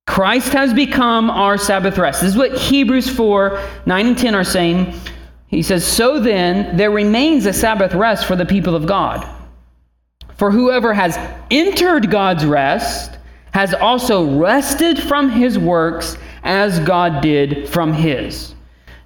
Christ 0.06 0.52
has 0.54 0.72
become 0.72 1.28
our 1.28 1.58
Sabbath 1.58 1.98
rest. 1.98 2.22
This 2.22 2.30
is 2.30 2.36
what 2.36 2.56
Hebrews 2.56 3.10
4 3.10 3.60
9 3.84 4.06
and 4.06 4.18
10 4.18 4.34
are 4.34 4.44
saying. 4.44 4.94
He 5.48 5.62
says, 5.62 5.86
So 5.86 6.20
then, 6.20 6.76
there 6.76 6.90
remains 6.90 7.46
a 7.46 7.52
Sabbath 7.52 7.94
rest 7.94 8.26
for 8.26 8.36
the 8.36 8.46
people 8.46 8.74
of 8.74 8.86
God. 8.86 9.26
For 10.36 10.50
whoever 10.50 10.94
has 10.94 11.18
entered 11.50 12.10
God's 12.10 12.46
rest 12.46 13.18
has 13.52 13.74
also 13.74 14.38
rested 14.38 14.98
from 14.98 15.30
his 15.30 15.58
works 15.58 16.16
as 16.44 16.78
God 16.80 17.22
did 17.22 17.68
from 17.68 17.92
his. 17.92 18.54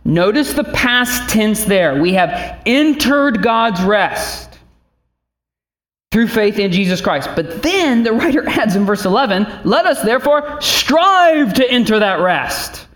Notice 0.05 0.53
the 0.53 0.64
past 0.64 1.30
tense 1.30 1.64
there. 1.64 2.00
We 2.00 2.12
have 2.14 2.61
entered 2.66 3.42
God's 3.42 3.82
rest 3.82 4.59
through 6.11 6.28
faith 6.28 6.59
in 6.59 6.70
Jesus 6.70 7.00
Christ. 7.00 7.30
But 7.34 7.62
then 7.62 8.03
the 8.03 8.12
writer 8.12 8.46
adds 8.48 8.76
in 8.76 8.84
verse 8.84 9.05
11, 9.05 9.46
let 9.64 9.86
us 9.86 10.03
therefore 10.03 10.61
strive 10.61 11.55
to 11.55 11.70
enter 11.70 11.98
that 11.98 12.20
rest. 12.20 12.86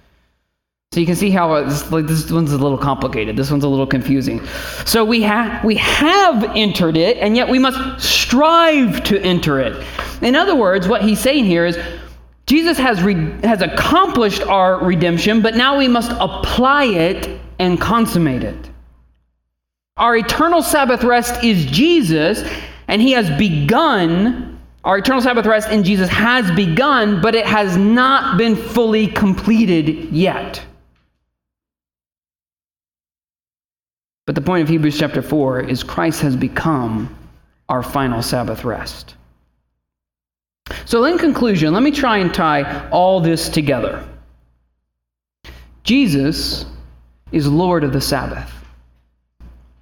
So 0.92 1.00
you 1.00 1.06
can 1.06 1.16
see 1.16 1.30
how 1.30 1.54
it's 1.56 1.90
like 1.92 2.06
this 2.06 2.30
one's 2.30 2.52
a 2.52 2.58
little 2.58 2.78
complicated. 2.78 3.36
This 3.36 3.50
one's 3.50 3.64
a 3.64 3.68
little 3.68 3.86
confusing. 3.86 4.44
So 4.86 5.04
we 5.04 5.20
have 5.22 5.62
we 5.62 5.74
have 5.76 6.44
entered 6.56 6.96
it, 6.96 7.18
and 7.18 7.36
yet 7.36 7.50
we 7.50 7.58
must 7.58 8.02
strive 8.02 9.04
to 9.04 9.20
enter 9.20 9.60
it. 9.60 9.84
In 10.22 10.34
other 10.34 10.54
words, 10.54 10.88
what 10.88 11.02
he's 11.02 11.20
saying 11.20 11.44
here 11.44 11.66
is 11.66 11.76
Jesus 12.46 12.78
has 12.78 13.02
re- 13.02 13.32
has 13.42 13.60
accomplished 13.60 14.42
our 14.42 14.84
redemption, 14.84 15.42
but 15.42 15.56
now 15.56 15.76
we 15.78 15.88
must 15.88 16.12
apply 16.20 16.84
it 16.84 17.40
and 17.58 17.80
consummate 17.80 18.44
it. 18.44 18.70
Our 19.96 20.16
eternal 20.16 20.62
Sabbath 20.62 21.02
rest 21.02 21.42
is 21.42 21.64
Jesus, 21.66 22.48
and 22.86 23.02
he 23.02 23.12
has 23.12 23.30
begun 23.38 24.56
our 24.86 24.98
eternal 24.98 25.20
Sabbath 25.20 25.46
rest 25.46 25.68
in 25.68 25.82
Jesus 25.82 26.08
has 26.10 26.48
begun, 26.52 27.20
but 27.20 27.34
it 27.34 27.44
has 27.44 27.76
not 27.76 28.38
been 28.38 28.54
fully 28.54 29.08
completed 29.08 30.12
yet. 30.12 30.64
But 34.26 34.36
the 34.36 34.40
point 34.40 34.62
of 34.62 34.68
Hebrews 34.68 34.96
chapter 34.96 35.22
4 35.22 35.62
is 35.62 35.82
Christ 35.82 36.20
has 36.20 36.36
become 36.36 37.12
our 37.68 37.82
final 37.82 38.22
Sabbath 38.22 38.64
rest. 38.64 39.15
So, 40.84 41.04
in 41.04 41.18
conclusion, 41.18 41.72
let 41.72 41.82
me 41.82 41.92
try 41.92 42.18
and 42.18 42.32
tie 42.34 42.88
all 42.90 43.20
this 43.20 43.48
together. 43.48 44.06
Jesus 45.84 46.66
is 47.30 47.46
Lord 47.46 47.84
of 47.84 47.92
the 47.92 48.00
Sabbath. 48.00 48.52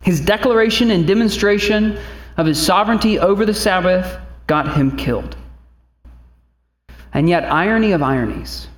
His 0.02 0.20
declaration 0.20 0.90
and 0.90 1.06
demonstration 1.06 1.98
of 2.36 2.46
his 2.46 2.60
sovereignty 2.60 3.18
over 3.18 3.46
the 3.46 3.54
Sabbath 3.54 4.18
got 4.46 4.76
him 4.76 4.96
killed. 4.96 5.36
And 7.14 7.28
yet, 7.28 7.50
irony 7.50 7.92
of 7.92 8.02
ironies, 8.02 8.68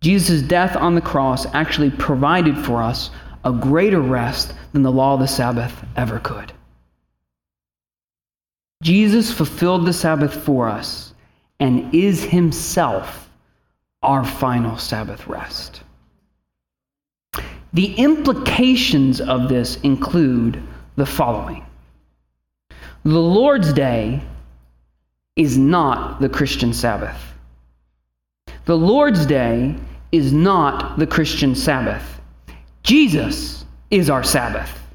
Jesus' 0.00 0.42
death 0.42 0.76
on 0.76 0.94
the 0.94 1.00
cross 1.00 1.46
actually 1.54 1.90
provided 1.90 2.56
for 2.56 2.82
us 2.82 3.10
a 3.44 3.52
greater 3.52 4.00
rest 4.00 4.54
than 4.72 4.82
the 4.82 4.92
law 4.92 5.14
of 5.14 5.20
the 5.20 5.26
Sabbath 5.26 5.84
ever 5.96 6.20
could. 6.20 6.52
Jesus 8.82 9.32
fulfilled 9.32 9.86
the 9.86 9.92
Sabbath 9.92 10.32
for 10.32 10.68
us 10.68 11.07
and 11.60 11.94
is 11.94 12.22
himself 12.22 13.30
our 14.02 14.24
final 14.24 14.76
Sabbath 14.78 15.26
rest. 15.26 15.82
The 17.72 17.94
implications 17.94 19.20
of 19.20 19.48
this 19.48 19.76
include 19.82 20.62
the 20.96 21.06
following 21.06 21.64
The 23.04 23.18
Lord's 23.18 23.72
Day 23.72 24.22
is 25.36 25.58
not 25.58 26.20
the 26.20 26.28
Christian 26.28 26.72
Sabbath. 26.72 27.20
The 28.64 28.76
Lord's 28.76 29.26
Day 29.26 29.76
is 30.12 30.32
not 30.32 30.98
the 30.98 31.06
Christian 31.06 31.54
Sabbath. 31.54 32.20
Jesus 32.82 33.64
is 33.90 34.10
our 34.10 34.24
Sabbath. 34.24 34.87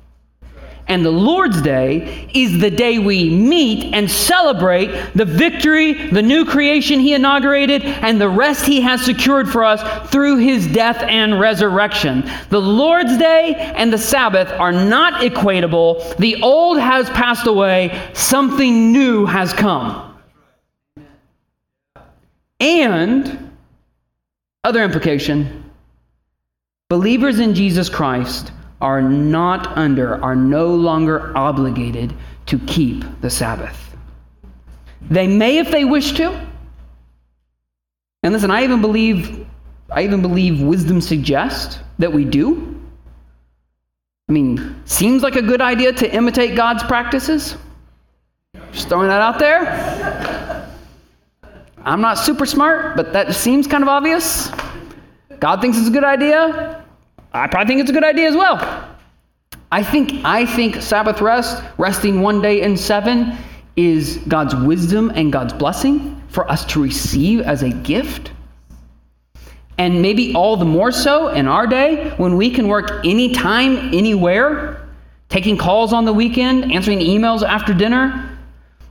And 0.87 1.05
the 1.05 1.11
Lord's 1.11 1.61
Day 1.61 2.29
is 2.33 2.59
the 2.59 2.69
day 2.69 2.99
we 2.99 3.29
meet 3.29 3.93
and 3.93 4.09
celebrate 4.11 5.13
the 5.15 5.23
victory, 5.25 6.09
the 6.09 6.21
new 6.21 6.45
creation 6.45 6.99
He 6.99 7.13
inaugurated, 7.13 7.83
and 7.83 8.19
the 8.19 8.29
rest 8.29 8.65
He 8.65 8.81
has 8.81 9.03
secured 9.03 9.49
for 9.49 9.63
us 9.63 10.09
through 10.11 10.37
His 10.37 10.67
death 10.67 10.97
and 11.03 11.39
resurrection. 11.39 12.29
The 12.49 12.61
Lord's 12.61 13.17
Day 13.17 13.53
and 13.55 13.93
the 13.93 13.97
Sabbath 13.97 14.51
are 14.51 14.73
not 14.73 15.21
equatable. 15.21 16.17
The 16.17 16.41
old 16.41 16.79
has 16.79 17.09
passed 17.11 17.47
away, 17.47 18.09
something 18.13 18.91
new 18.91 19.25
has 19.25 19.53
come. 19.53 20.17
And, 22.59 23.51
other 24.63 24.83
implication, 24.83 25.71
believers 26.89 27.39
in 27.39 27.55
Jesus 27.55 27.89
Christ 27.89 28.51
are 28.83 29.01
not 29.01 29.77
under, 29.77 30.21
are 30.21 30.35
no 30.35 30.75
longer 30.75 31.35
obligated 31.35 32.13
to 32.45 32.59
keep 32.59 33.03
the 33.21 33.29
Sabbath. 33.29 33.95
They 35.09 35.25
may 35.25 35.57
if 35.57 35.71
they 35.71 35.85
wish 35.85 36.11
to. 36.13 36.47
And 38.23 38.33
listen, 38.33 38.51
I 38.51 38.63
even 38.63 38.81
believe 38.81 39.47
I 39.89 40.03
even 40.03 40.21
believe 40.21 40.61
wisdom 40.61 41.01
suggests 41.01 41.79
that 41.99 42.11
we 42.11 42.25
do. 42.25 42.81
I 44.27 44.31
mean, 44.31 44.81
seems 44.85 45.21
like 45.23 45.35
a 45.35 45.41
good 45.41 45.61
idea 45.61 45.93
to 45.93 46.13
imitate 46.13 46.55
God's 46.55 46.83
practices. 46.83 47.55
Just 48.71 48.89
throwing 48.89 49.07
that 49.07 49.21
out 49.21 49.39
there. 49.39 50.67
I'm 51.85 52.01
not 52.01 52.17
super 52.17 52.45
smart, 52.45 52.97
but 52.97 53.13
that 53.13 53.35
seems 53.35 53.67
kind 53.67 53.83
of 53.83 53.89
obvious. 53.89 54.49
God 55.39 55.61
thinks 55.61 55.77
it's 55.77 55.89
a 55.89 55.91
good 55.91 56.05
idea. 56.05 56.82
I 57.33 57.47
probably 57.47 57.67
think 57.67 57.81
it's 57.81 57.89
a 57.89 57.93
good 57.93 58.03
idea 58.03 58.27
as 58.27 58.35
well. 58.35 58.89
I 59.71 59.81
think, 59.81 60.23
I 60.23 60.45
think 60.45 60.81
Sabbath 60.81 61.19
rest, 61.19 61.63
resting 61.79 62.21
one 62.21 62.41
day 62.41 62.61
in 62.61 62.77
seven, 62.77 63.35
is 63.75 64.17
God's 64.27 64.55
wisdom 64.55 65.11
and 65.15 65.33
God's 65.33 65.53
blessing 65.53 66.21
for 66.27 66.49
us 66.49 66.63
to 66.65 66.83
receive 66.83 67.41
as 67.41 67.63
a 67.63 67.69
gift. 67.69 68.31
And 69.79 70.01
maybe 70.03 70.35
all 70.35 70.57
the 70.57 70.65
more 70.65 70.91
so 70.91 71.29
in 71.29 71.47
our 71.47 71.65
day 71.65 72.11
when 72.17 72.37
we 72.37 72.51
can 72.51 72.67
work 72.67 73.03
anytime, 73.03 73.93
anywhere, 73.93 74.87
taking 75.29 75.57
calls 75.57 75.91
on 75.91 76.05
the 76.05 76.13
weekend, 76.13 76.71
answering 76.71 76.99
emails 76.99 77.41
after 77.41 77.73
dinner, 77.73 78.32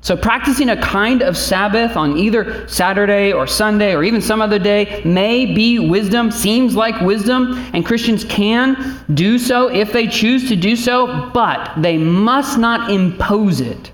so, 0.05 0.17
practicing 0.17 0.69
a 0.71 0.83
kind 0.83 1.23
of 1.23 1.37
Sabbath 1.37 1.97
on 1.97 2.19
either 2.19 2.67
Saturday 2.67 3.33
or 3.33 3.47
Sunday 3.47 3.95
or 3.95 4.03
even 4.03 4.21
some 4.21 4.43
other 4.43 4.59
day 4.59 5.01
may 5.05 5.47
be 5.47 5.79
wisdom, 5.79 6.33
seems 6.33 6.75
like 6.75 7.01
wisdom, 7.03 7.53
and 7.73 7.87
Christians 7.87 8.25
can 8.25 8.99
do 9.15 9.39
so 9.39 9.69
if 9.69 9.93
they 9.93 10.09
choose 10.09 10.49
to 10.49 10.57
do 10.57 10.75
so, 10.75 11.31
but 11.33 11.81
they 11.81 11.99
must 11.99 12.59
not 12.59 12.91
impose 12.91 13.61
it 13.61 13.93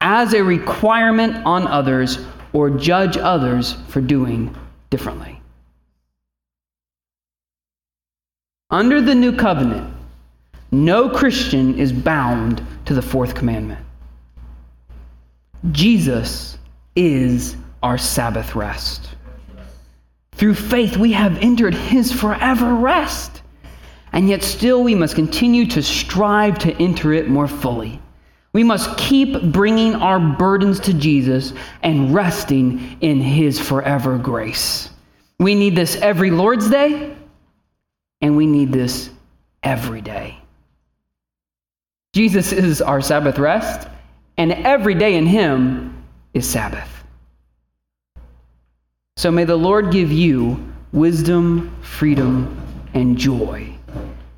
as 0.00 0.34
a 0.34 0.42
requirement 0.42 1.36
on 1.46 1.68
others 1.68 2.18
or 2.52 2.68
judge 2.68 3.16
others 3.16 3.74
for 3.86 4.00
doing 4.00 4.52
differently. 4.90 5.40
Under 8.70 9.00
the 9.00 9.14
new 9.14 9.36
covenant, 9.36 9.94
no 10.72 11.08
Christian 11.08 11.78
is 11.78 11.92
bound 11.92 12.60
to 12.86 12.94
the 12.94 13.02
fourth 13.02 13.36
commandment. 13.36 13.84
Jesus 15.72 16.58
is 16.94 17.56
our 17.82 17.98
Sabbath 17.98 18.54
rest. 18.54 19.10
Through 20.32 20.54
faith, 20.54 20.96
we 20.96 21.12
have 21.12 21.36
entered 21.38 21.74
his 21.74 22.12
forever 22.12 22.74
rest. 22.74 23.42
And 24.12 24.28
yet, 24.28 24.42
still, 24.42 24.82
we 24.82 24.94
must 24.94 25.14
continue 25.14 25.66
to 25.66 25.82
strive 25.82 26.58
to 26.60 26.72
enter 26.82 27.12
it 27.12 27.28
more 27.28 27.48
fully. 27.48 28.00
We 28.52 28.64
must 28.64 28.96
keep 28.96 29.42
bringing 29.52 29.94
our 29.96 30.18
burdens 30.18 30.80
to 30.80 30.94
Jesus 30.94 31.52
and 31.82 32.14
resting 32.14 32.96
in 33.00 33.20
his 33.20 33.60
forever 33.60 34.16
grace. 34.16 34.90
We 35.38 35.54
need 35.54 35.76
this 35.76 35.96
every 35.96 36.30
Lord's 36.30 36.70
Day, 36.70 37.14
and 38.20 38.36
we 38.36 38.46
need 38.46 38.72
this 38.72 39.10
every 39.62 40.00
day. 40.00 40.38
Jesus 42.14 42.52
is 42.52 42.80
our 42.80 43.00
Sabbath 43.00 43.38
rest 43.38 43.88
and 44.38 44.52
every 44.52 44.94
day 44.94 45.16
in 45.16 45.26
Him 45.26 46.02
is 46.32 46.48
Sabbath. 46.48 46.88
So 49.16 49.30
may 49.32 49.44
the 49.44 49.56
Lord 49.56 49.90
give 49.90 50.12
you 50.12 50.72
wisdom, 50.92 51.76
freedom, 51.82 52.56
and 52.94 53.18
joy 53.18 53.74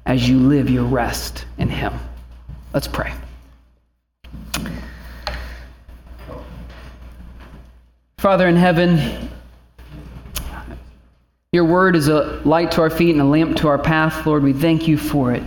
as 0.07 0.27
you 0.29 0.39
live 0.39 0.71
your 0.71 0.85
rest 0.85 1.45
in 1.59 1.69
Him. 1.69 1.93
Let's 2.73 2.89
pray. 2.89 3.13
Father 8.19 8.49
in 8.49 8.57
heaven, 8.57 9.31
your 11.53 11.65
word 11.65 11.95
is 11.95 12.09
a 12.09 12.41
light 12.45 12.73
to 12.73 12.81
our 12.81 12.91
feet 12.91 13.11
and 13.11 13.21
a 13.21 13.25
lamp 13.25 13.57
to 13.59 13.69
our 13.69 13.79
path. 13.79 14.27
Lord, 14.27 14.43
we 14.43 14.53
thank 14.53 14.89
you 14.89 14.97
for 14.97 15.33
it. 15.33 15.43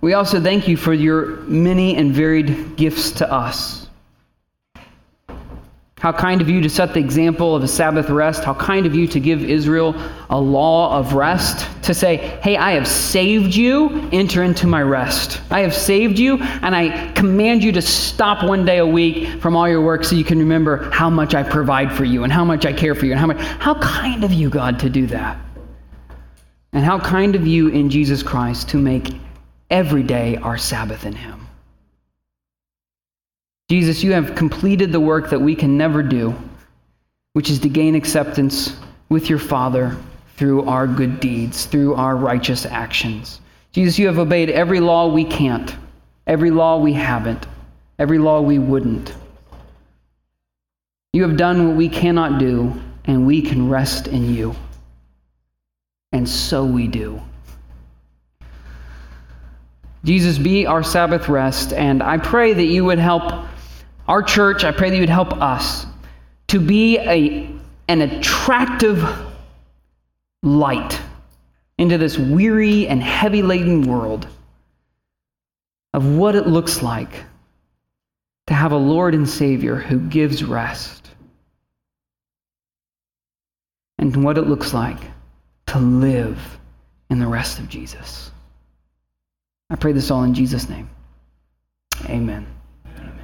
We 0.00 0.12
also 0.12 0.40
thank 0.40 0.68
you 0.68 0.76
for 0.76 0.92
your 0.92 1.36
many 1.42 1.96
and 1.96 2.12
varied 2.12 2.76
gifts 2.76 3.10
to 3.12 3.32
us. 3.32 3.86
How 5.98 6.12
kind 6.12 6.42
of 6.42 6.48
you 6.50 6.60
to 6.60 6.68
set 6.68 6.92
the 6.92 7.00
example 7.00 7.56
of 7.56 7.64
a 7.64 7.68
Sabbath 7.68 8.10
rest. 8.10 8.44
How 8.44 8.52
kind 8.52 8.84
of 8.84 8.94
you 8.94 9.06
to 9.08 9.18
give 9.18 9.42
Israel 9.42 9.94
a 10.28 10.38
law 10.38 10.96
of 10.96 11.14
rest. 11.14 11.66
To 11.84 11.94
say, 11.94 12.18
hey, 12.42 12.58
I 12.58 12.72
have 12.72 12.86
saved 12.86 13.54
you, 13.54 14.08
enter 14.12 14.42
into 14.42 14.66
my 14.66 14.82
rest. 14.82 15.40
I 15.50 15.60
have 15.60 15.74
saved 15.74 16.18
you, 16.18 16.36
and 16.38 16.76
I 16.76 17.10
command 17.12 17.64
you 17.64 17.72
to 17.72 17.82
stop 17.82 18.44
one 18.44 18.66
day 18.66 18.78
a 18.78 18.86
week 18.86 19.40
from 19.40 19.56
all 19.56 19.66
your 19.66 19.80
work 19.80 20.04
so 20.04 20.14
you 20.14 20.22
can 20.22 20.38
remember 20.38 20.90
how 20.90 21.08
much 21.08 21.34
I 21.34 21.42
provide 21.42 21.90
for 21.90 22.04
you 22.04 22.24
and 22.24 22.32
how 22.32 22.44
much 22.44 22.66
I 22.66 22.74
care 22.74 22.94
for 22.94 23.06
you 23.06 23.12
and 23.12 23.18
how 23.18 23.26
much. 23.26 23.40
How 23.40 23.74
kind 23.80 24.22
of 24.22 24.32
you, 24.34 24.50
God, 24.50 24.78
to 24.80 24.90
do 24.90 25.06
that. 25.06 25.38
And 26.74 26.84
how 26.84 27.00
kind 27.00 27.34
of 27.34 27.46
you 27.46 27.68
in 27.68 27.88
Jesus 27.88 28.22
Christ 28.22 28.68
to 28.68 28.76
make 28.76 29.14
every 29.70 30.02
day 30.02 30.36
our 30.36 30.58
Sabbath 30.58 31.06
in 31.06 31.14
Him. 31.14 31.46
Jesus, 33.68 34.04
you 34.04 34.12
have 34.12 34.36
completed 34.36 34.92
the 34.92 35.00
work 35.00 35.30
that 35.30 35.40
we 35.40 35.56
can 35.56 35.76
never 35.76 36.02
do, 36.02 36.34
which 37.32 37.50
is 37.50 37.58
to 37.60 37.68
gain 37.68 37.94
acceptance 37.94 38.76
with 39.08 39.28
your 39.28 39.38
Father 39.38 39.96
through 40.36 40.68
our 40.68 40.86
good 40.86 41.18
deeds, 41.18 41.66
through 41.66 41.94
our 41.94 42.16
righteous 42.16 42.64
actions. 42.64 43.40
Jesus, 43.72 43.98
you 43.98 44.06
have 44.06 44.18
obeyed 44.18 44.50
every 44.50 44.80
law 44.80 45.08
we 45.08 45.24
can't, 45.24 45.74
every 46.26 46.50
law 46.50 46.78
we 46.78 46.92
haven't, 46.92 47.46
every 47.98 48.18
law 48.18 48.40
we 48.40 48.58
wouldn't. 48.58 49.14
You 51.12 51.22
have 51.22 51.36
done 51.36 51.66
what 51.66 51.76
we 51.76 51.88
cannot 51.88 52.38
do, 52.38 52.72
and 53.06 53.26
we 53.26 53.40
can 53.42 53.68
rest 53.68 54.06
in 54.06 54.34
you. 54.34 54.54
And 56.12 56.28
so 56.28 56.64
we 56.64 56.86
do. 56.86 57.20
Jesus, 60.06 60.38
be 60.38 60.66
our 60.66 60.84
Sabbath 60.84 61.28
rest. 61.28 61.72
And 61.72 62.00
I 62.00 62.16
pray 62.16 62.54
that 62.54 62.64
you 62.64 62.84
would 62.84 63.00
help 63.00 63.44
our 64.06 64.22
church, 64.22 64.62
I 64.62 64.70
pray 64.70 64.88
that 64.88 64.94
you 64.94 65.02
would 65.02 65.08
help 65.08 65.32
us 65.42 65.84
to 66.46 66.60
be 66.60 66.96
a, 66.98 67.50
an 67.88 68.02
attractive 68.02 69.04
light 70.44 71.00
into 71.76 71.98
this 71.98 72.16
weary 72.16 72.86
and 72.86 73.02
heavy 73.02 73.42
laden 73.42 73.82
world 73.82 74.28
of 75.92 76.06
what 76.06 76.36
it 76.36 76.46
looks 76.46 76.82
like 76.82 77.24
to 78.46 78.54
have 78.54 78.70
a 78.70 78.76
Lord 78.76 79.12
and 79.12 79.28
Savior 79.28 79.74
who 79.74 79.98
gives 79.98 80.44
rest, 80.44 81.10
and 83.98 84.22
what 84.22 84.38
it 84.38 84.42
looks 84.42 84.72
like 84.72 85.00
to 85.66 85.78
live 85.80 86.38
in 87.10 87.18
the 87.18 87.26
rest 87.26 87.58
of 87.58 87.68
Jesus. 87.68 88.30
I 89.68 89.76
pray 89.76 89.92
this 89.92 90.10
all 90.10 90.22
in 90.24 90.34
Jesus' 90.34 90.68
name. 90.68 90.88
Amen. 92.04 92.55